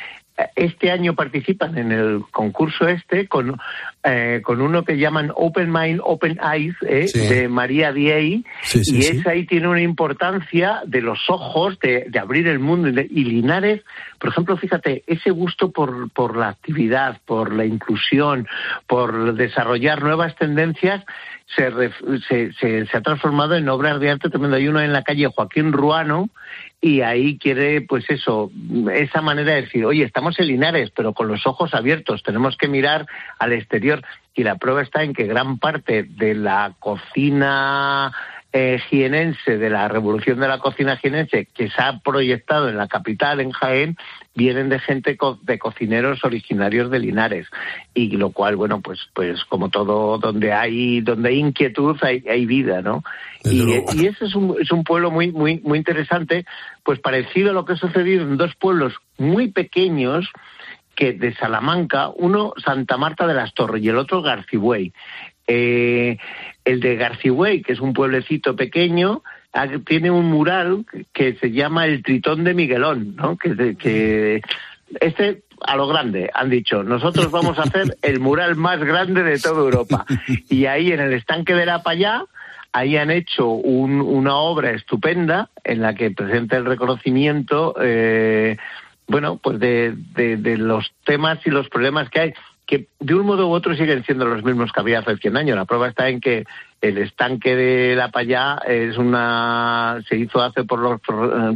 este 0.56 0.90
año 0.90 1.14
participan 1.14 1.78
en 1.78 1.92
el 1.92 2.22
concurso 2.32 2.88
este 2.88 3.28
con, 3.28 3.56
eh, 4.02 4.40
con 4.42 4.60
uno 4.60 4.84
que 4.84 4.98
llaman 4.98 5.30
Open 5.34 5.70
Mind, 5.72 6.00
Open 6.02 6.38
Eyes, 6.42 6.74
eh, 6.86 7.06
Sí. 7.06 7.20
de 7.20 7.48
María 7.48 7.92
Diey, 7.92 8.44
Sí, 8.62 8.84
sí, 8.84 8.96
y 8.96 9.00
esa 9.02 9.30
ahí 9.30 9.46
tiene 9.46 9.68
una 9.68 9.80
importancia 9.82 10.82
de 10.86 11.02
los 11.02 11.18
ojos, 11.30 11.78
de, 11.78 12.06
de 12.08 12.18
abrir 12.18 12.48
el 12.48 12.58
mundo. 12.58 12.88
Y 12.88 13.24
Linares, 13.24 13.82
por 14.18 14.30
ejemplo, 14.30 14.56
fíjate, 14.56 15.04
ese 15.06 15.30
gusto 15.30 15.70
por, 15.70 16.10
por 16.10 16.36
la 16.36 16.48
actividad, 16.48 17.20
por 17.24 17.52
la 17.54 17.64
inclusión, 17.64 18.48
por 18.88 19.34
desarrollar 19.34 20.02
nuevas 20.02 20.34
tendencias, 20.36 21.04
se, 21.46 21.70
se, 22.28 22.52
se- 22.54 22.86
se 22.86 22.96
ha 22.96 23.00
transformado 23.02 23.54
en 23.56 23.68
obras 23.68 24.00
de 24.00 24.10
arte 24.10 24.30
tremendo. 24.30 24.56
Hay 24.56 24.68
uno 24.68 24.80
en 24.80 24.92
la 24.92 25.02
calle 25.02 25.26
Joaquín 25.26 25.72
Ruano 25.72 26.28
y 26.80 27.00
ahí 27.02 27.38
quiere, 27.38 27.80
pues 27.82 28.04
eso, 28.10 28.50
esa 28.92 29.20
manera 29.22 29.54
de 29.54 29.62
decir, 29.62 29.84
oye, 29.86 30.04
estamos 30.04 30.38
en 30.38 30.48
Linares, 30.48 30.90
pero 30.94 31.12
con 31.14 31.28
los 31.28 31.46
ojos 31.46 31.74
abiertos, 31.74 32.22
tenemos 32.22 32.56
que 32.56 32.68
mirar 32.68 33.06
al 33.38 33.52
exterior. 33.52 34.02
Y 34.34 34.42
la 34.42 34.56
prueba 34.56 34.82
está 34.82 35.02
en 35.02 35.14
que 35.14 35.24
gran 35.26 35.58
parte 35.58 36.02
de 36.02 36.34
la 36.34 36.74
cocina 36.80 38.12
eh, 38.56 38.78
jienense, 38.88 39.58
de 39.58 39.68
la 39.68 39.88
revolución 39.88 40.38
de 40.38 40.46
la 40.46 40.60
cocina 40.60 40.96
jienense, 40.96 41.48
que 41.52 41.68
se 41.70 41.82
ha 41.82 41.98
proyectado 41.98 42.68
en 42.68 42.76
la 42.76 42.86
capital, 42.86 43.40
en 43.40 43.50
Jaén, 43.50 43.96
vienen 44.36 44.68
de 44.68 44.78
gente, 44.78 45.16
co- 45.16 45.40
de 45.42 45.58
cocineros 45.58 46.24
originarios 46.24 46.88
de 46.88 47.00
Linares. 47.00 47.48
Y 47.94 48.16
lo 48.16 48.30
cual, 48.30 48.54
bueno, 48.54 48.80
pues, 48.80 49.00
pues 49.12 49.44
como 49.46 49.70
todo, 49.70 50.18
donde 50.18 50.52
hay, 50.52 51.00
donde 51.00 51.30
hay 51.30 51.40
inquietud, 51.40 51.96
hay, 52.02 52.22
hay 52.30 52.46
vida, 52.46 52.80
¿no? 52.80 53.02
Y, 53.42 53.60
y 53.96 54.06
ese 54.06 54.26
es 54.26 54.36
un, 54.36 54.54
es 54.60 54.70
un 54.70 54.84
pueblo 54.84 55.10
muy, 55.10 55.32
muy, 55.32 55.60
muy 55.64 55.76
interesante, 55.78 56.46
pues 56.84 57.00
parecido 57.00 57.50
a 57.50 57.54
lo 57.54 57.64
que 57.64 57.72
ha 57.72 57.76
sucedido 57.76 58.22
en 58.22 58.36
dos 58.36 58.54
pueblos 58.54 58.94
muy 59.18 59.48
pequeños, 59.50 60.28
que 60.94 61.12
de 61.12 61.34
Salamanca, 61.34 62.10
uno 62.14 62.52
Santa 62.64 62.96
Marta 62.96 63.26
de 63.26 63.34
las 63.34 63.52
Torres 63.52 63.82
y 63.82 63.88
el 63.88 63.98
otro 63.98 64.22
Garcigüey. 64.22 64.92
Eh, 65.46 66.18
el 66.64 66.80
de 66.80 66.96
Garcigüey, 66.96 67.62
que 67.62 67.72
es 67.74 67.80
un 67.80 67.92
pueblecito 67.92 68.56
pequeño, 68.56 69.22
tiene 69.86 70.10
un 70.10 70.26
mural 70.26 70.84
que 71.12 71.34
se 71.34 71.52
llama 71.52 71.84
el 71.86 72.02
Tritón 72.02 72.42
de 72.44 72.54
Miguelón, 72.54 73.14
¿no? 73.16 73.36
Que, 73.36 73.76
que 73.76 74.42
este 75.00 75.42
a 75.60 75.76
lo 75.76 75.86
grande 75.86 76.30
han 76.34 76.50
dicho 76.50 76.82
nosotros 76.82 77.30
vamos 77.30 77.58
a 77.58 77.62
hacer 77.62 77.96
el 78.02 78.20
mural 78.20 78.54
más 78.56 78.80
grande 78.80 79.22
de 79.22 79.38
toda 79.38 79.60
Europa 79.62 80.04
y 80.50 80.66
ahí 80.66 80.92
en 80.92 81.00
el 81.00 81.12
estanque 81.14 81.54
de 81.54 81.64
la 81.66 81.82
Payá 81.82 82.24
ahí 82.72 82.96
han 82.96 83.10
hecho 83.10 83.48
un- 83.48 84.00
una 84.02 84.36
obra 84.36 84.72
estupenda 84.72 85.48
en 85.62 85.80
la 85.80 85.94
que 85.94 86.10
presenta 86.10 86.56
el 86.56 86.64
reconocimiento 86.66 87.74
eh, 87.80 88.56
bueno 89.06 89.38
pues 89.42 89.58
de 89.60 90.56
los 90.58 90.92
temas 91.04 91.38
y 91.46 91.50
los 91.50 91.68
problemas 91.68 92.10
que 92.10 92.20
hay 92.20 92.34
que 92.66 92.88
de 92.98 93.14
un 93.14 93.26
modo 93.26 93.48
u 93.48 93.52
otro 93.52 93.74
siguen 93.74 94.04
siendo 94.04 94.24
los 94.24 94.42
mismos 94.42 94.72
que 94.72 94.80
había 94.80 95.00
hace 95.00 95.16
100 95.16 95.36
años. 95.36 95.56
La 95.56 95.66
prueba 95.66 95.88
está 95.88 96.08
en 96.08 96.20
que 96.20 96.44
el 96.80 96.98
estanque 96.98 97.54
de 97.54 97.94
La 97.94 98.10
Payá 98.10 98.58
es 98.66 98.96
una 98.96 100.02
se 100.08 100.16
hizo 100.16 100.42
hace 100.42 100.64
por 100.64 100.78
los 100.78 101.00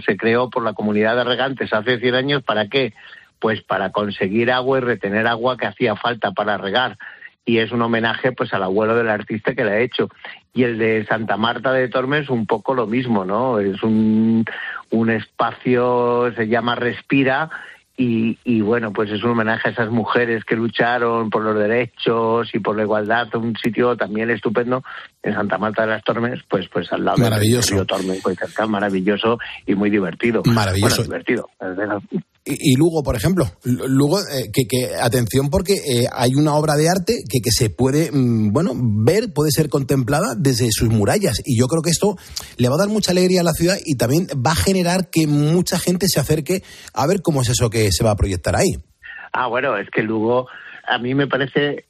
se 0.04 0.16
creó 0.16 0.50
por 0.50 0.62
la 0.62 0.74
comunidad 0.74 1.16
de 1.16 1.24
regantes 1.24 1.72
hace 1.72 1.98
100 1.98 2.14
años 2.14 2.42
para 2.42 2.68
qué? 2.68 2.92
Pues 3.38 3.62
para 3.62 3.90
conseguir 3.90 4.50
agua 4.50 4.78
y 4.78 4.80
retener 4.82 5.26
agua 5.26 5.56
que 5.56 5.66
hacía 5.66 5.96
falta 5.96 6.32
para 6.32 6.58
regar 6.58 6.98
y 7.48 7.58
es 7.58 7.72
un 7.72 7.80
homenaje 7.80 8.32
pues 8.32 8.52
al 8.52 8.62
abuelo 8.62 8.94
del 8.94 9.08
artista 9.08 9.54
que 9.54 9.64
le 9.64 9.70
ha 9.70 9.80
hecho 9.80 10.10
y 10.52 10.64
el 10.64 10.76
de 10.76 11.06
Santa 11.06 11.38
Marta 11.38 11.72
de 11.72 11.88
Tormes 11.88 12.28
un 12.28 12.44
poco 12.44 12.74
lo 12.74 12.86
mismo 12.86 13.24
no 13.24 13.58
es 13.58 13.82
un 13.82 14.44
un 14.90 15.10
espacio 15.10 16.30
se 16.36 16.46
llama 16.46 16.74
Respira 16.74 17.48
y, 18.00 18.38
y 18.44 18.60
bueno, 18.60 18.92
pues 18.92 19.10
es 19.10 19.24
un 19.24 19.32
homenaje 19.32 19.68
a 19.68 19.72
esas 19.72 19.90
mujeres 19.90 20.44
que 20.44 20.54
lucharon 20.54 21.30
por 21.30 21.42
los 21.42 21.58
derechos 21.58 22.48
y 22.54 22.60
por 22.60 22.76
la 22.76 22.82
igualdad, 22.82 23.34
un 23.34 23.56
sitio 23.56 23.96
también 23.96 24.30
estupendo 24.30 24.84
en 25.20 25.34
Santa 25.34 25.58
Marta 25.58 25.82
de 25.82 25.88
las 25.88 26.04
Tormes, 26.04 26.40
pues 26.48 26.68
pues 26.68 26.92
al 26.92 27.04
lado 27.04 27.16
del 27.16 27.28
Maravilloso. 27.28 27.74
río 27.74 27.84
Tormes, 27.84 28.20
pues 28.22 28.38
cerca, 28.38 28.68
maravilloso 28.68 29.38
y 29.66 29.74
muy 29.74 29.90
divertido. 29.90 30.42
Maravilloso. 30.46 31.02
Bueno, 31.02 31.24
divertido. 31.24 31.50
Y, 32.48 32.76
Lugo, 32.76 33.02
por 33.02 33.14
ejemplo, 33.14 33.46
Lugo, 33.64 34.20
eh, 34.20 34.50
que, 34.52 34.66
que 34.66 34.96
atención 34.96 35.50
porque 35.50 35.74
eh, 35.74 36.06
hay 36.12 36.34
una 36.34 36.54
obra 36.54 36.76
de 36.76 36.88
arte 36.88 37.18
que, 37.28 37.40
que 37.40 37.50
se 37.50 37.68
puede, 37.68 38.10
mm, 38.10 38.52
bueno, 38.52 38.72
ver, 38.74 39.32
puede 39.34 39.50
ser 39.50 39.68
contemplada 39.68 40.34
desde 40.36 40.68
sus 40.70 40.88
murallas. 40.88 41.42
Y 41.44 41.58
yo 41.58 41.66
creo 41.66 41.82
que 41.82 41.90
esto 41.90 42.16
le 42.56 42.68
va 42.68 42.76
a 42.76 42.78
dar 42.78 42.88
mucha 42.88 43.10
alegría 43.10 43.42
a 43.42 43.44
la 43.44 43.52
ciudad 43.52 43.76
y 43.84 43.96
también 43.96 44.26
va 44.34 44.52
a 44.52 44.56
generar 44.56 45.10
que 45.10 45.26
mucha 45.26 45.78
gente 45.78 46.08
se 46.08 46.20
acerque 46.20 46.62
a 46.94 47.06
ver 47.06 47.20
cómo 47.22 47.42
es 47.42 47.50
eso 47.50 47.68
que 47.70 47.92
se 47.92 48.04
va 48.04 48.12
a 48.12 48.16
proyectar 48.16 48.56
ahí. 48.56 48.76
Ah, 49.32 49.46
bueno, 49.46 49.76
es 49.76 49.88
que 49.90 50.02
Lugo, 50.02 50.46
a 50.88 50.98
mí 50.98 51.14
me 51.14 51.26
parece, 51.26 51.84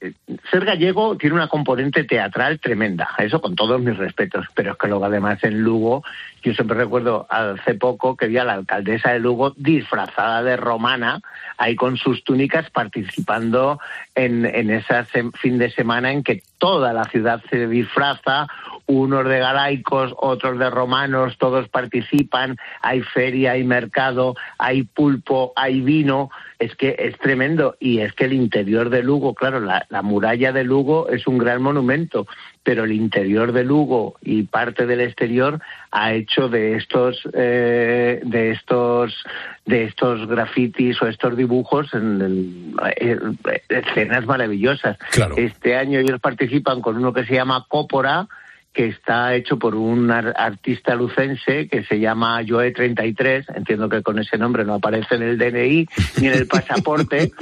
ser 0.50 0.64
gallego 0.64 1.16
tiene 1.16 1.36
una 1.36 1.48
componente 1.48 2.04
teatral 2.04 2.58
tremenda, 2.58 3.08
eso 3.18 3.40
con 3.40 3.54
todos 3.54 3.80
mis 3.80 3.96
respetos, 3.96 4.46
pero 4.54 4.72
es 4.72 4.78
que 4.78 4.88
luego 4.88 5.04
además 5.04 5.42
en 5.44 5.60
Lugo, 5.60 6.02
yo 6.42 6.52
siempre 6.52 6.76
recuerdo 6.76 7.26
hace 7.30 7.74
poco 7.74 8.16
que 8.16 8.26
vi 8.26 8.38
a 8.38 8.44
la 8.44 8.54
alcaldesa 8.54 9.12
de 9.12 9.20
Lugo 9.20 9.54
disfrazada 9.56 10.42
de 10.42 10.56
romana, 10.56 11.20
ahí 11.56 11.76
con 11.76 11.96
sus 11.96 12.24
túnicas 12.24 12.70
participando 12.70 13.78
en, 14.14 14.44
en 14.44 14.70
ese 14.70 15.04
fin 15.34 15.58
de 15.58 15.70
semana 15.70 16.12
en 16.12 16.22
que 16.22 16.42
toda 16.58 16.92
la 16.92 17.04
ciudad 17.04 17.42
se 17.50 17.68
disfraza, 17.68 18.46
unos 18.86 19.26
de 19.26 19.38
galaicos, 19.38 20.14
otros 20.16 20.58
de 20.58 20.70
romanos, 20.70 21.36
todos 21.38 21.68
participan, 21.68 22.56
hay 22.80 23.02
feria, 23.02 23.52
hay 23.52 23.62
mercado, 23.62 24.34
hay 24.58 24.82
pulpo, 24.82 25.52
hay 25.56 25.80
vino, 25.82 26.30
es 26.58 26.74
que 26.74 26.96
es 26.98 27.16
tremendo 27.18 27.76
y 27.78 28.00
es 28.00 28.12
que 28.14 28.24
el 28.24 28.32
interior 28.32 28.90
de 28.90 29.02
Lugo, 29.02 29.34
claro, 29.34 29.60
la, 29.60 29.86
la 29.90 30.02
muralla 30.02 30.52
de 30.52 30.64
Lugo 30.64 31.08
es 31.08 31.26
un 31.26 31.38
gran 31.38 31.62
monumento, 31.62 32.26
pero 32.64 32.84
el 32.84 32.92
interior 32.92 33.52
de 33.52 33.62
Lugo 33.64 34.16
y 34.22 34.42
parte 34.42 34.86
del 34.86 35.00
exterior 35.00 35.60
ha 35.92 36.12
hecho 36.14 36.48
de 36.48 36.74
estos 36.76 37.22
eh, 37.32 38.20
de 38.24 38.50
estos 38.50 39.24
de 39.66 39.84
estos 39.84 40.26
grafitis 40.26 41.00
o 41.00 41.06
estos 41.06 41.36
dibujos 41.36 41.92
en, 41.94 42.20
en- 42.22 42.74
en- 42.96 43.38
escenas 43.68 44.26
maravillosas. 44.26 44.98
Este 45.36 45.76
año 45.76 46.00
ellos 46.00 46.20
participan 46.20 46.80
con 46.80 46.96
uno 46.96 47.12
que 47.12 47.24
se 47.24 47.34
llama 47.34 47.66
Cópora 47.68 48.26
que 48.72 48.86
está 48.86 49.34
hecho 49.34 49.58
por 49.58 49.74
un 49.74 50.10
ar- 50.10 50.34
artista 50.36 50.94
lucense 50.94 51.68
que 51.68 51.82
se 51.84 51.98
llama 51.98 52.42
Joe 52.46 52.70
33, 52.70 53.46
entiendo 53.54 53.88
que 53.88 54.02
con 54.02 54.18
ese 54.18 54.38
nombre 54.38 54.64
no 54.64 54.74
aparece 54.74 55.16
en 55.16 55.22
el 55.22 55.38
DNI 55.38 55.86
ni 56.20 56.26
en 56.28 56.32
el 56.34 56.46
pasaporte, 56.48 57.32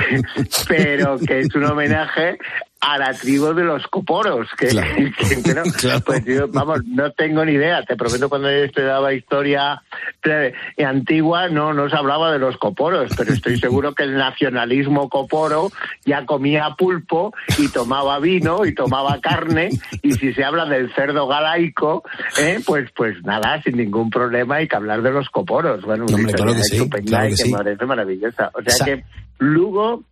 pero 0.68 1.18
que 1.18 1.40
es 1.40 1.54
un 1.54 1.64
homenaje 1.64 2.38
a 2.80 2.96
la 2.96 3.12
tribu 3.12 3.52
de 3.54 3.64
los 3.64 3.86
coporos, 3.88 4.48
que, 4.56 4.68
que- 5.18 5.42
que 5.42 5.54
no, 5.54 5.62
pues 6.06 6.24
yo, 6.24 6.46
vamos, 6.48 6.84
no 6.86 7.10
tengo 7.12 7.44
ni 7.44 7.52
idea, 7.52 7.82
te 7.82 7.96
prometo 7.96 8.28
cuando 8.28 8.50
yo 8.50 8.70
te 8.70 8.82
daba 8.82 9.12
historia 9.12 9.82
eh, 10.24 10.52
antigua 10.84 11.48
no 11.48 11.72
nos 11.72 11.92
hablaba 11.92 12.30
de 12.32 12.38
los 12.38 12.56
coporos, 12.56 13.10
pero 13.16 13.32
estoy 13.32 13.58
seguro 13.60 13.94
que 13.94 14.04
el 14.04 14.16
nacionalismo 14.16 15.08
coporo 15.08 15.70
ya 16.04 16.24
comía 16.24 16.74
pulpo 16.78 17.32
y 17.58 17.68
tomaba 17.68 18.18
vino 18.20 18.64
y 18.64 18.74
tomaba 18.74 19.20
carne 19.20 19.70
y 20.02 20.12
si 20.12 20.32
se 20.32 20.44
habla 20.44 20.64
del 20.66 20.92
cerdo 20.94 21.26
galaico, 21.26 22.04
eh, 22.38 22.60
pues 22.64 22.90
pues 22.94 23.22
nada, 23.24 23.60
sin 23.62 23.76
ningún 23.76 24.10
problema 24.10 24.56
hay 24.56 24.68
que 24.68 24.76
hablar 24.76 25.02
de 25.02 25.10
los 25.10 25.28
coporos. 25.30 25.82
Bueno, 25.82 26.04
una 26.06 26.16
Hombre, 26.16 26.32
claro 26.34 26.54
que 26.54 26.62
sí, 26.64 26.88
claro 27.06 27.36
sí. 27.36 27.50
me 27.50 27.58
parece 27.58 27.86
maravillosa. 27.86 28.50
O 28.54 28.62
sea 28.62 28.72
Sa- 28.72 28.84
que 28.84 29.04
Lugo 29.38 30.02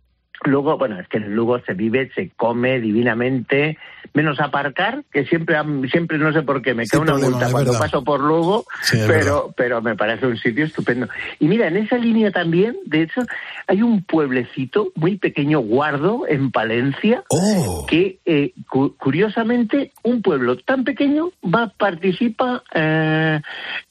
Luego, 0.43 0.77
bueno, 0.77 0.99
es 0.99 1.07
que 1.07 1.17
en 1.17 1.35
Lugo 1.35 1.59
se 1.65 1.73
vive, 1.73 2.11
se 2.15 2.29
come 2.37 2.79
divinamente, 2.79 3.77
menos 4.13 4.39
aparcar, 4.39 5.03
que 5.11 5.25
siempre, 5.25 5.57
siempre 5.89 6.17
no 6.17 6.31
sé 6.31 6.41
por 6.43 6.61
qué, 6.61 6.73
me 6.73 6.85
Sí, 6.85 6.91
cae 6.91 7.01
una 7.01 7.13
multa 7.17 7.49
cuando 7.51 7.71
verdad. 7.71 7.79
paso 7.79 8.03
por 8.03 8.21
Lugo, 8.21 8.65
Sí, 8.83 8.97
es 8.99 9.07
verdad. 9.07 9.19
pero, 9.23 9.53
pero 9.57 9.81
me 9.81 9.95
parece 9.95 10.27
un 10.27 10.37
sitio 10.37 10.65
estupendo. 10.65 11.07
Y 11.39 11.47
mira, 11.47 11.67
en 11.67 11.77
esa 11.77 11.97
línea 11.97 12.31
también, 12.31 12.77
de 12.85 13.01
hecho, 13.03 13.21
hay 13.67 13.81
un 13.81 14.03
pueblecito 14.03 14.91
muy 14.95 15.17
pequeño, 15.17 15.59
Guardo, 15.59 16.25
en 16.27 16.51
Palencia, 16.51 17.23
Oh. 17.29 17.85
que 17.89 18.19
eh, 18.25 18.53
cu- 18.69 18.95
curiosamente 18.97 19.91
un 20.03 20.21
pueblo 20.21 20.57
tan 20.57 20.83
pequeño 20.83 21.31
va 21.43 21.67
participa 21.77 22.63
eh, 22.73 23.41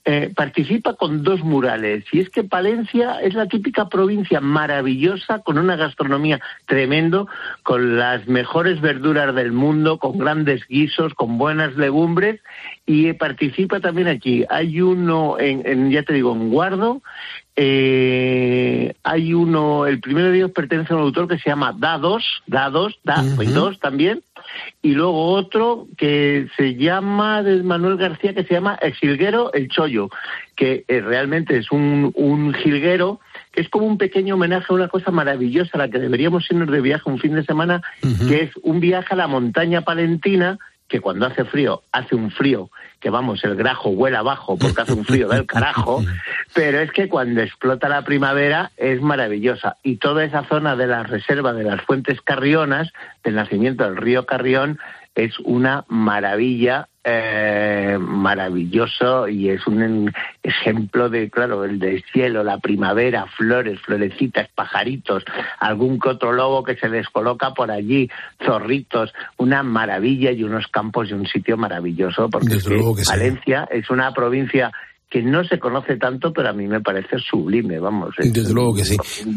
eh, 0.05 0.32
participa 0.34 0.94
con 0.94 1.22
dos 1.24 1.40
murales 1.40 2.05
y 2.12 2.20
es 2.20 2.30
que 2.30 2.44
Palencia 2.44 3.20
es 3.20 3.34
la 3.34 3.47
típica 3.49 3.88
provincia 3.88 4.40
maravillosa 4.40 5.40
con 5.40 5.59
una 5.59 5.74
gastronomía 5.76 6.36
tremendo 6.66 7.28
con 7.62 7.97
las 7.97 8.26
mejores 8.26 8.80
verduras 8.80 9.34
del 9.34 9.53
mundo 9.53 9.99
con 9.99 10.18
grandes 10.18 10.66
guisos 10.68 11.14
con 11.14 11.39
buenas 11.39 11.76
legumbres 11.76 12.41
y 12.84 13.09
eh, 13.09 13.14
participa 13.14 13.80
también 13.80 14.09
aquí. 14.09 14.45
Hay 14.49 14.80
uno 14.80 15.39
en, 15.39 15.62
en, 15.66 15.91
ya 15.91 16.03
te 16.03 16.12
digo 16.12 16.32
en 16.32 16.51
Guardo 16.51 17.03
eh, 17.59 18.95
hay 19.03 19.32
uno, 19.32 19.87
el 19.87 19.99
primero 20.01 20.30
de 20.30 20.37
ellos 20.37 20.51
pertenece 20.51 20.93
a 20.93 20.97
un 20.97 21.03
autor 21.05 21.26
que 21.26 21.39
se 21.39 21.49
llama 21.49 21.74
Dados, 21.76 22.43
Dados, 22.47 22.99
Da, 23.03 23.24
y 23.41 23.47
dos 23.47 23.80
también, 23.80 24.22
y 24.82 24.93
luego 24.93 25.32
otro 25.32 25.87
que 25.97 26.49
se 26.59 26.74
llama 26.74 27.43
de 27.43 27.62
Manuel 27.62 27.97
García 27.97 28.34
que 28.34 28.45
se 28.45 28.53
llama 28.53 28.78
El 28.82 28.93
Jilguero 28.93 29.55
El 29.55 29.68
Chollo, 29.68 30.11
que 30.55 30.84
eh, 30.87 31.01
realmente 31.01 31.57
es 31.57 31.72
un, 31.72 32.12
un 32.14 32.53
jilguero 32.53 33.20
es 33.57 33.68
como 33.68 33.86
un 33.86 33.98
pequeño 33.98 34.34
homenaje 34.34 34.66
a 34.68 34.74
una 34.74 34.88
cosa 34.88 35.11
maravillosa 35.11 35.72
a 35.74 35.78
la 35.78 35.88
que 35.88 35.98
deberíamos 35.98 36.48
irnos 36.50 36.70
de 36.70 36.80
viaje 36.80 37.11
un 37.11 37.18
fin 37.18 37.34
de 37.34 37.44
semana, 37.44 37.82
que 38.28 38.42
es 38.42 38.50
un 38.62 38.80
viaje 38.80 39.14
a 39.14 39.16
la 39.16 39.26
montaña 39.26 39.80
palentina 39.80 40.59
que 40.88 41.00
cuando 41.00 41.26
hace 41.26 41.44
frío, 41.44 41.82
hace 41.90 42.14
un 42.14 42.30
frío, 42.30 42.70
que 43.00 43.11
vamos, 43.11 43.42
el 43.44 43.57
grajo 43.57 43.90
huele 43.90 44.16
abajo 44.16 44.57
porque 44.57 44.82
hace 44.82 44.92
un 44.92 45.04
frío 45.04 45.28
del 45.28 45.46
carajo, 45.46 46.04
pero 46.54 46.80
es 46.80 46.92
que 46.92 47.09
cuando 47.09 47.42
explota 47.42 47.88
la 47.88 48.02
primavera 48.02 48.70
es 48.76 49.00
maravillosa. 49.00 49.78
Y 49.82 49.96
toda 49.96 50.24
esa 50.24 50.44
zona 50.44 50.76
de 50.76 50.86
la 50.86 51.02
reserva 51.02 51.52
de 51.52 51.64
las 51.64 51.82
fuentes 51.82 52.20
carrionas, 52.20 52.92
del 53.24 53.34
nacimiento 53.34 53.84
del 53.84 53.96
río 53.96 54.26
Carrión, 54.26 54.78
es 55.16 55.38
una 55.40 55.84
maravilla, 55.88 56.88
eh, 57.02 57.96
maravilloso 57.98 59.28
y 59.28 59.48
es 59.48 59.66
un 59.66 60.12
ejemplo 60.42 61.08
de, 61.08 61.30
claro, 61.30 61.64
el 61.64 61.78
del 61.78 62.04
cielo, 62.12 62.44
la 62.44 62.58
primavera, 62.58 63.26
flores, 63.36 63.80
florecitas, 63.80 64.48
pajaritos, 64.54 65.24
algún 65.58 65.98
que 65.98 66.10
otro 66.10 66.32
lobo 66.32 66.64
que 66.64 66.76
se 66.76 66.88
descoloca 66.88 67.54
por 67.54 67.70
allí, 67.70 68.10
zorritos, 68.44 69.14
una 69.38 69.62
maravilla 69.62 70.32
y 70.32 70.42
unos 70.42 70.66
campos 70.66 71.08
y 71.08 71.14
un 71.14 71.26
sitio 71.26 71.56
maravilloso, 71.56 72.28
porque 72.28 72.54
es 72.54 72.64
que 72.64 72.78
sí. 72.78 73.04
Valencia 73.08 73.66
es 73.70 73.88
una 73.88 74.12
provincia 74.12 74.70
que 75.16 75.22
no 75.22 75.42
se 75.44 75.58
conoce 75.58 75.96
tanto, 75.96 76.30
pero 76.30 76.50
a 76.50 76.52
mí 76.52 76.66
me 76.66 76.82
parece 76.82 77.16
sublime, 77.18 77.78
vamos. 77.78 78.10
es- 78.18 78.32
Desde 78.34 78.52
luego 78.52 78.74
que 78.74 78.84
sí. 78.84 78.96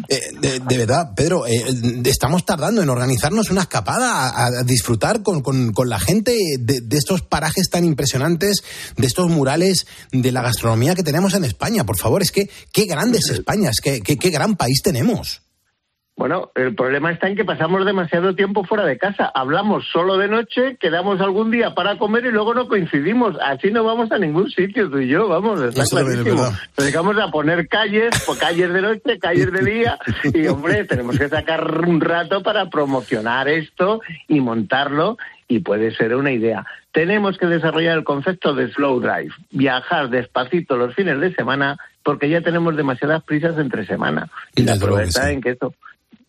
Eh, 0.10 0.20
de, 0.42 0.60
de 0.60 0.78
verdad, 0.78 1.14
Pedro, 1.16 1.48
eh, 1.48 1.64
estamos 2.04 2.44
tardando 2.46 2.82
en 2.82 2.90
organizarnos 2.90 3.50
una 3.50 3.62
escapada 3.62 4.28
a, 4.30 4.46
a 4.48 4.64
disfrutar 4.66 5.24
con, 5.24 5.42
con- 5.42 5.72
con 5.72 5.88
la 5.88 5.98
gente 6.00 6.36
de, 6.60 6.82
de 6.82 6.98
estos 6.98 7.22
parajes 7.22 7.70
tan 7.70 7.86
impresionantes, 7.86 8.62
de 8.98 9.08
estos 9.08 9.30
murales, 9.30 9.88
de 10.12 10.32
la 10.34 10.42
gastronomía 10.42 10.96
que 10.96 11.04
tenemos 11.04 11.34
en 11.34 11.46
España. 11.46 11.86
Por 11.86 11.98
favor, 11.98 12.22
es 12.22 12.32
que 12.34 12.50
qué 12.74 12.84
grande 12.86 13.20
es 13.20 13.30
España, 13.30 13.70
es 13.70 13.80
que 13.80 14.02
qué, 14.02 14.18
qué 14.18 14.32
gran 14.32 14.58
país 14.58 14.82
tenemos. 14.84 15.44
Bueno, 16.20 16.52
el 16.56 16.76
problema 16.76 17.14
está 17.14 17.30
en 17.30 17.38
que 17.38 17.46
pasamos 17.46 17.86
demasiado 17.86 18.36
tiempo 18.36 18.66
fuera 18.66 18.84
de 18.84 18.98
casa. 18.98 19.32
Hablamos 19.34 19.86
solo 19.90 20.18
de 20.18 20.28
noche, 20.28 20.76
quedamos 20.78 21.22
algún 21.22 21.50
día 21.50 21.74
para 21.74 21.98
comer 21.98 22.26
y 22.26 22.32
luego 22.32 22.54
no 22.54 22.68
coincidimos. 22.68 23.38
Así 23.42 23.72
no 23.72 23.86
vamos 23.86 24.12
a 24.12 24.18
ningún 24.18 24.52
sitio, 24.52 24.90
tú 24.90 25.00
y 25.00 25.08
yo, 25.08 25.30
vamos, 25.30 25.62
está 25.62 25.84
Eso 25.84 25.96
también 25.96 26.18
es 26.18 26.24
clarísimo. 26.26 26.44
verdad. 26.44 26.60
Nos 26.76 26.86
dedicamos 26.86 27.18
a 27.20 27.32
poner 27.32 27.70
calles, 27.70 28.10
pues, 28.26 28.38
calles 28.38 28.74
de 28.74 28.82
noche, 28.82 29.18
calles 29.18 29.50
de 29.50 29.64
día, 29.64 29.98
y 30.34 30.46
hombre, 30.48 30.84
tenemos 30.90 31.18
que 31.18 31.30
sacar 31.30 31.86
un 31.88 32.02
rato 32.02 32.44
para 32.44 32.70
promocionar 32.70 33.48
esto 33.48 34.02
y 34.28 34.42
montarlo, 34.42 35.18
y 35.48 35.60
puede 35.60 35.96
ser 35.96 36.14
una 36.16 36.34
idea. 36.34 36.66
Tenemos 36.92 37.38
que 37.38 37.46
desarrollar 37.46 37.98
el 37.98 38.04
concepto 38.04 38.54
de 38.54 38.70
slow 38.74 39.00
drive, 39.00 39.32
viajar 39.52 40.10
despacito 40.10 40.76
los 40.76 40.94
fines 40.96 41.18
de 41.22 41.34
semana, 41.34 41.78
porque 42.04 42.28
ya 42.28 42.42
tenemos 42.42 42.76
demasiadas 42.76 43.24
prisas 43.24 43.58
entre 43.58 43.86
semana. 43.86 44.28
Y 44.54 44.64
la 44.64 44.76
prueba 44.76 45.04
está 45.04 45.28
sí. 45.28 45.36
en 45.36 45.42
que 45.42 45.52
esto 45.52 45.74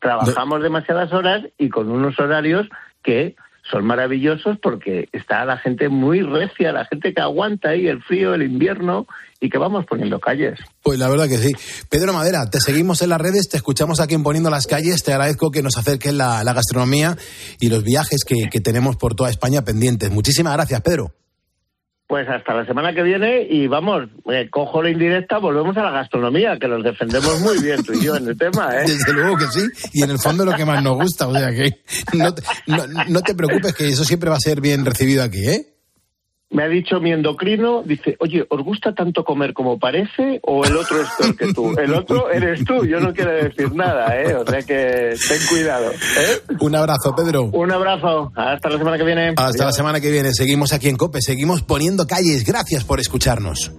trabajamos 0.01 0.63
demasiadas 0.63 1.13
horas 1.13 1.45
y 1.59 1.69
con 1.69 1.91
unos 1.91 2.19
horarios 2.19 2.69
que 3.03 3.37
son 3.71 3.85
maravillosos 3.85 4.59
porque 4.61 5.09
está 5.13 5.45
la 5.45 5.57
gente 5.59 5.89
muy 5.89 6.23
recia, 6.23 6.73
la 6.73 6.87
gente 6.87 7.15
que 7.15 7.21
aguanta 7.21 7.71
ahí 7.71 7.87
el 7.87 8.03
frío, 8.03 8.35
el 8.35 8.43
invierno 8.43 9.07
y 9.41 9.49
que 9.49 9.59
vamos 9.59 9.87
poniendo 9.87 10.19
calles. 10.19 10.59
Pues 10.83 10.99
la 10.99 11.09
verdad 11.09 11.29
que 11.29 11.39
sí. 11.39 11.53
Pedro 11.89 12.13
Madera, 12.13 12.51
te 12.51 12.61
seguimos 12.61 13.03
en 13.03 13.11
las 13.11 13.21
redes, 13.21 13.49
te 13.49 13.57
escuchamos 13.57 14.01
aquí 14.01 14.15
en 14.15 14.23
Poniendo 14.23 14.51
las 14.51 14.67
Calles, 14.67 15.03
te 15.03 15.13
agradezco 15.13 15.51
que 15.51 15.63
nos 15.63 15.77
acerques 15.77 16.13
la, 16.13 16.43
la 16.43 16.53
gastronomía 16.53 17.17
y 17.61 17.69
los 17.69 17.85
viajes 17.85 18.25
que, 18.27 18.49
que 18.51 18.61
tenemos 18.61 18.97
por 18.97 19.15
toda 19.15 19.31
España 19.31 19.63
pendientes. 19.63 20.11
Muchísimas 20.11 20.55
gracias, 20.55 20.81
Pedro. 20.81 21.13
Pues 22.11 22.29
hasta 22.29 22.55
la 22.55 22.67
semana 22.67 22.93
que 22.93 23.05
viene 23.05 23.47
y 23.49 23.69
vamos, 23.69 24.09
eh, 24.33 24.49
cojo 24.51 24.83
la 24.83 24.91
indirecta, 24.91 25.39
volvemos 25.39 25.77
a 25.77 25.83
la 25.85 25.91
gastronomía, 25.93 26.59
que 26.59 26.67
los 26.67 26.83
defendemos 26.83 27.39
muy 27.39 27.63
bien 27.63 27.85
tú 27.85 27.93
y 27.93 28.03
yo 28.05 28.17
en 28.17 28.27
el 28.27 28.37
tema, 28.37 28.75
¿eh? 28.79 28.83
Desde 28.85 29.13
luego 29.13 29.37
que 29.37 29.47
sí, 29.47 29.61
y 29.93 30.03
en 30.03 30.11
el 30.11 30.19
fondo 30.19 30.45
lo 30.45 30.53
que 30.55 30.65
más 30.65 30.83
nos 30.83 30.97
gusta, 30.97 31.29
o 31.29 31.33
sea 31.33 31.51
que 31.53 31.71
no, 32.15 32.35
te- 32.35 32.43
no 33.07 33.21
te 33.23 33.33
preocupes 33.37 33.73
que 33.77 33.89
eso 33.89 34.05
siempre 34.05 34.29
va 34.29 34.35
a 34.35 34.41
ser 34.41 34.61
bien 34.61 34.85
recibido 34.85 35.23
aquí, 35.23 35.39
¿eh? 35.49 35.69
Me 36.53 36.65
ha 36.65 36.69
dicho 36.69 36.99
mi 36.99 37.13
endocrino, 37.13 37.85
dice, 37.85 38.17
oye, 38.19 38.45
¿os 38.49 38.65
gusta 38.65 38.93
tanto 38.93 39.23
comer 39.23 39.55
como 39.55 39.79
parece 39.79 40.41
o 40.43 40.65
el 40.65 40.77
otro 40.77 41.01
es 41.01 41.09
peor 41.17 41.37
que 41.37 41.53
tú? 41.53 41.79
El 41.79 41.95
otro 41.95 42.29
eres 42.29 42.65
tú, 42.65 42.85
yo 42.85 42.99
no 42.99 43.15
quiero 43.15 43.31
decir 43.31 43.73
nada, 43.73 44.21
¿eh? 44.21 44.35
O 44.35 44.45
sea 44.45 44.61
que 44.63 45.15
ten 45.29 45.39
cuidado, 45.49 45.93
¿eh? 45.93 46.41
Un 46.61 46.75
abrazo, 46.75 47.15
Pedro. 47.15 47.45
Un 47.45 47.71
abrazo, 47.71 48.33
hasta 48.35 48.69
la 48.69 48.79
semana 48.79 48.99
que 48.99 49.05
viene. 49.05 49.33
Hasta 49.37 49.65
la 49.65 49.73
semana 49.73 50.01
que 50.01 50.11
viene, 50.11 50.33
seguimos 50.33 50.73
aquí 50.73 50.89
en 50.89 50.97
COPE, 50.97 51.21
seguimos 51.23 51.63
poniendo 51.63 52.09
calles, 52.09 52.45
gracias 52.45 52.83
por 52.83 52.99
escucharnos. 52.99 53.71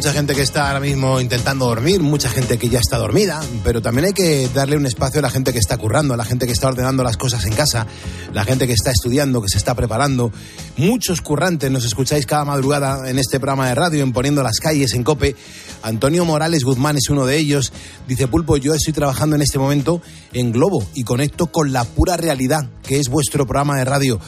Mucha 0.00 0.14
gente 0.14 0.34
que 0.34 0.40
está 0.40 0.68
ahora 0.68 0.80
mismo 0.80 1.20
intentando 1.20 1.66
dormir, 1.66 2.00
mucha 2.00 2.30
gente 2.30 2.56
que 2.56 2.70
ya 2.70 2.78
está 2.78 2.96
dormida, 2.96 3.38
pero 3.62 3.82
también 3.82 4.06
hay 4.06 4.12
que 4.14 4.48
darle 4.48 4.78
un 4.78 4.86
espacio 4.86 5.18
a 5.18 5.22
la 5.22 5.28
gente 5.28 5.52
que 5.52 5.58
está 5.58 5.76
currando, 5.76 6.14
a 6.14 6.16
la 6.16 6.24
gente 6.24 6.46
que 6.46 6.52
está 6.52 6.68
ordenando 6.68 7.04
las 7.04 7.18
cosas 7.18 7.44
en 7.44 7.52
casa, 7.52 7.86
la 8.32 8.44
gente 8.44 8.66
que 8.66 8.72
está 8.72 8.92
estudiando, 8.92 9.42
que 9.42 9.50
se 9.50 9.58
está 9.58 9.74
preparando. 9.74 10.32
Muchos 10.78 11.20
currantes 11.20 11.70
nos 11.70 11.84
escucháis 11.84 12.24
cada 12.24 12.46
madrugada 12.46 13.10
en 13.10 13.18
este 13.18 13.38
programa 13.38 13.68
de 13.68 13.74
radio, 13.74 14.02
en 14.02 14.14
Poniendo 14.14 14.42
las 14.42 14.58
Calles, 14.58 14.94
en 14.94 15.04
COPE. 15.04 15.36
Antonio 15.82 16.24
Morales 16.24 16.64
Guzmán 16.64 16.96
es 16.96 17.10
uno 17.10 17.26
de 17.26 17.36
ellos. 17.36 17.70
Dice, 18.08 18.26
Pulpo, 18.26 18.56
yo 18.56 18.72
estoy 18.72 18.94
trabajando 18.94 19.36
en 19.36 19.42
este 19.42 19.58
momento 19.58 20.00
en 20.32 20.50
Globo 20.50 20.82
y 20.94 21.04
conecto 21.04 21.48
con 21.48 21.74
la 21.74 21.84
pura 21.84 22.16
realidad, 22.16 22.70
que 22.84 23.00
es 23.00 23.10
vuestro 23.10 23.44
programa 23.44 23.76
de 23.76 23.84
radio. 23.84 24.18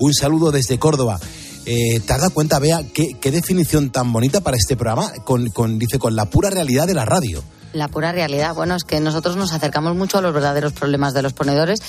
Un 0.00 0.12
saludo 0.12 0.50
desde 0.50 0.80
Córdoba. 0.80 1.20
Eh, 1.66 2.00
¿Te 2.00 2.12
dado 2.14 2.30
cuenta, 2.30 2.58
Bea, 2.58 2.82
qué, 2.94 3.08
qué 3.20 3.30
definición 3.30 3.90
tan 3.90 4.12
bonita 4.12 4.40
para 4.40 4.56
este 4.56 4.76
programa? 4.76 5.12
Con, 5.24 5.48
con- 5.50 5.78
dice, 5.78 5.98
con 5.98 6.16
la 6.16 6.24
pura 6.24 6.50
realidad 6.50 6.86
de 6.86 6.94
la 6.94 7.04
radio. 7.04 7.42
La 7.72 7.88
pura 7.88 8.12
realidad. 8.12 8.54
Bueno, 8.54 8.74
es 8.74 8.84
que 8.84 9.00
nosotros 9.00 9.36
nos 9.36 9.52
acercamos 9.52 9.94
mucho 9.94 10.18
a 10.18 10.20
los 10.20 10.34
verdaderos 10.34 10.72
problemas 10.72 11.14
de 11.14 11.22
los 11.22 11.32
ponedores. 11.32 11.80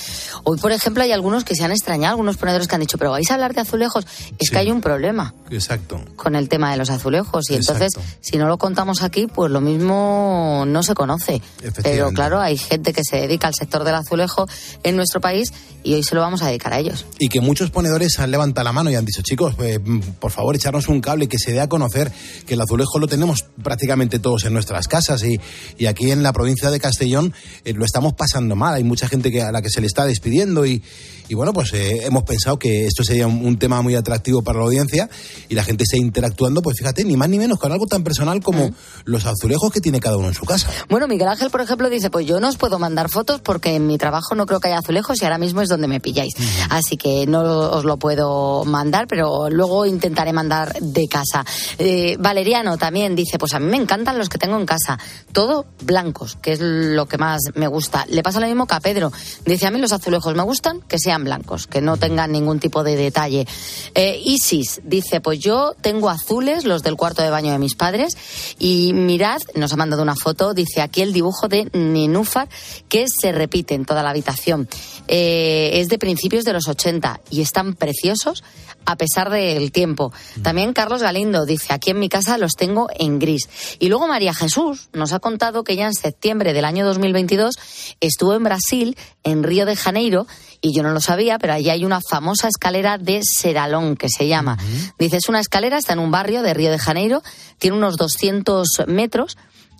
Hoy, 0.44 0.58
por 0.58 0.72
ejemplo, 0.72 1.02
hay 1.02 1.12
algunos 1.12 1.44
que 1.44 1.54
se 1.54 1.64
han 1.64 1.72
extrañado, 1.72 2.12
algunos 2.12 2.36
ponedores 2.36 2.68
que 2.68 2.74
han 2.74 2.80
dicho, 2.80 2.98
pero 2.98 3.10
vais 3.10 3.30
a 3.30 3.34
hablar 3.34 3.54
de 3.54 3.62
azulejos. 3.62 4.06
Es 4.38 4.50
que 4.50 4.58
hay 4.58 4.70
un 4.70 4.80
problema 4.80 5.34
Exacto. 5.50 6.00
con 6.16 6.36
el 6.36 6.48
tema 6.48 6.70
de 6.70 6.76
los 6.76 6.90
azulejos 6.90 7.50
y 7.50 7.54
entonces, 7.54 7.92
si 8.20 8.36
no 8.38 8.46
lo 8.46 8.58
contamos 8.58 9.02
aquí, 9.02 9.26
pues 9.26 9.50
lo 9.50 9.60
mismo 9.60 10.64
no 10.66 10.82
se 10.82 10.94
conoce. 10.94 11.42
Pero 11.82 12.10
claro, 12.12 12.40
hay 12.40 12.56
gente 12.56 12.92
que 12.92 13.02
se 13.04 13.16
dedica 13.16 13.48
al 13.48 13.54
sector 13.54 13.84
del 13.84 13.94
azulejo 13.94 14.46
en 14.82 14.96
nuestro 14.96 15.20
país 15.20 15.52
y 15.82 15.94
hoy 15.94 16.02
se 16.02 16.14
lo 16.14 16.20
vamos 16.20 16.42
a 16.42 16.46
dedicar 16.46 16.72
a 16.72 16.78
ellos. 16.78 17.04
Y 17.18 17.28
que 17.28 17.40
muchos 17.40 17.70
ponedores 17.70 18.18
han 18.18 18.30
levantado 18.30 18.64
la 18.64 18.72
mano 18.72 18.90
y 18.90 18.94
han 18.94 19.04
dicho, 19.04 19.22
chicos, 19.22 19.54
eh, 19.60 19.80
por 20.20 20.30
favor, 20.30 20.54
echarnos 20.54 20.88
un 20.88 21.00
cable 21.00 21.28
que 21.28 21.38
se 21.38 21.52
dé 21.52 21.60
a 21.60 21.68
conocer 21.68 22.12
que 22.46 22.54
el 22.54 22.60
azulejo 22.60 22.98
lo 22.98 23.08
tenemos 23.08 23.44
prácticamente 23.62 24.18
todos 24.18 24.44
en 24.44 24.52
nuestras 24.52 24.88
casas 24.88 25.24
y, 25.24 25.40
y 25.78 25.86
aquí 25.86 26.10
en 26.10 26.22
la 26.22 26.32
provincia 26.32 26.70
de 26.70 26.80
Castellón 26.80 27.32
eh, 27.64 27.72
lo 27.72 27.84
estamos 27.84 28.14
pasando 28.14 28.56
mal. 28.56 28.74
Hay 28.74 28.84
mucha 28.84 29.08
gente 29.08 29.30
que, 29.30 29.42
a 29.42 29.52
la 29.52 29.62
que 29.62 29.70
se 29.70 29.80
le 29.80 29.86
está 29.86 30.04
despidiendo 30.04 30.66
y, 30.66 30.82
y 31.28 31.34
bueno, 31.34 31.52
pues 31.52 31.72
eh, 31.72 32.04
hemos 32.04 32.24
pensado 32.24 32.58
que 32.58 32.86
esto 32.86 33.04
sería 33.04 33.26
un, 33.26 33.44
un 33.44 33.58
tema 33.58 33.80
muy 33.82 33.94
atractivo 33.94 34.42
para 34.42 34.58
la 34.58 34.64
audiencia 34.64 35.08
y 35.48 35.54
la 35.54 35.64
gente 35.64 35.84
está 35.84 35.96
interactuando, 35.96 36.62
pues 36.62 36.76
fíjate, 36.78 37.04
ni 37.04 37.16
más 37.16 37.28
ni 37.28 37.38
menos 37.38 37.58
con 37.58 37.72
algo 37.72 37.86
tan 37.86 38.04
personal 38.04 38.42
como 38.42 38.70
los 39.04 39.26
azulejos 39.26 39.72
que 39.72 39.80
tiene 39.80 40.00
cada 40.00 40.16
uno 40.16 40.28
en 40.28 40.34
su 40.34 40.44
casa. 40.44 40.68
Bueno, 40.88 41.08
Miguel 41.08 41.28
Ángel, 41.28 41.50
por 41.50 41.60
ejemplo, 41.60 41.88
dice, 41.88 42.10
pues 42.10 42.26
yo 42.26 42.40
no 42.40 42.48
os 42.48 42.56
puedo 42.56 42.78
mandar 42.78 43.08
fotos 43.08 43.40
porque 43.40 43.76
en 43.76 43.86
mi 43.86 43.98
trabajo 43.98 44.34
no 44.34 44.46
creo 44.46 44.60
que 44.60 44.68
haya 44.68 44.78
azulejos 44.78 45.20
y 45.20 45.24
ahora 45.24 45.38
mismo 45.38 45.62
es 45.62 45.68
donde 45.68 45.88
me 45.88 46.00
pilláis. 46.00 46.34
Así 46.70 46.96
que 46.96 47.26
no 47.26 47.42
os 47.70 47.84
lo 47.84 47.96
puedo 47.96 48.64
mandar, 48.64 49.06
pero 49.06 49.48
luego 49.50 49.86
intentaré 49.86 50.32
mandar 50.32 50.74
de 50.80 51.06
casa. 51.08 51.44
Eh, 51.78 52.16
Valeriano 52.18 52.76
también 52.76 53.14
dice, 53.14 53.38
pues 53.38 53.54
a 53.54 53.58
mí 53.58 53.66
me 53.66 53.76
encantan 53.76 54.18
los 54.18 54.28
que 54.28 54.38
tengo 54.38 54.58
en 54.58 54.66
casa. 54.66 54.98
Todo 55.32 55.61
blancos, 55.82 56.36
que 56.40 56.52
es 56.52 56.60
lo 56.60 57.06
que 57.06 57.18
más 57.18 57.40
me 57.54 57.66
gusta. 57.66 58.06
Le 58.08 58.22
pasa 58.22 58.40
lo 58.40 58.46
mismo 58.46 58.66
que 58.66 58.74
a 58.74 58.80
Pedro. 58.80 59.12
Dice, 59.44 59.66
a 59.66 59.70
mí 59.70 59.78
los 59.78 59.92
azulejos 59.92 60.34
me 60.34 60.42
gustan 60.42 60.80
que 60.82 60.98
sean 60.98 61.24
blancos, 61.24 61.66
que 61.66 61.80
no 61.80 61.96
tengan 61.96 62.32
ningún 62.32 62.60
tipo 62.60 62.82
de 62.84 62.96
detalle. 62.96 63.46
Eh, 63.94 64.20
Isis 64.24 64.80
dice, 64.84 65.20
pues 65.20 65.38
yo 65.38 65.74
tengo 65.80 66.08
azules, 66.08 66.64
los 66.64 66.82
del 66.82 66.96
cuarto 66.96 67.22
de 67.22 67.30
baño 67.30 67.52
de 67.52 67.58
mis 67.58 67.74
padres, 67.74 68.16
y 68.58 68.92
mirad, 68.92 69.40
nos 69.54 69.72
ha 69.72 69.76
mandado 69.76 70.02
una 70.02 70.16
foto, 70.16 70.54
dice 70.54 70.80
aquí 70.80 71.02
el 71.02 71.12
dibujo 71.12 71.48
de 71.48 71.68
Ninúfar, 71.72 72.48
que 72.88 73.06
se 73.08 73.32
repite 73.32 73.74
en 73.74 73.84
toda 73.84 74.02
la 74.02 74.10
habitación. 74.10 74.68
Eh, 75.08 75.70
es 75.74 75.88
de 75.88 75.98
principios 75.98 76.44
de 76.44 76.52
los 76.52 76.68
80 76.68 77.20
y 77.30 77.42
están 77.42 77.74
preciosos 77.74 78.44
a 78.84 78.96
pesar 78.96 79.30
del 79.30 79.72
tiempo. 79.72 80.12
También 80.42 80.72
Carlos 80.72 81.02
Galindo 81.02 81.46
dice, 81.46 81.72
aquí 81.72 81.90
en 81.90 81.98
mi 81.98 82.08
casa 82.08 82.38
los 82.38 82.52
tengo 82.52 82.88
en 82.98 83.18
gris. 83.18 83.48
Y 83.78 83.88
luego 83.88 84.08
María 84.08 84.34
Jesús 84.34 84.88
nos 84.92 85.12
ha 85.12 85.20
contado 85.20 85.64
que 85.64 85.76
ya 85.76 85.86
en 85.86 85.94
septiembre 85.94 86.52
del 86.52 86.64
año 86.64 86.84
2022 86.86 87.54
estuvo 88.00 88.34
en 88.34 88.44
Brasil, 88.44 88.96
en 89.22 89.42
Río 89.42 89.66
de 89.66 89.76
Janeiro, 89.76 90.26
y 90.60 90.74
yo 90.74 90.82
no 90.82 90.92
lo 90.92 91.00
sabía, 91.00 91.38
pero 91.38 91.54
allí 91.54 91.70
hay 91.70 91.84
una 91.84 92.00
famosa 92.00 92.48
escalera 92.48 92.96
de 92.96 93.20
Seralón, 93.22 93.96
que 93.96 94.08
se 94.08 94.28
llama. 94.28 94.58
Dice, 94.98 95.16
es 95.16 95.28
una 95.28 95.40
escalera, 95.40 95.78
está 95.78 95.92
en 95.92 95.98
un 95.98 96.10
barrio 96.10 96.42
de 96.42 96.54
Río 96.54 96.70
de 96.70 96.78
Janeiro, 96.78 97.22
tiene 97.58 97.76
unos 97.76 97.96
200 97.96 98.84
metros, 98.86 99.36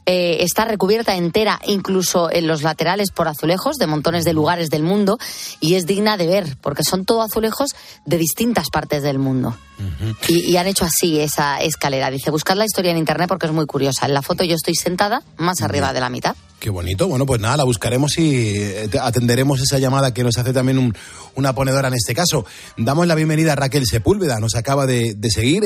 eh, 0.07 0.38
está 0.40 0.64
recubierta 0.64 1.14
entera, 1.16 1.61
incluso 1.66 2.30
en 2.30 2.46
los 2.46 2.62
laterales, 2.62 3.11
por 3.11 3.28
azulejos 3.28 3.76
de 3.76 3.86
montones 3.86 4.24
de 4.24 4.32
lugares 4.32 4.68
del 4.70 4.82
mundo 4.82 5.18
y 5.61 5.74
es 5.74 5.86
digna 5.86 6.16
de 6.16 6.26
ver, 6.26 6.57
porque 6.61 6.82
son 6.82 7.05
todo 7.05 7.22
azulejos 7.22 7.70
de 8.05 8.18
distintas 8.18 8.68
partes 8.70 9.03
del 9.03 9.18
mundo. 9.18 9.57
y, 10.28 10.40
y 10.50 10.57
han 10.59 10.66
hecho 10.68 10.84
así 10.84 11.18
esa 11.20 11.61
escalera. 11.61 12.11
Dice, 12.11 12.30
buscad 12.30 12.57
la 12.57 12.64
historia 12.64 12.90
en 12.92 12.98
internet 12.98 13.26
porque 13.28 13.46
es 13.46 13.53
muy 13.53 13.66
curiosa. 13.66 14.07
En 14.07 14.14
la 14.14 14.22
foto 14.22 14.44
yo 14.44 14.55
estoy 14.55 14.74
sentada 14.76 15.22
más 15.38 15.61
arriba 15.62 15.92
de 15.92 16.00
la 16.00 16.09
mitad. 16.09 16.36
Qué 16.61 16.70
bonito. 16.70 17.09
Bueno, 17.09 17.26
pues 17.26 17.40
nada, 17.40 17.57
la 17.57 17.64
buscaremos 17.64 18.16
y 18.18 18.55
eh, 18.57 18.88
te- 18.88 19.00
atenderemos 19.00 19.61
esa 19.61 19.78
llamada 19.78 20.14
que 20.14 20.22
nos 20.22 20.38
hace 20.38 20.53
también 20.53 20.78
un- 20.78 20.94
una 21.34 21.53
ponedora 21.55 21.88
en 21.88 21.94
este 21.94 22.14
caso. 22.14 22.44
Damos 22.76 23.07
la 23.09 23.16
bienvenida 23.16 23.55
a 23.55 23.57
Raquel 23.57 23.84
Sepúlveda, 23.86 24.38
nos 24.38 24.55
acaba 24.55 24.86
de, 24.86 25.14
de 25.14 25.30
seguir. 25.30 25.64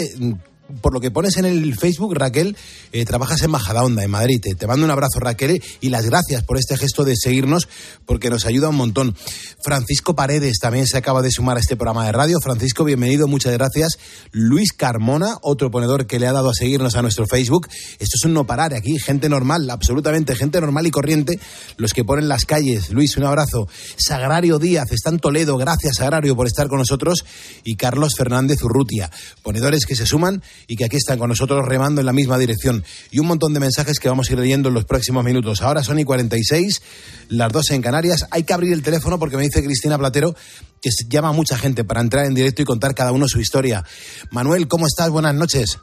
Eh, 0.68 0.74
Por 0.80 0.92
lo 0.92 1.00
que 1.00 1.10
pones 1.10 1.36
en 1.36 1.44
el 1.44 1.74
Facebook, 1.76 2.14
Raquel, 2.14 2.56
eh, 2.92 3.04
trabajas 3.04 3.42
en 3.42 3.50
Majadahonda, 3.50 4.02
en 4.04 4.10
Madrid. 4.10 4.40
Te, 4.40 4.66
mando 4.66 4.84
un 4.84 4.90
abrazo, 4.90 5.20
Raquel, 5.20 5.62
y 5.80 5.88
las 5.88 6.06
gracias 6.06 6.42
por 6.44 6.58
este 6.58 6.76
gesto 6.76 7.04
de 7.04 7.14
seguirnos, 7.16 7.68
porque 8.04 8.30
nos 8.30 8.46
ayuda 8.46 8.68
un 8.68 8.76
montón. 8.76 9.16
Francisco 9.62 10.14
Paredes 10.14 10.58
también 10.60 10.86
se 10.86 10.96
acaba 10.96 11.22
de 11.22 11.30
sumar 11.30 11.56
a 11.56 11.60
este 11.60 11.76
programa 11.76 12.06
de 12.06 12.12
radio. 12.12 12.38
Francisco, 12.40 12.84
bienvenido, 12.84 13.26
muchas 13.26 13.52
gracias. 13.52 13.98
Luis 14.32 14.72
Carmona, 14.72 15.36
otro 15.42 15.70
ponedor 15.70 16.06
que 16.06 16.18
le 16.18 16.26
ha 16.26 16.32
dado 16.32 16.50
a 16.50 16.54
seguirnos 16.54 16.96
a 16.96 17.02
nuestro 17.02 17.26
Facebook. 17.26 17.68
Esto 17.98 18.16
es 18.16 18.24
un 18.24 18.34
no 18.34 18.46
parar 18.46 18.74
aquí, 18.74 18.98
gente 18.98 19.28
normal, 19.28 19.68
absolutamente 19.70 20.34
gente 20.34 20.60
normal 20.60 20.86
y 20.86 20.90
corriente, 20.90 21.38
los 21.76 21.92
que 21.92 22.04
ponen 22.04 22.28
las 22.28 22.44
calles. 22.44 22.90
Luis, 22.90 23.16
un 23.16 23.24
abrazo. 23.24 23.68
Sagrario 23.96 24.58
Díaz, 24.58 24.90
está 24.92 25.10
en 25.10 25.18
Toledo, 25.18 25.56
gracias 25.56 25.96
Sagrario 25.96 26.36
por 26.36 26.46
estar 26.46 26.68
con 26.68 26.78
nosotros. 26.78 27.24
Y 27.64 27.76
Carlos 27.76 28.14
Fernández 28.16 28.62
Urrutia, 28.62 29.10
ponedores 29.42 29.86
que 29.86 29.96
se 29.96 30.06
suman 30.06 30.42
y 30.66 30.76
que 30.76 30.84
aquí 30.84 30.96
están 30.96 31.18
con 31.18 31.28
nosotros 31.28 31.64
remando 31.64 32.00
en 32.00 32.06
la 32.06 32.12
misma 32.12 32.38
dirección. 32.38 32.84
Y 33.10 33.18
un 33.18 33.26
montón 33.26 33.54
de 33.54 33.60
mensajes 33.60 33.98
que 33.98 34.08
vamos 34.08 34.28
a 34.28 34.32
ir 34.32 34.38
leyendo 34.38 34.68
en 34.68 34.74
los 34.74 34.84
próximos 34.84 35.24
minutos. 35.24 35.62
Ahora 35.62 35.82
son 35.82 35.98
y 35.98 36.04
46, 36.04 37.26
las 37.28 37.52
12 37.52 37.74
en 37.74 37.82
Canarias. 37.82 38.26
Hay 38.30 38.44
que 38.44 38.52
abrir 38.52 38.72
el 38.72 38.82
teléfono 38.82 39.18
porque 39.18 39.36
me 39.36 39.42
dice 39.42 39.62
Cristina 39.62 39.98
Platero 39.98 40.34
que 40.82 40.90
se 40.90 41.08
llama 41.08 41.28
a 41.28 41.32
mucha 41.32 41.56
gente 41.56 41.84
para 41.84 42.00
entrar 42.00 42.26
en 42.26 42.34
directo 42.34 42.62
y 42.62 42.64
contar 42.64 42.94
cada 42.94 43.12
uno 43.12 43.28
su 43.28 43.40
historia. 43.40 43.82
Manuel, 44.30 44.68
¿cómo 44.68 44.86
estás? 44.86 45.10
Buenas 45.10 45.34
noches. 45.34 45.78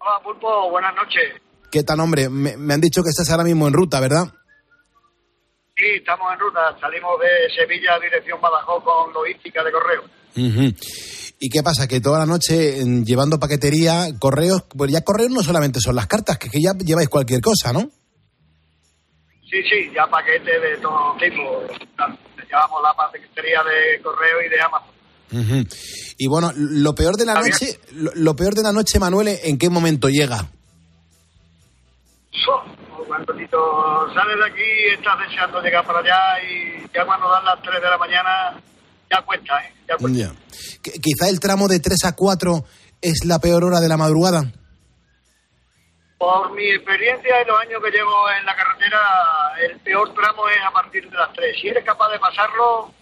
Hola, 0.00 0.20
Pulpo, 0.22 0.70
buenas 0.70 0.94
noches. 0.94 1.40
¿Qué 1.70 1.82
tal, 1.82 2.00
hombre? 2.00 2.28
Me, 2.28 2.56
me 2.56 2.74
han 2.74 2.80
dicho 2.80 3.02
que 3.02 3.10
estás 3.10 3.30
ahora 3.30 3.44
mismo 3.44 3.66
en 3.68 3.74
ruta, 3.74 4.00
¿verdad? 4.00 4.32
Sí, 5.76 5.84
estamos 5.96 6.32
en 6.32 6.40
ruta. 6.40 6.76
Salimos 6.80 7.12
de 7.20 7.54
Sevilla, 7.54 7.98
dirección 8.00 8.40
Badajoz, 8.40 8.82
con 8.82 9.12
logística 9.12 9.62
de 9.62 9.70
correo. 9.70 10.02
Ujú. 10.36 10.74
¿Y 11.40 11.50
qué 11.50 11.62
pasa? 11.62 11.86
Que 11.86 12.00
toda 12.00 12.18
la 12.18 12.26
noche 12.26 12.82
llevando 13.04 13.38
paquetería, 13.38 14.06
correos, 14.18 14.64
pues 14.76 14.90
ya 14.90 15.02
correos 15.02 15.30
no 15.30 15.42
solamente 15.42 15.80
son 15.80 15.94
las 15.94 16.06
cartas, 16.06 16.36
que, 16.38 16.50
que 16.50 16.60
ya 16.60 16.72
lleváis 16.74 17.08
cualquier 17.08 17.40
cosa, 17.40 17.72
¿no? 17.72 17.90
Sí, 19.48 19.62
sí, 19.62 19.90
ya 19.94 20.06
paquetes 20.06 20.60
de 20.60 20.76
todo 20.82 21.16
tipo. 21.18 21.62
Llevamos 22.48 22.82
la 22.82 22.94
paquetería 22.94 23.60
de 23.62 24.02
correo 24.02 24.42
y 24.44 24.48
de 24.48 24.60
Amazon. 24.60 25.68
Y 26.18 26.26
bueno, 26.26 26.52
lo 26.56 26.94
peor 26.94 27.16
de 27.16 27.26
la 27.26 27.34
noche, 27.34 27.78
lo, 27.92 28.10
lo 28.14 28.34
peor 28.34 28.54
de 28.54 28.62
la 28.62 28.72
noche, 28.72 28.98
Manuel, 28.98 29.28
¿en 29.42 29.58
qué 29.58 29.70
momento 29.70 30.08
llega? 30.08 30.38
So, 32.32 32.62
Cuando 33.06 33.32
sales 34.14 34.36
de 34.36 34.46
aquí, 34.46 34.94
estás 34.94 35.18
deseando 35.28 35.62
llegar 35.62 35.86
para 35.86 36.00
allá 36.00 36.42
y 36.42 36.82
ya 36.94 37.04
cuando 37.04 37.28
dan 37.30 37.44
las 37.44 37.62
3 37.62 37.80
de 37.80 37.88
la 37.88 37.98
mañana, 37.98 38.60
ya 39.10 39.22
cuesta, 39.22 39.64
¿eh? 39.64 39.72
Ya 39.88 39.96
cuesta. 39.96 40.18
Ya. 40.18 40.32
Qu- 40.82 41.00
Quizá 41.00 41.28
el 41.28 41.40
tramo 41.40 41.68
de 41.68 41.80
3 41.80 42.04
a 42.04 42.12
4 42.16 42.64
es 43.00 43.24
la 43.24 43.38
peor 43.38 43.64
hora 43.64 43.80
de 43.80 43.88
la 43.88 43.96
madrugada. 43.96 44.44
Por 46.18 46.50
mi 46.52 46.68
experiencia 46.70 47.42
y 47.42 47.46
los 47.46 47.60
años 47.60 47.80
que 47.82 47.90
llevo 47.92 48.28
en 48.38 48.44
la 48.44 48.56
carretera, 48.56 48.98
el 49.62 49.78
peor 49.80 50.12
tramo 50.14 50.48
es 50.48 50.56
a 50.66 50.70
partir 50.72 51.08
de 51.08 51.16
las 51.16 51.32
3. 51.32 51.56
Si 51.60 51.68
eres 51.68 51.84
capaz 51.84 52.10
de 52.10 52.18
pasarlo, 52.18 52.92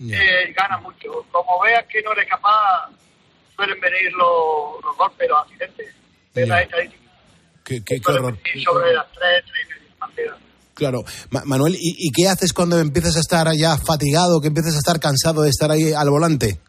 eh, 0.00 0.52
ganas 0.56 0.82
mucho. 0.82 1.24
Como 1.30 1.60
veas 1.60 1.84
que 1.86 2.02
no 2.02 2.12
eres 2.12 2.28
capaz, 2.28 2.88
suelen 3.54 3.78
venir 3.80 4.12
los, 4.12 4.82
los 4.84 4.96
golpes, 4.96 5.28
los 5.28 5.40
accidentes. 5.42 5.94
De 6.34 6.46
las 6.46 6.62
estadísticas. 6.62 7.06
Qué, 7.64 7.84
qué- 7.84 8.00
qué 8.00 8.12
horror. 8.12 8.36
Sobre 8.64 8.92
las 8.92 9.06
3, 9.12 9.44
3 9.46 9.66
y 9.70 10.16
media. 10.16 10.36
Claro. 10.78 11.02
Ma- 11.30 11.42
Manuel, 11.44 11.74
¿y, 11.74 12.06
y 12.06 12.10
qué 12.12 12.28
haces 12.28 12.52
cuando 12.54 12.78
empiezas 12.78 13.16
a 13.16 13.20
estar 13.20 13.48
ya 13.54 13.76
fatigado, 13.76 14.40
que 14.40 14.46
empiezas 14.46 14.76
a 14.76 14.78
estar 14.78 14.98
cansado 15.00 15.42
de 15.42 15.50
estar 15.50 15.70
ahí 15.70 15.92
al 15.92 16.08
volante? 16.08 16.60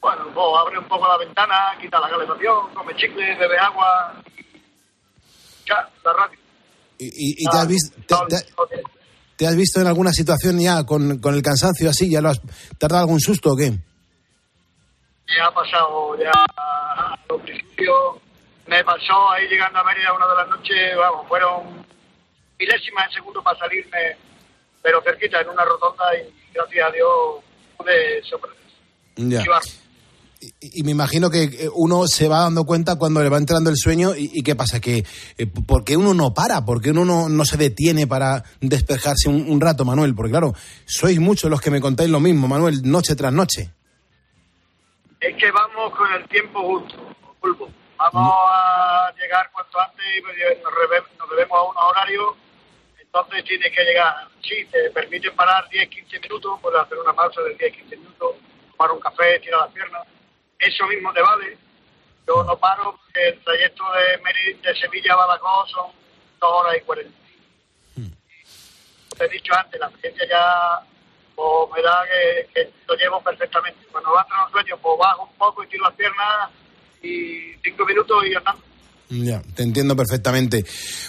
Bueno, 0.00 0.24
pues 0.34 0.46
abre 0.60 0.78
un 0.78 0.88
poco 0.88 1.06
la 1.06 1.18
ventana, 1.18 1.54
quita 1.80 2.00
la 2.00 2.08
calefacción, 2.08 2.72
come 2.74 2.94
chicle, 2.96 3.36
bebe 3.36 3.58
agua. 3.58 4.14
Ya, 5.68 5.88
la 6.04 6.12
radio. 6.12 6.38
¿Y, 6.98 7.06
y- 7.06 7.34
y 7.38 7.44
te, 7.50 7.58
has 7.58 7.68
visto, 7.68 7.94
te, 8.28 8.36
te- 8.38 8.82
te 9.36 9.46
has 9.46 9.54
visto 9.56 9.80
en 9.80 9.86
alguna 9.88 10.12
situación 10.12 10.58
ya 10.58 10.84
con, 10.84 11.18
con 11.18 11.34
el 11.34 11.42
cansancio 11.42 11.90
así? 11.90 12.10
¿Ya 12.10 12.20
lo 12.22 12.30
has, 12.30 12.40
¿Te 12.40 12.86
has 12.86 12.88
dado 12.90 13.00
algún 13.02 13.20
susto 13.20 13.50
o 13.52 13.56
qué? 13.56 13.70
Me 13.70 15.40
ha 15.42 15.50
pasado 15.52 16.16
ya 16.18 16.30
a 16.56 17.18
los 17.28 17.42
principios. 17.42 18.16
Me 18.66 18.82
pasó 18.84 19.30
ahí 19.32 19.46
llegando 19.48 19.78
a 19.80 19.84
Mérida 19.84 20.12
una 20.14 20.26
de 20.26 20.34
las 20.36 20.48
noches, 20.48 20.96
vamos, 20.96 21.28
fueron 21.28 21.84
milésimas 22.58 23.08
de 23.08 23.14
segundo 23.14 23.42
para 23.42 23.58
salirme, 23.58 24.16
pero 24.82 25.02
cerquita 25.02 25.40
en 25.40 25.48
una 25.48 25.64
rotonda 25.64 26.04
y 26.16 26.52
gracias 26.52 26.88
a 26.88 26.92
Dios 26.92 27.10
pude. 27.76 28.22
Ya. 29.16 29.44
Y, 30.40 30.80
y 30.80 30.82
me 30.82 30.90
imagino 30.90 31.30
que 31.30 31.44
eh, 31.44 31.70
uno 31.74 32.06
se 32.06 32.28
va 32.28 32.40
dando 32.40 32.64
cuenta 32.64 32.96
cuando 32.96 33.22
le 33.22 33.30
va 33.30 33.38
entrando 33.38 33.70
el 33.70 33.76
sueño 33.76 34.14
y, 34.14 34.30
y 34.34 34.42
qué 34.42 34.54
pasa, 34.54 34.80
que 34.80 35.04
eh, 35.38 35.46
¿por 35.46 35.82
qué 35.82 35.96
uno 35.96 36.12
no 36.12 36.34
para? 36.34 36.64
¿Por 36.64 36.82
qué 36.82 36.90
uno 36.90 37.06
no, 37.06 37.28
no 37.30 37.44
se 37.46 37.56
detiene 37.56 38.06
para 38.06 38.44
despejarse 38.60 39.30
un, 39.30 39.50
un 39.50 39.60
rato, 39.60 39.86
Manuel? 39.86 40.14
Porque 40.14 40.32
claro, 40.32 40.52
sois 40.84 41.18
muchos 41.18 41.50
los 41.50 41.60
que 41.60 41.70
me 41.70 41.80
contáis 41.80 42.10
lo 42.10 42.20
mismo, 42.20 42.46
Manuel, 42.48 42.82
noche 42.84 43.16
tras 43.16 43.32
noche. 43.32 43.70
Es 45.20 45.34
que 45.36 45.50
vamos 45.50 45.96
con 45.96 46.12
el 46.12 46.28
tiempo 46.28 46.60
justo, 46.62 47.16
pulpo. 47.40 47.70
Vamos 47.96 48.34
a 48.52 49.10
llegar 49.18 49.50
cuanto 49.52 49.80
antes 49.80 50.04
y 50.18 50.20
nos, 50.20 50.32
nos 51.18 51.30
debemos 51.30 51.58
a 51.58 51.62
unos 51.62 51.82
horarios, 51.82 52.36
entonces 53.06 53.44
tienes 53.44 53.72
que 53.72 53.84
llegar. 53.84 54.28
Sí, 54.42 54.64
te 54.66 54.90
permiten 54.90 55.34
parar 55.34 55.68
10-15 55.70 56.22
minutos, 56.22 56.60
puedes 56.60 56.80
hacer 56.80 56.98
una 56.98 57.12
pausa 57.12 57.40
de 57.42 57.56
10-15 57.56 57.98
minutos, 57.98 58.36
tomar 58.76 58.92
un 58.92 59.00
café, 59.00 59.38
tirar 59.40 59.60
las 59.62 59.72
piernas. 59.72 60.06
Eso 60.58 60.86
mismo 60.86 61.12
te 61.12 61.22
vale. 61.22 61.58
Yo 62.26 62.42
no 62.44 62.56
paro 62.58 62.98
porque 62.98 63.28
el 63.28 63.44
trayecto 63.44 63.84
de, 63.92 64.74
Sevilla 64.74 65.12
a 65.14 65.16
Badajoz 65.16 65.70
son 65.70 65.90
2 66.40 66.50
horas 66.50 66.76
y 66.76 66.80
40. 66.80 67.16
Te 69.16 69.24
he 69.24 69.28
dicho 69.28 69.52
antes, 69.56 69.80
la 69.80 69.86
experiencia 69.86 70.28
ya 70.28 70.80
pues, 71.34 71.70
me 71.74 71.82
da 71.82 72.04
que, 72.54 72.70
lo 72.86 72.94
llevo 72.96 73.22
perfectamente. 73.22 73.86
Cuando 73.90 74.12
va 74.12 74.20
a 74.20 74.24
entrar 74.24 74.50
sueño, 74.50 74.76
pues 74.78 74.98
bajo 74.98 75.22
un 75.22 75.38
poco 75.38 75.64
y 75.64 75.68
tiro 75.68 75.84
las 75.84 75.94
piernas 75.94 76.50
y 77.02 77.54
cinco 77.62 77.86
minutos 77.86 78.26
y 78.26 78.34
andando. 78.34 78.65
Ya, 79.08 79.40
te 79.54 79.62
entiendo 79.62 79.94
perfectamente. 79.94 80.64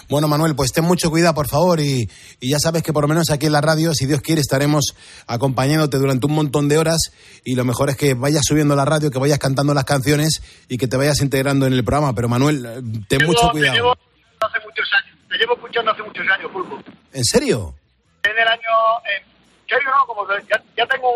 Bueno, 0.08 0.28
Manuel, 0.28 0.54
pues 0.54 0.70
ten 0.72 0.84
mucho 0.84 1.10
cuidado, 1.10 1.34
por 1.34 1.48
favor, 1.48 1.80
y, 1.80 2.08
y 2.40 2.50
ya 2.50 2.58
sabes 2.60 2.84
que 2.84 2.92
por 2.92 3.02
lo 3.02 3.08
menos 3.08 3.28
aquí 3.30 3.46
en 3.46 3.52
la 3.52 3.60
radio, 3.60 3.92
si 3.92 4.06
Dios 4.06 4.20
quiere, 4.20 4.40
estaremos 4.40 4.94
acompañándote 5.26 5.96
durante 5.98 6.26
un 6.26 6.32
montón 6.34 6.68
de 6.68 6.78
horas 6.78 6.98
y 7.44 7.56
lo 7.56 7.64
mejor 7.64 7.90
es 7.90 7.96
que 7.96 8.14
vayas 8.14 8.42
subiendo 8.46 8.76
la 8.76 8.84
radio, 8.84 9.10
que 9.10 9.18
vayas 9.18 9.38
cantando 9.40 9.74
las 9.74 9.84
canciones 9.84 10.40
y 10.68 10.78
que 10.78 10.86
te 10.86 10.96
vayas 10.96 11.20
integrando 11.22 11.66
en 11.66 11.72
el 11.72 11.82
programa. 11.84 12.14
Pero 12.14 12.28
Manuel, 12.28 12.64
eh, 12.66 12.82
ten 13.08 13.18
Llevo- 13.18 13.26
mucho 13.32 13.46
Te 13.46 13.50
cuidado. 13.52 13.74
llevo 13.74 13.92
hace 13.92 14.58
muchos 14.64 14.88
años. 14.94 15.18
Te 15.28 15.36
llevo 15.38 15.54
escuchando 15.54 15.90
hace 15.90 16.02
muchos 16.04 16.24
años, 16.28 16.50
Pulpo. 16.52 16.78
¿En 17.12 17.24
serio? 17.24 17.74
En 18.22 18.30
el 18.38 18.46
año... 18.48 18.70
En 19.04 19.68
serio, 19.68 19.88
no, 19.90 20.06
como 20.06 20.22
ya, 20.48 20.62
ya 20.76 20.86
tengo 20.86 21.10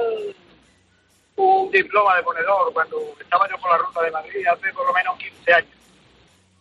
un, 1.36 1.44
un 1.44 1.70
diploma 1.70 2.16
de 2.16 2.22
ponedor 2.24 2.72
cuando 2.72 2.96
estaba 3.20 3.48
yo 3.48 3.56
por 3.58 3.70
la 3.70 3.78
ruta 3.78 4.02
de 4.02 4.10
Madrid 4.10 4.40
hace 4.52 4.72
por 4.74 4.84
lo 4.86 4.92
menos 4.92 5.16
15 5.16 5.52
años. 5.54 5.70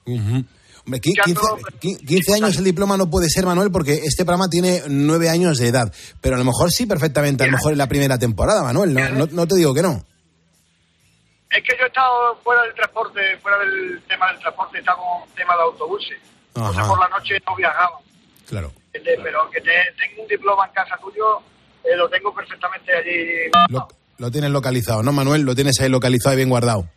Ujú. 0.06 0.46
Hombre, 0.84 1.00
qui- 1.00 1.14
15, 1.24 1.42
qui- 1.80 2.06
15 2.06 2.34
años 2.34 2.58
el 2.58 2.64
diploma 2.64 2.98
no 2.98 3.08
puede 3.10 3.30
ser, 3.30 3.46
Manuel, 3.46 3.70
porque 3.72 3.94
este 4.04 4.26
programa 4.26 4.50
tiene 4.50 4.82
9 4.88 5.30
años 5.30 5.60
de 5.60 5.68
edad. 5.68 5.94
Pero 6.22 6.36
a 6.36 6.40
lo 6.40 6.44
mejor 6.46 6.72
sí, 6.72 6.88
perfectamente. 6.88 7.44
A 7.44 7.48
lo 7.48 7.54
mejor 7.54 7.72
en 7.74 7.78
la 7.78 7.88
primera 7.88 8.18
temporada, 8.18 8.64
Manuel. 8.64 8.94
No, 8.94 9.10
no, 9.10 9.28
no 9.32 9.48
te 9.48 9.56
digo 9.56 9.74
que 9.76 9.84
no. 9.84 10.04
Es 11.52 11.62
que 11.64 11.76
yo 11.78 11.84
he 11.84 11.88
estado 11.88 12.36
fuera 12.44 12.64
del 12.64 12.74
transporte, 12.74 13.20
fuera 13.42 13.58
del 13.60 14.02
tema 14.08 14.32
del 14.32 14.40
transporte, 14.40 14.78
he 14.78 14.80
estado 14.80 14.98
con 15.00 15.36
tema 15.36 15.54
de 15.56 15.62
autobuses. 15.64 16.18
Ajá, 16.56 16.88
Por 16.88 17.00
la 17.00 17.10
noche 17.10 17.36
no 17.46 17.56
viajaba. 17.56 18.00
claro. 18.48 18.72
¿entiendes? 18.94 19.20
Pero 19.24 19.50
que 19.52 19.62
te- 19.62 19.94
tengo 20.00 20.24
un 20.24 20.28
diploma 20.28 20.66
en 20.66 20.74
casa 20.74 20.98
tuyo, 21.02 21.40
eh, 21.84 21.96
lo 21.96 22.10
tengo 22.10 22.34
perfectamente 22.34 22.92
allí. 22.94 23.52
Lo, 23.70 23.88
lo 24.18 24.32
tienes 24.32 24.50
localizado, 24.52 25.04
¿no, 25.04 25.12
Manuel? 25.14 25.42
Lo 25.44 25.54
tienes 25.56 25.80
ahí 25.80 25.90
localizado 25.90 26.34
y 26.34 26.38
bien 26.38 26.50
guardado. 26.50 26.90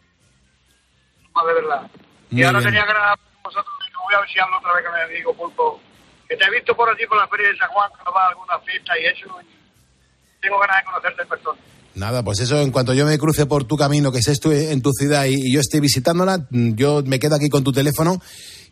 más 1.34 1.46
de 1.46 1.54
verdad. 1.54 1.90
Y 2.34 2.42
Muy 2.42 2.44
ahora 2.44 2.58
bien. 2.58 2.70
tenía 2.74 2.84
ganas 2.84 3.02
de 3.02 3.10
hablar 3.14 3.18
con 3.34 3.42
vosotros, 3.44 3.74
y 3.86 3.94
voy 3.94 4.14
a 4.14 4.20
ver 4.20 4.28
si 4.28 4.38
hablo 4.40 4.58
otra 4.58 4.72
vez 4.74 4.84
con 4.84 4.94
mi 4.94 5.00
amigo 5.00 5.34
Pulpo, 5.34 5.80
que 6.28 6.36
te 6.36 6.44
he 6.44 6.50
visto 6.50 6.74
por 6.74 6.88
allí 6.90 7.06
por 7.06 7.18
la 7.18 7.28
feria 7.28 7.48
de 7.48 7.56
San 7.56 7.68
Juan 7.70 7.90
cuando 7.90 8.12
vas 8.12 8.24
a 8.24 8.28
alguna 8.28 8.58
fiesta 8.66 8.92
y 8.98 9.04
eso, 9.06 9.26
y 9.40 10.40
tengo 10.42 10.58
ganas 10.58 10.76
de 10.78 10.84
conocerte 10.84 11.22
en 11.22 11.28
persona. 11.28 11.60
Nada, 11.94 12.22
pues 12.24 12.40
eso, 12.40 12.60
en 12.60 12.72
cuanto 12.72 12.92
yo 12.92 13.06
me 13.06 13.16
cruce 13.18 13.46
por 13.46 13.62
tu 13.64 13.76
camino, 13.76 14.10
que 14.10 14.18
estés 14.18 14.40
tú 14.40 14.50
en 14.50 14.82
tu 14.82 14.90
ciudad 14.92 15.26
y, 15.26 15.34
y 15.48 15.52
yo 15.52 15.60
esté 15.60 15.78
visitándola, 15.78 16.38
mm, 16.50 16.74
yo 16.74 17.02
me 17.06 17.20
quedo 17.20 17.36
aquí 17.36 17.48
con 17.48 17.62
tu 17.62 17.70
teléfono 17.70 18.18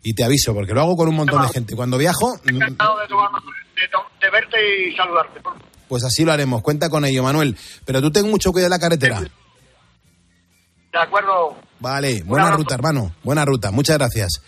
y 0.03 0.13
te 0.13 0.25
aviso, 0.25 0.53
porque 0.53 0.73
lo 0.73 0.81
hago 0.81 0.97
con 0.97 1.07
un 1.07 1.15
montón 1.15 1.41
de 1.41 1.47
gente. 1.47 1.73
Cuando 1.73 1.97
viajo, 1.97 2.35
mm, 2.43 2.49
Encantado 2.55 2.97
de, 2.99 3.07
de, 3.07 4.29
verte 4.29 4.57
y 4.89 4.95
saludarte. 4.97 5.39
Pulpo. 5.39 5.57
pues 5.87 6.03
así 6.03 6.25
lo 6.25 6.33
haremos. 6.33 6.61
Cuenta 6.61 6.89
con 6.89 7.05
ello, 7.05 7.23
Manuel. 7.23 7.55
Pero 7.85 8.01
tú 8.01 8.11
ten 8.11 8.29
mucho 8.29 8.51
cuidado 8.51 8.67
en 8.67 8.71
la 8.71 8.79
carretera. 8.79 9.21
De 9.21 10.99
acuerdo. 10.99 11.55
Vale, 11.83 12.23
buena 12.23 12.49
ruta, 12.51 12.75
hermano. 12.75 13.13
Buena 13.23 13.43
ruta. 13.43 13.69
Muchas 13.69 13.97
gracias. 13.97 14.39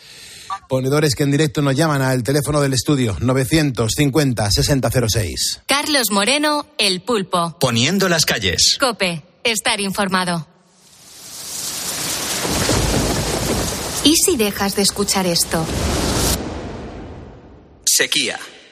Ponedores 0.70 1.16
que 1.16 1.24
en 1.24 1.32
directo 1.32 1.62
nos 1.62 1.76
llaman 1.76 2.02
al 2.02 2.24
teléfono 2.24 2.62
del 2.62 2.72
estudio 2.72 3.18
950-6006. 3.18 5.64
Carlos 5.66 6.12
Moreno, 6.12 6.66
El 6.78 7.02
Pulpo. 7.02 7.58
Poniendo 7.60 8.08
las 8.08 8.26
calles. 8.26 8.78
Cope, 8.80 9.22
estar 9.44 9.82
informado. 9.82 10.48
¿Y 14.06 14.16
si 14.16 14.38
dejas 14.38 14.78
de 14.78 14.84
escuchar 14.84 15.28
esto? 15.28 15.66
Sequía. 17.86 18.40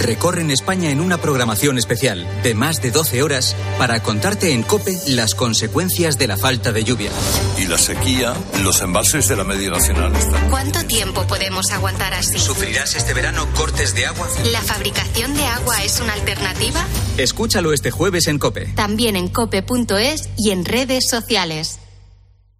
recorren 0.00 0.50
España 0.50 0.90
en 0.90 1.00
una 1.00 1.18
programación 1.18 1.78
especial 1.78 2.26
de 2.42 2.54
más 2.54 2.82
de 2.82 2.90
12 2.90 3.22
horas 3.22 3.54
para 3.78 4.02
contarte 4.02 4.52
en 4.52 4.62
COPE 4.62 4.98
las 5.08 5.34
consecuencias 5.34 6.18
de 6.18 6.26
la 6.26 6.36
falta 6.36 6.72
de 6.72 6.84
lluvia. 6.84 7.10
Y 7.58 7.66
la 7.66 7.78
sequía, 7.78 8.34
los 8.62 8.80
embalses 8.80 9.28
de 9.28 9.36
la 9.36 9.44
media 9.44 9.70
nacional 9.70 10.14
están. 10.16 10.48
¿Cuánto 10.50 10.84
tiempo 10.84 11.26
podemos 11.26 11.70
aguantar 11.70 12.14
así? 12.14 12.38
¿Sufrirás 12.38 12.96
este 12.96 13.14
verano 13.14 13.46
cortes 13.54 13.94
de 13.94 14.06
agua? 14.06 14.28
¿La 14.50 14.62
fabricación 14.62 15.34
de 15.34 15.44
agua 15.44 15.84
es 15.84 16.00
una 16.00 16.14
alternativa? 16.14 16.84
Escúchalo 17.16 17.72
este 17.72 17.90
jueves 17.90 18.26
en 18.26 18.38
COPE. 18.38 18.72
También 18.74 19.16
en 19.16 19.28
cope.es 19.28 20.28
y 20.36 20.50
en 20.50 20.64
redes 20.64 21.08
sociales. 21.08 21.78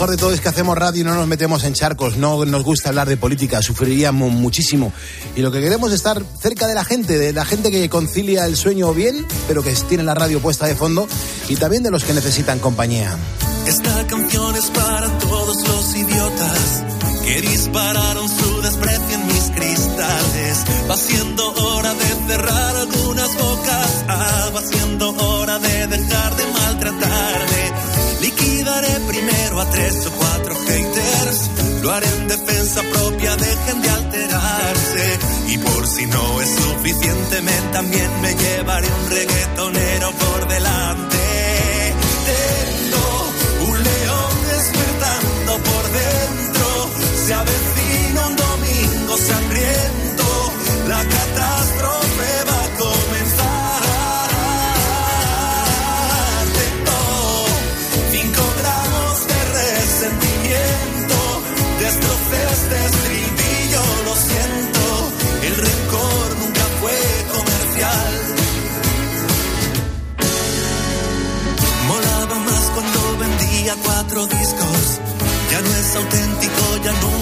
Mejor 0.00 0.16
de 0.16 0.16
todo 0.16 0.32
es 0.32 0.40
que 0.40 0.48
hacemos 0.48 0.78
radio 0.78 1.02
y 1.02 1.04
no 1.04 1.14
nos 1.14 1.28
metemos 1.28 1.62
en 1.64 1.74
charcos, 1.74 2.16
no 2.16 2.46
nos 2.46 2.64
gusta 2.64 2.88
hablar 2.88 3.06
de 3.06 3.18
política, 3.18 3.60
sufriríamos 3.60 4.32
muchísimo. 4.32 4.94
Y 5.36 5.42
lo 5.42 5.52
que 5.52 5.60
queremos 5.60 5.90
es 5.90 5.96
estar 5.96 6.22
cerca 6.40 6.66
de 6.66 6.74
la 6.74 6.84
gente, 6.84 7.18
de 7.18 7.34
la 7.34 7.44
gente 7.44 7.70
que 7.70 7.86
concilia 7.90 8.46
el 8.46 8.56
sueño 8.56 8.94
bien, 8.94 9.26
pero 9.46 9.62
que 9.62 9.74
tiene 9.90 10.02
la 10.02 10.14
radio 10.14 10.40
puesta 10.40 10.64
de 10.64 10.74
fondo, 10.74 11.06
y 11.50 11.56
también 11.56 11.82
de 11.82 11.90
los 11.90 12.04
que 12.04 12.14
necesitan 12.14 12.60
compañía. 12.60 13.14
Esta 13.66 14.06
canción 14.06 14.56
es 14.56 14.70
para 14.70 15.18
todos 15.18 15.68
los 15.68 15.94
idiotas 15.94 16.82
que 17.22 17.42
dispararon 17.42 18.26
su 18.26 18.62
desprecio 18.62 19.14
en 19.16 19.26
mis 19.26 19.50
cristales. 19.54 20.64
Va 20.90 20.96
siendo 20.96 21.52
hora 21.52 21.92
de 21.92 22.06
cerrar 22.26 22.76
algunas 22.76 23.34
bocas, 23.36 24.04
ah, 24.08 24.50
va 24.56 24.62
siendo 24.62 25.10
hora 25.10 25.58
de 25.58 25.86
dejar 25.88 26.36
de 26.36 26.44
maltratarme. 26.54 27.69
Primero 28.80 29.60
a 29.60 29.66
tres 29.70 30.06
o 30.06 30.10
cuatro 30.12 30.54
haters, 30.54 31.50
lo 31.82 31.92
haré 31.92 32.06
en 32.06 32.28
defensa 32.28 32.80
propia, 32.82 33.36
dejen 33.36 33.82
de 33.82 33.90
alterarse. 33.90 35.18
Y 35.48 35.58
por 35.58 35.86
si 35.86 36.06
no 36.06 36.40
es 36.40 36.48
suficiente, 36.48 37.42
me 37.42 37.52
también 37.72 38.20
me 38.22 38.34
llevaré 38.34 38.88
un 38.88 39.10
reggaetonero 39.10 40.12
por 40.12 40.48
delante. 40.48 41.18
Tengo 42.30 43.70
un 43.70 43.82
león 43.82 44.32
despertando 44.48 45.52
por 45.58 45.84
dentro. 45.92 46.90
Se 47.26 47.34
avecina 47.34 47.79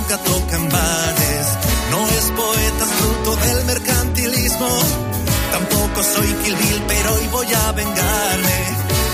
ya 0.09 0.17
nunca 0.17 0.25
toca 0.25 0.57
en 0.57 0.69
bares. 0.69 1.47
No 1.91 2.09
es 2.09 2.25
poeta, 2.37 2.87
fruto 2.87 3.37
del 3.37 3.65
mercantilismo. 3.65 4.69
Tampoco 5.53 6.03
soy 6.03 6.27
Kill 6.27 6.57
Bill, 6.57 6.83
pero 6.87 7.15
hoy 7.15 7.27
voy 7.33 7.55
a 7.55 7.73
vengarme. 7.73 8.59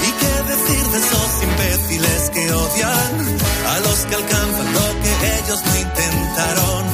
¿Y 0.06 0.10
qué 0.20 0.32
decir 0.52 0.84
de 0.92 0.98
esos 0.98 1.42
imbéciles 1.42 2.30
que 2.30 2.52
odian 2.52 3.38
a 3.72 3.80
los 3.80 3.98
que 4.06 4.14
alcanzan 4.14 4.72
lo 4.72 4.86
que 5.02 5.12
ellos 5.38 5.62
no 5.64 5.76
intentaron? 5.76 6.84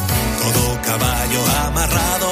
Todo 0.42 0.82
caballo 0.82 1.40
amarrado 1.66 2.29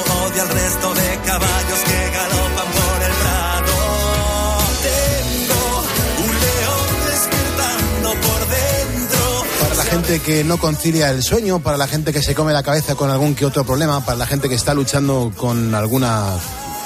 gente 10.09 10.25
que 10.25 10.43
no 10.43 10.57
concilia 10.57 11.11
el 11.11 11.21
sueño, 11.21 11.59
para 11.59 11.77
la 11.77 11.85
gente 11.85 12.11
que 12.11 12.23
se 12.23 12.33
come 12.33 12.51
la 12.51 12.63
cabeza 12.63 12.95
con 12.95 13.11
algún 13.11 13.35
que 13.35 13.45
otro 13.45 13.63
problema, 13.63 14.03
para 14.03 14.17
la 14.17 14.25
gente 14.25 14.49
que 14.49 14.55
está 14.55 14.73
luchando 14.73 15.31
con 15.37 15.75
alguna 15.75 16.35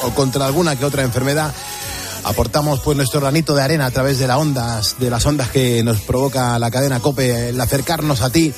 o 0.02 0.10
contra 0.10 0.46
alguna 0.46 0.76
que 0.76 0.84
otra 0.84 1.04
enfermedad, 1.04 1.54
aportamos 2.26 2.82
pues 2.82 2.98
nuestro 2.98 3.22
granito 3.22 3.56
de 3.56 3.62
arena 3.62 3.86
a 3.86 3.92
través 3.92 4.20
de 4.20 4.28
las 4.28 4.36
ondas, 4.36 4.96
de 5.00 5.10
las 5.10 5.26
ondas 5.26 5.50
que 5.52 5.82
nos 5.84 6.02
provoca 6.02 6.60
la 6.60 6.70
cadena 6.70 7.00
COPE, 7.00 7.50
el 7.50 7.62
acercarnos 7.62 8.20
a 8.20 8.30
ti 8.30 8.54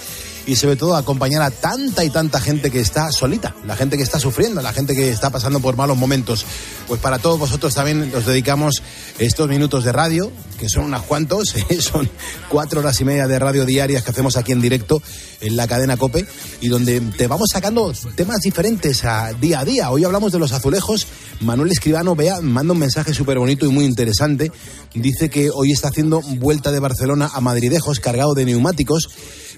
y 0.45 0.55
sobre 0.55 0.75
todo 0.75 0.95
acompañar 0.95 1.41
a 1.41 1.51
tanta 1.51 2.03
y 2.03 2.09
tanta 2.09 2.39
gente 2.39 2.69
que 2.69 2.79
está 2.79 3.11
solita, 3.11 3.55
la 3.65 3.75
gente 3.75 3.97
que 3.97 4.03
está 4.03 4.19
sufriendo, 4.19 4.61
la 4.61 4.73
gente 4.73 4.95
que 4.95 5.09
está 5.09 5.29
pasando 5.29 5.59
por 5.59 5.75
malos 5.75 5.97
momentos. 5.97 6.45
Pues 6.87 7.01
para 7.01 7.17
todos 7.19 7.39
vosotros 7.39 7.73
también 7.73 8.11
os 8.15 8.25
dedicamos 8.25 8.83
estos 9.17 9.49
minutos 9.49 9.83
de 9.83 9.91
radio, 9.91 10.31
que 10.59 10.69
son 10.69 10.85
unas 10.85 11.01
cuantos, 11.01 11.55
¿eh? 11.69 11.81
son 11.81 12.09
cuatro 12.49 12.81
horas 12.81 12.99
y 13.01 13.05
media 13.05 13.27
de 13.27 13.39
radio 13.39 13.65
diarias 13.65 14.03
que 14.03 14.11
hacemos 14.11 14.37
aquí 14.37 14.51
en 14.51 14.61
directo 14.61 15.01
en 15.41 15.55
la 15.55 15.67
cadena 15.67 15.97
COPE 15.97 16.25
y 16.61 16.67
donde 16.67 17.01
te 17.01 17.27
vamos 17.27 17.49
sacando 17.51 17.93
temas 18.15 18.39
diferentes 18.41 19.03
a 19.03 19.33
día 19.33 19.59
a 19.59 19.65
día. 19.65 19.89
Hoy 19.89 20.03
hablamos 20.03 20.31
de 20.31 20.39
los 20.39 20.51
azulejos. 20.51 21.07
Manuel 21.41 21.71
Escribano, 21.71 22.15
vea, 22.15 22.39
manda 22.41 22.73
un 22.73 22.79
mensaje 22.79 23.13
súper 23.13 23.39
bonito 23.39 23.65
y 23.65 23.69
muy 23.69 23.85
interesante. 23.85 24.51
Dice 24.93 25.29
que 25.29 25.49
hoy 25.49 25.71
está 25.71 25.89
haciendo 25.89 26.21
vuelta 26.21 26.71
de 26.71 26.79
Barcelona 26.79 27.29
a 27.33 27.41
Madridejos 27.41 27.99
cargado 27.99 28.33
de 28.33 28.45
neumáticos 28.45 29.09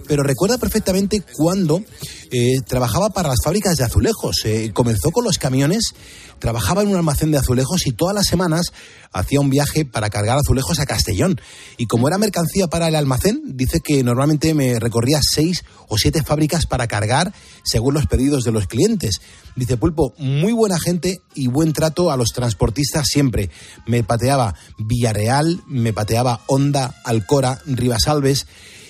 pero 0.07 0.23
recuerda 0.23 0.57
perfectamente 0.57 1.23
cuando 1.33 1.83
eh, 2.31 2.57
trabajaba 2.67 3.09
para 3.09 3.29
las 3.29 3.39
fábricas 3.43 3.77
de 3.77 3.83
azulejos. 3.83 4.37
Eh, 4.45 4.71
comenzó 4.73 5.11
con 5.11 5.23
los 5.23 5.37
camiones, 5.37 5.93
trabajaba 6.39 6.81
en 6.81 6.89
un 6.89 6.95
almacén 6.95 7.31
de 7.31 7.37
azulejos 7.37 7.87
y 7.87 7.91
todas 7.91 8.15
las 8.15 8.27
semanas 8.27 8.73
hacía 9.11 9.39
un 9.39 9.49
viaje 9.49 9.85
para 9.85 10.09
cargar 10.09 10.37
azulejos 10.37 10.79
a 10.79 10.85
Castellón. 10.85 11.39
Y 11.77 11.87
como 11.87 12.07
era 12.07 12.17
mercancía 12.17 12.67
para 12.67 12.87
el 12.87 12.95
almacén, 12.95 13.41
dice 13.45 13.79
que 13.79 14.03
normalmente 14.03 14.53
me 14.53 14.79
recorría 14.79 15.19
seis 15.21 15.63
o 15.87 15.97
siete 15.97 16.23
fábricas 16.23 16.65
para 16.65 16.87
cargar 16.87 17.33
según 17.63 17.93
los 17.93 18.07
pedidos 18.07 18.43
de 18.43 18.51
los 18.51 18.67
clientes. 18.67 19.21
Dice 19.55 19.77
Pulpo, 19.77 20.13
muy 20.17 20.53
buena 20.53 20.79
gente 20.79 21.21
y 21.33 21.47
buen 21.47 21.73
trato 21.73 22.11
a 22.11 22.17
los 22.17 22.29
transportistas 22.33 23.07
siempre. 23.07 23.49
Me 23.85 24.03
pateaba 24.03 24.55
Villarreal, 24.77 25.61
me 25.67 25.93
pateaba 25.93 26.41
Honda, 26.47 26.95
Alcora, 27.03 27.61
Ribasalves 27.65 28.47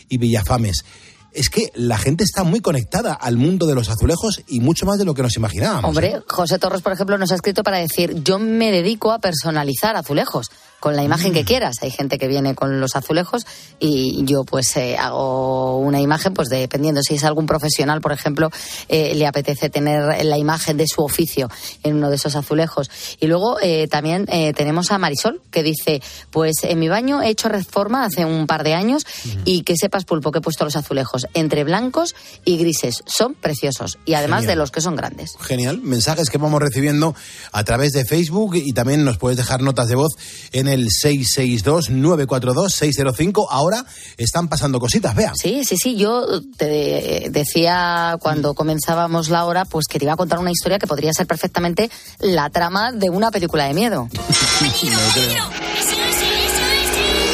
y 0.09 0.17
Villafames. 0.17 0.83
Es 1.31 1.49
que 1.49 1.71
la 1.75 1.97
gente 1.97 2.23
está 2.23 2.43
muy 2.43 2.61
conectada 2.61 3.13
al 3.13 3.37
mundo 3.37 3.67
de 3.67 3.75
los 3.75 3.89
azulejos 3.89 4.41
y 4.47 4.59
mucho 4.59 4.85
más 4.85 4.97
de 4.97 5.05
lo 5.05 5.13
que 5.13 5.21
nos 5.21 5.35
imaginábamos. 5.35 5.83
¿eh? 5.83 5.87
Hombre, 5.87 6.21
José 6.27 6.59
Torres, 6.59 6.81
por 6.81 6.93
ejemplo, 6.93 7.17
nos 7.17 7.31
ha 7.31 7.35
escrito 7.35 7.63
para 7.63 7.77
decir, 7.77 8.23
yo 8.23 8.39
me 8.39 8.71
dedico 8.71 9.11
a 9.11 9.19
personalizar 9.19 9.95
azulejos 9.95 10.49
con 10.79 10.95
la 10.95 11.03
imagen 11.03 11.31
Mm. 11.31 11.33
que 11.33 11.43
quieras. 11.45 11.77
Hay 11.81 11.91
gente 11.91 12.17
que 12.17 12.27
viene 12.27 12.55
con 12.55 12.79
los 12.79 12.95
azulejos 12.95 13.45
y 13.79 14.23
yo 14.25 14.43
pues 14.43 14.75
eh, 14.77 14.97
hago 14.97 15.79
una 15.79 15.99
imagen, 15.99 16.33
pues 16.33 16.49
dependiendo 16.49 17.01
si 17.01 17.15
es 17.15 17.23
algún 17.23 17.45
profesional, 17.45 17.99
por 18.01 18.11
ejemplo, 18.11 18.49
eh, 18.87 19.15
le 19.15 19.25
apetece 19.27 19.69
tener 19.69 20.23
la 20.25 20.37
imagen 20.37 20.77
de 20.77 20.85
su 20.87 21.01
oficio 21.03 21.49
en 21.83 21.95
uno 21.95 22.09
de 22.09 22.15
esos 22.17 22.35
azulejos. 22.35 22.89
Y 23.19 23.27
luego 23.27 23.57
eh, 23.61 23.87
también 23.87 24.25
eh, 24.31 24.53
tenemos 24.53 24.91
a 24.91 24.97
Marisol 24.97 25.41
que 25.51 25.63
dice, 25.63 26.01
pues 26.31 26.55
en 26.63 26.79
mi 26.79 26.87
baño 26.89 27.21
he 27.21 27.29
hecho 27.29 27.49
reforma 27.49 28.05
hace 28.05 28.25
un 28.25 28.47
par 28.47 28.63
de 28.63 28.73
años 28.73 29.05
y 29.45 29.63
que 29.63 29.75
sepas, 29.77 30.05
Pulpo, 30.05 30.31
que 30.31 30.39
he 30.39 30.41
puesto 30.41 30.63
los 30.63 30.75
azulejos 30.75 31.25
entre 31.33 31.63
blancos 31.63 32.15
y 32.45 32.57
grises. 32.57 33.03
Son 33.07 33.33
preciosos 33.33 33.97
y 34.05 34.13
además 34.13 34.41
Genial. 34.41 34.55
de 34.55 34.59
los 34.61 34.71
que 34.71 34.81
son 34.81 34.95
grandes. 34.95 35.31
Genial, 35.39 35.79
mensajes 35.81 36.29
que 36.29 36.37
vamos 36.37 36.61
recibiendo 36.61 37.15
a 37.51 37.63
través 37.63 37.93
de 37.93 38.05
Facebook 38.05 38.55
y 38.55 38.73
también 38.73 39.03
nos 39.03 39.17
puedes 39.17 39.37
dejar 39.37 39.61
notas 39.61 39.87
de 39.87 39.95
voz 39.95 40.13
en 40.51 40.66
el 40.67 40.87
662-942-605. 40.87 43.47
Ahora 43.49 43.85
están 44.17 44.47
pasando 44.47 44.79
cositas, 44.79 45.15
vea. 45.15 45.33
Sí, 45.35 45.63
sí, 45.65 45.75
sí. 45.77 45.95
Yo 45.95 46.41
te 46.57 47.29
decía 47.31 48.17
cuando 48.21 48.53
comenzábamos 48.53 49.29
la 49.29 49.45
hora, 49.45 49.65
pues 49.65 49.87
que 49.87 49.97
te 49.99 50.05
iba 50.05 50.13
a 50.13 50.17
contar 50.17 50.39
una 50.39 50.51
historia 50.51 50.79
que 50.79 50.87
podría 50.87 51.13
ser 51.13 51.27
perfectamente 51.27 51.89
la 52.19 52.49
trama 52.49 52.91
de 52.91 53.09
una 53.09 53.31
película 53.31 53.65
de 53.65 53.73
miedo. 53.73 54.09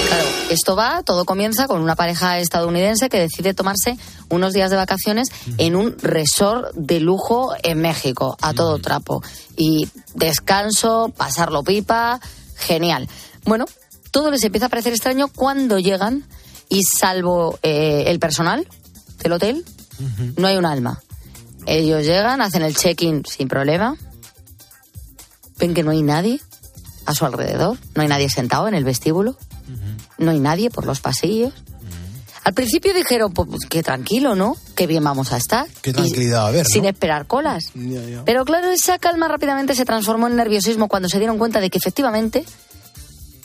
Claro, 0.07 0.27
esto 0.51 0.75
va, 0.75 1.01
todo 1.01 1.25
comienza 1.25 1.67
con 1.67 1.81
una 1.81 1.95
pareja 1.95 2.37
estadounidense 2.37 3.09
que 3.09 3.19
decide 3.19 3.55
tomarse 3.55 3.97
unos 4.29 4.53
días 4.53 4.69
de 4.69 4.75
vacaciones 4.75 5.29
en 5.57 5.75
un 5.75 5.97
resort 5.97 6.71
de 6.75 6.99
lujo 6.99 7.53
en 7.63 7.81
México, 7.81 8.37
a 8.41 8.53
todo 8.53 8.77
trapo. 8.79 9.23
Y 9.57 9.87
descanso, 10.13 11.11
pasarlo 11.15 11.63
pipa, 11.63 12.19
genial. 12.65 13.07
Bueno, 13.45 13.65
todo 14.11 14.31
les 14.31 14.43
empieza 14.43 14.67
a 14.67 14.69
parecer 14.69 14.93
extraño 14.93 15.27
cuando 15.27 15.79
llegan 15.79 16.25
y 16.69 16.81
salvo 16.83 17.59
eh, 17.63 18.05
el 18.07 18.19
personal 18.19 18.67
del 19.21 19.31
hotel, 19.33 19.65
no 20.37 20.47
hay 20.47 20.57
un 20.57 20.65
alma. 20.65 21.01
Ellos 21.65 22.03
llegan, 22.03 22.41
hacen 22.41 22.63
el 22.63 22.75
check-in 22.75 23.23
sin 23.25 23.47
problema, 23.47 23.95
ven 25.57 25.73
que 25.73 25.83
no 25.83 25.91
hay 25.91 26.01
nadie 26.01 26.41
a 27.05 27.13
su 27.13 27.25
alrededor, 27.25 27.77
no 27.95 28.01
hay 28.01 28.07
nadie 28.07 28.29
sentado 28.29 28.67
en 28.67 28.73
el 28.73 28.83
vestíbulo, 28.83 29.37
no 30.17 30.31
hay 30.31 30.39
nadie 30.39 30.69
por 30.69 30.85
los 30.85 30.99
pasillos. 30.99 31.53
Al 32.43 32.53
principio 32.53 32.93
dijeron, 32.93 33.33
pues 33.33 33.47
que 33.69 33.83
tranquilo, 33.83 34.35
¿no? 34.35 34.57
Que 34.75 34.85
bien 34.85 35.03
vamos 35.03 35.31
a 35.31 35.37
estar. 35.37 35.65
Qué 35.81 35.93
tranquilidad 35.93 36.39
va 36.39 36.45
a 36.45 36.47
haber, 36.47 36.63
¿no? 36.63 36.69
Sin 36.69 36.85
esperar 36.85 37.25
colas. 37.25 37.71
Pero 38.25 38.43
claro, 38.43 38.69
esa 38.69 38.99
calma 38.99 39.27
rápidamente 39.27 39.75
se 39.75 39.85
transformó 39.85 40.27
en 40.27 40.35
nerviosismo 40.35 40.89
cuando 40.89 41.07
se 41.07 41.19
dieron 41.19 41.37
cuenta 41.37 41.61
de 41.61 41.69
que 41.69 41.77
efectivamente 41.77 42.45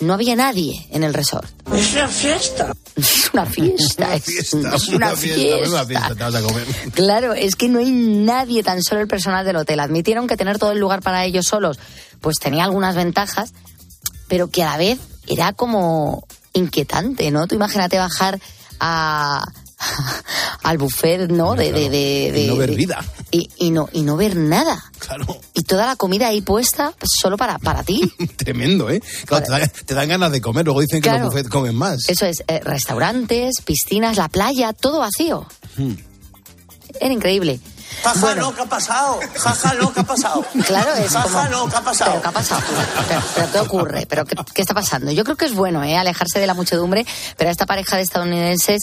no 0.00 0.14
había 0.14 0.36
nadie 0.36 0.86
en 0.90 1.04
el 1.04 1.14
resort. 1.14 1.48
Es 1.72 1.94
una 1.94 2.08
fiesta. 2.08 2.74
Es 2.96 3.30
una 3.32 3.46
fiesta. 3.46 4.14
es, 4.14 4.24
Fiesta, 4.24 4.74
es 4.74 4.88
una 4.88 5.14
fiesta. 5.16 5.68
una 5.68 5.84
fiesta, 5.84 6.14
te 6.14 6.24
vas 6.24 6.34
a 6.34 6.42
comer. 6.42 6.66
Claro, 6.94 7.34
es 7.34 7.56
que 7.56 7.68
no 7.68 7.78
hay 7.78 7.90
nadie, 7.90 8.62
tan 8.62 8.82
solo 8.82 9.00
el 9.00 9.08
personal 9.08 9.44
del 9.44 9.56
hotel. 9.56 9.80
Admitieron 9.80 10.26
que 10.26 10.36
tener 10.36 10.58
todo 10.58 10.72
el 10.72 10.78
lugar 10.78 11.02
para 11.02 11.24
ellos 11.24 11.46
solos, 11.46 11.78
pues 12.20 12.36
tenía 12.40 12.64
algunas 12.64 12.96
ventajas, 12.96 13.52
pero 14.28 14.48
que 14.48 14.62
a 14.62 14.70
la 14.72 14.76
vez 14.76 14.98
era 15.26 15.52
como 15.52 16.26
inquietante, 16.52 17.30
¿no? 17.30 17.46
Tú 17.46 17.54
imagínate 17.54 17.98
bajar 17.98 18.40
a 18.80 19.44
al 20.62 20.78
buffet, 20.78 21.28
¿no? 21.30 21.54
De, 21.54 21.72
de, 21.72 21.88
de- 21.88 22.42
Y 22.42 22.46
no 22.46 22.54
de- 22.54 22.58
ver 22.58 22.70
de- 22.70 22.76
vida. 22.76 23.04
Y, 23.30 23.48
y 23.58 23.70
no, 23.70 23.88
y 23.92 24.02
no 24.02 24.16
ver 24.16 24.36
nada. 24.36 24.82
Claro. 24.98 25.26
Y 25.54 25.62
toda 25.62 25.86
la 25.86 25.96
comida 25.96 26.28
ahí 26.28 26.40
puesta 26.40 26.92
pues, 26.98 27.10
solo 27.20 27.36
para, 27.36 27.58
para 27.58 27.82
ti. 27.82 28.00
Tremendo, 28.36 28.90
¿eh? 28.90 29.00
Claro, 29.26 29.44
te, 29.44 29.50
dan, 29.52 29.72
te 29.86 29.94
dan 29.94 30.08
ganas 30.08 30.32
de 30.32 30.40
comer, 30.40 30.64
luego 30.64 30.80
dicen 30.80 31.00
que 31.00 31.08
Claro. 31.08 31.24
los 31.24 31.32
buffets 31.32 31.48
comen 31.50 31.74
más. 31.76 32.08
Eso 32.08 32.26
es, 32.26 32.42
eh, 32.48 32.60
restaurantes, 32.64 33.56
piscinas, 33.64 34.16
la 34.16 34.28
playa, 34.28 34.72
todo 34.72 35.00
vacío. 35.00 35.46
Hmm. 35.76 35.92
Era 37.00 37.12
increíble. 37.12 37.60
Jaja, 38.02 38.34
no, 38.34 38.54
¿qué 38.54 38.62
ha 38.62 38.66
pasado? 38.66 39.20
Jaja, 39.34 39.74
no, 39.74 39.92
¿qué 39.92 40.00
ha 40.00 40.04
pasado? 40.04 40.44
Claro, 40.66 40.94
es 40.94 41.12
Jaja, 41.12 41.28
como... 41.28 41.48
no, 41.48 41.68
¿qué 41.68 41.76
ha 41.76 41.80
pasado? 41.80 42.10
¿Pero 42.10 42.22
qué 42.22 42.28
ha 42.28 42.32
pasado? 42.32 42.62
¿Pero, 43.08 43.22
pero 43.34 43.52
qué 43.52 43.58
ocurre? 43.58 44.06
¿Pero 44.06 44.24
qué, 44.24 44.36
qué 44.54 44.62
está 44.62 44.74
pasando? 44.74 45.10
Yo 45.10 45.24
creo 45.24 45.36
que 45.36 45.46
es 45.46 45.54
bueno, 45.54 45.82
¿eh? 45.82 45.96
Alejarse 45.96 46.38
de 46.38 46.46
la 46.46 46.54
muchedumbre, 46.54 47.06
pero 47.36 47.48
a 47.48 47.52
esta 47.52 47.66
pareja 47.66 47.96
de 47.96 48.02
estadounidenses 48.02 48.82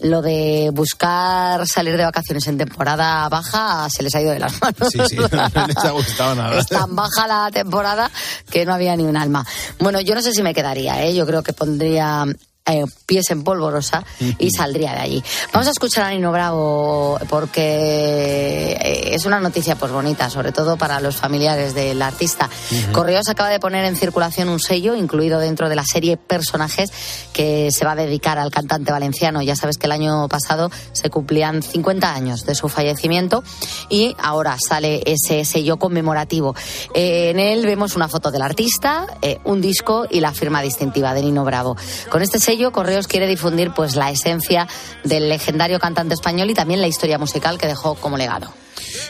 lo 0.00 0.22
de 0.22 0.70
buscar 0.72 1.66
salir 1.66 1.96
de 1.96 2.04
vacaciones 2.04 2.46
en 2.48 2.58
temporada 2.58 3.28
baja 3.28 3.88
se 3.90 4.02
les 4.02 4.14
ha 4.14 4.20
ido 4.20 4.32
de 4.32 4.38
las 4.38 4.60
manos. 4.60 4.88
Sí, 4.90 4.98
sí, 5.08 5.16
no 5.54 5.66
les 5.66 5.84
ha 5.84 5.90
gustado 5.90 6.34
nada. 6.34 6.58
Es 6.58 6.66
tan 6.66 6.94
baja 6.96 7.26
la 7.26 7.50
temporada 7.52 8.10
que 8.50 8.64
no 8.64 8.74
había 8.74 8.96
ni 8.96 9.04
un 9.04 9.16
alma. 9.16 9.46
Bueno, 9.78 10.00
yo 10.00 10.14
no 10.14 10.22
sé 10.22 10.32
si 10.32 10.42
me 10.42 10.54
quedaría, 10.54 11.04
¿eh? 11.04 11.14
Yo 11.14 11.26
creo 11.26 11.42
que 11.42 11.52
pondría 11.52 12.24
eh, 12.66 12.84
pies 13.04 13.30
en 13.30 13.44
polvorosa 13.44 14.04
y 14.38 14.50
saldría 14.50 14.92
de 14.92 15.00
allí. 15.00 15.24
Vamos 15.52 15.68
a 15.68 15.70
escuchar 15.70 16.04
a 16.04 16.10
Nino 16.10 16.32
Bravo 16.32 17.18
porque 17.28 18.72
eh, 18.80 19.14
es 19.14 19.26
una 19.26 19.38
noticia 19.38 19.76
pues 19.76 19.92
bonita, 19.92 20.30
sobre 20.30 20.50
todo 20.50 20.78
para 20.78 20.98
los 21.00 21.16
familiares 21.16 21.74
del 21.74 22.00
artista. 22.00 22.48
Correos 22.92 23.28
acaba 23.28 23.50
de 23.50 23.60
poner 23.60 23.84
en 23.84 23.96
circulación 23.96 24.48
un 24.48 24.60
sello 24.60 24.94
incluido 24.94 25.40
dentro 25.40 25.68
de 25.68 25.76
la 25.76 25.84
serie 25.84 26.16
Personajes 26.16 26.90
que 27.34 27.70
se 27.70 27.84
va 27.84 27.92
a 27.92 27.96
dedicar 27.96 28.38
al 28.38 28.50
cantante 28.50 28.92
valenciano. 28.92 29.42
Ya 29.42 29.56
sabes 29.56 29.76
que 29.76 29.86
el 29.86 29.92
año 29.92 30.26
pasado 30.28 30.70
se 30.92 31.10
cumplían 31.10 31.62
50 31.62 32.14
años 32.14 32.46
de 32.46 32.54
su 32.54 32.70
fallecimiento 32.70 33.44
y 33.90 34.16
ahora 34.18 34.56
sale 34.58 35.02
ese 35.04 35.44
sello 35.44 35.76
conmemorativo. 35.76 36.54
Eh, 36.94 37.30
en 37.30 37.40
él 37.40 37.66
vemos 37.66 37.94
una 37.94 38.08
foto 38.08 38.30
del 38.30 38.40
artista, 38.40 39.06
eh, 39.20 39.38
un 39.44 39.60
disco 39.60 40.06
y 40.10 40.20
la 40.20 40.32
firma 40.32 40.62
distintiva 40.62 41.12
de 41.12 41.22
Nino 41.22 41.44
Bravo. 41.44 41.76
Con 42.08 42.22
este 42.22 42.38
sello 42.38 42.53
Correos 42.72 43.08
quiere 43.08 43.26
difundir 43.26 43.72
pues 43.72 43.96
la 43.96 44.10
esencia 44.10 44.68
del 45.02 45.28
legendario 45.28 45.78
cantante 45.80 46.14
español 46.14 46.50
y 46.50 46.54
también 46.54 46.80
la 46.80 46.86
historia 46.86 47.18
musical 47.18 47.58
que 47.58 47.66
dejó 47.66 47.94
como 47.96 48.16
legado. 48.16 48.52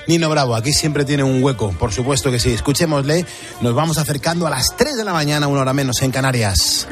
Nino 0.06 0.28
Bravo, 0.30 0.54
aquí 0.54 0.72
siempre 0.72 1.04
tiene 1.04 1.22
un 1.24 1.42
hueco, 1.42 1.70
por 1.78 1.92
supuesto 1.92 2.30
que 2.30 2.38
sí. 2.38 2.52
Escuchémosle, 2.52 3.26
nos 3.60 3.74
vamos 3.74 3.98
acercando 3.98 4.46
a 4.46 4.50
las 4.50 4.76
3 4.76 4.96
de 4.96 5.04
la 5.04 5.12
mañana, 5.12 5.46
una 5.46 5.60
hora 5.60 5.72
menos 5.72 6.00
en 6.02 6.10
Canarias. 6.10 6.88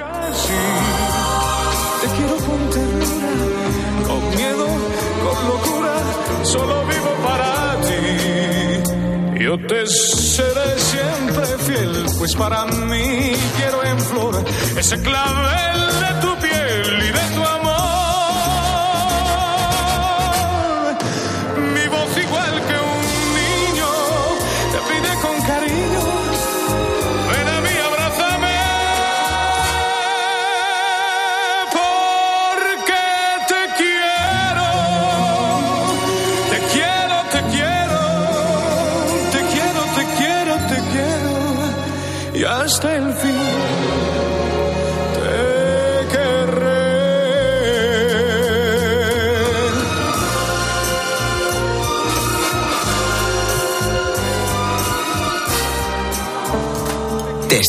Te 2.00 2.07
quiero 2.16 2.36
con 2.36 2.70
ternura, 2.70 4.07
con 4.07 4.30
miedo, 4.36 4.66
con 5.24 5.48
locura, 5.48 5.94
solo 6.44 6.84
vivo 6.86 7.14
para 7.24 7.80
ti. 7.80 9.42
Yo 9.42 9.57
te 9.66 9.86
seré 9.86 10.78
siempre 10.78 11.46
fiel, 11.66 12.07
pues 12.18 12.34
para 12.34 12.64
mí 12.66 13.32
quiero 13.57 13.84
en 13.84 14.00
flor 14.00 14.44
ese 14.76 15.00
clavel 15.00 15.80
de 16.00 16.20
tu 16.20 16.32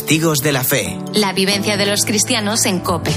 Testigos 0.04 0.40
de 0.40 0.52
la 0.52 0.62
Fe. 0.62 0.98
La 1.14 1.32
vivencia 1.32 1.78
de 1.78 1.86
los 1.86 2.04
cristianos 2.04 2.66
en 2.66 2.80
COPE. 2.80 3.10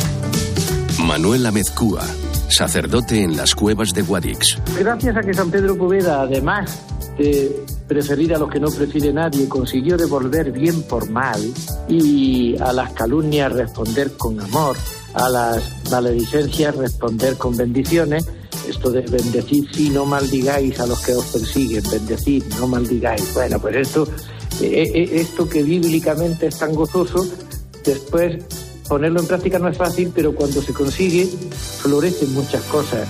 Manuel 1.04 1.46
Amezcúa, 1.46 2.02
sacerdote 2.48 3.22
en 3.24 3.36
las 3.36 3.56
cuevas 3.56 3.94
de 3.94 4.04
Guadix. 4.04 4.58
Gracias 4.80 5.18
a 5.18 5.20
que 5.20 5.34
San 5.34 5.52
Pedro 5.52 5.78
Poveda, 5.78 6.22
además 6.22 6.82
de 7.18 7.66
preferir 7.90 8.34
a 8.34 8.38
los 8.38 8.50
que 8.50 8.62
no 8.62 8.70
prefiere 8.70 9.12
nadie, 9.12 9.50
consiguió 9.50 9.98
devolver 9.98 10.54
bien 10.54 10.82
por 10.84 11.10
mal 11.10 11.42
y 11.90 12.56
a 12.58 12.72
las 12.72 12.94
calumnias 12.94 13.52
responder 13.52 14.16
con 14.16 14.40
amor, 14.40 14.78
a 15.14 15.28
las 15.28 15.92
maledicencias 15.92 16.74
responder 16.74 17.36
con 17.36 17.58
bendiciones. 17.58 18.30
Esto 18.66 18.92
de 18.92 19.02
bendecid 19.02 19.66
si 19.74 19.90
no 19.90 20.06
maldigáis 20.06 20.80
a 20.80 20.88
los 20.88 21.02
que 21.02 21.14
os 21.14 21.26
persiguen, 21.26 21.84
bendecid, 21.92 22.46
no 22.58 22.68
maldigáis. 22.68 23.34
Bueno, 23.34 23.60
pues 23.60 23.76
esto, 23.76 24.08
esto 24.62 25.48
que 25.48 25.64
bíblicamente 25.64 26.48
es 26.48 26.58
tan 26.58 26.74
gozoso, 26.74 27.28
después 27.84 28.44
ponerlo 28.88 29.20
en 29.20 29.28
práctica 29.28 29.60
no 29.60 29.68
es 29.68 29.78
fácil, 29.78 30.12
pero 30.14 30.34
cuando 30.34 30.62
se 30.62 30.74
consigue, 30.74 31.26
florecen 31.26 32.34
muchas 32.34 32.64
cosas. 32.64 33.08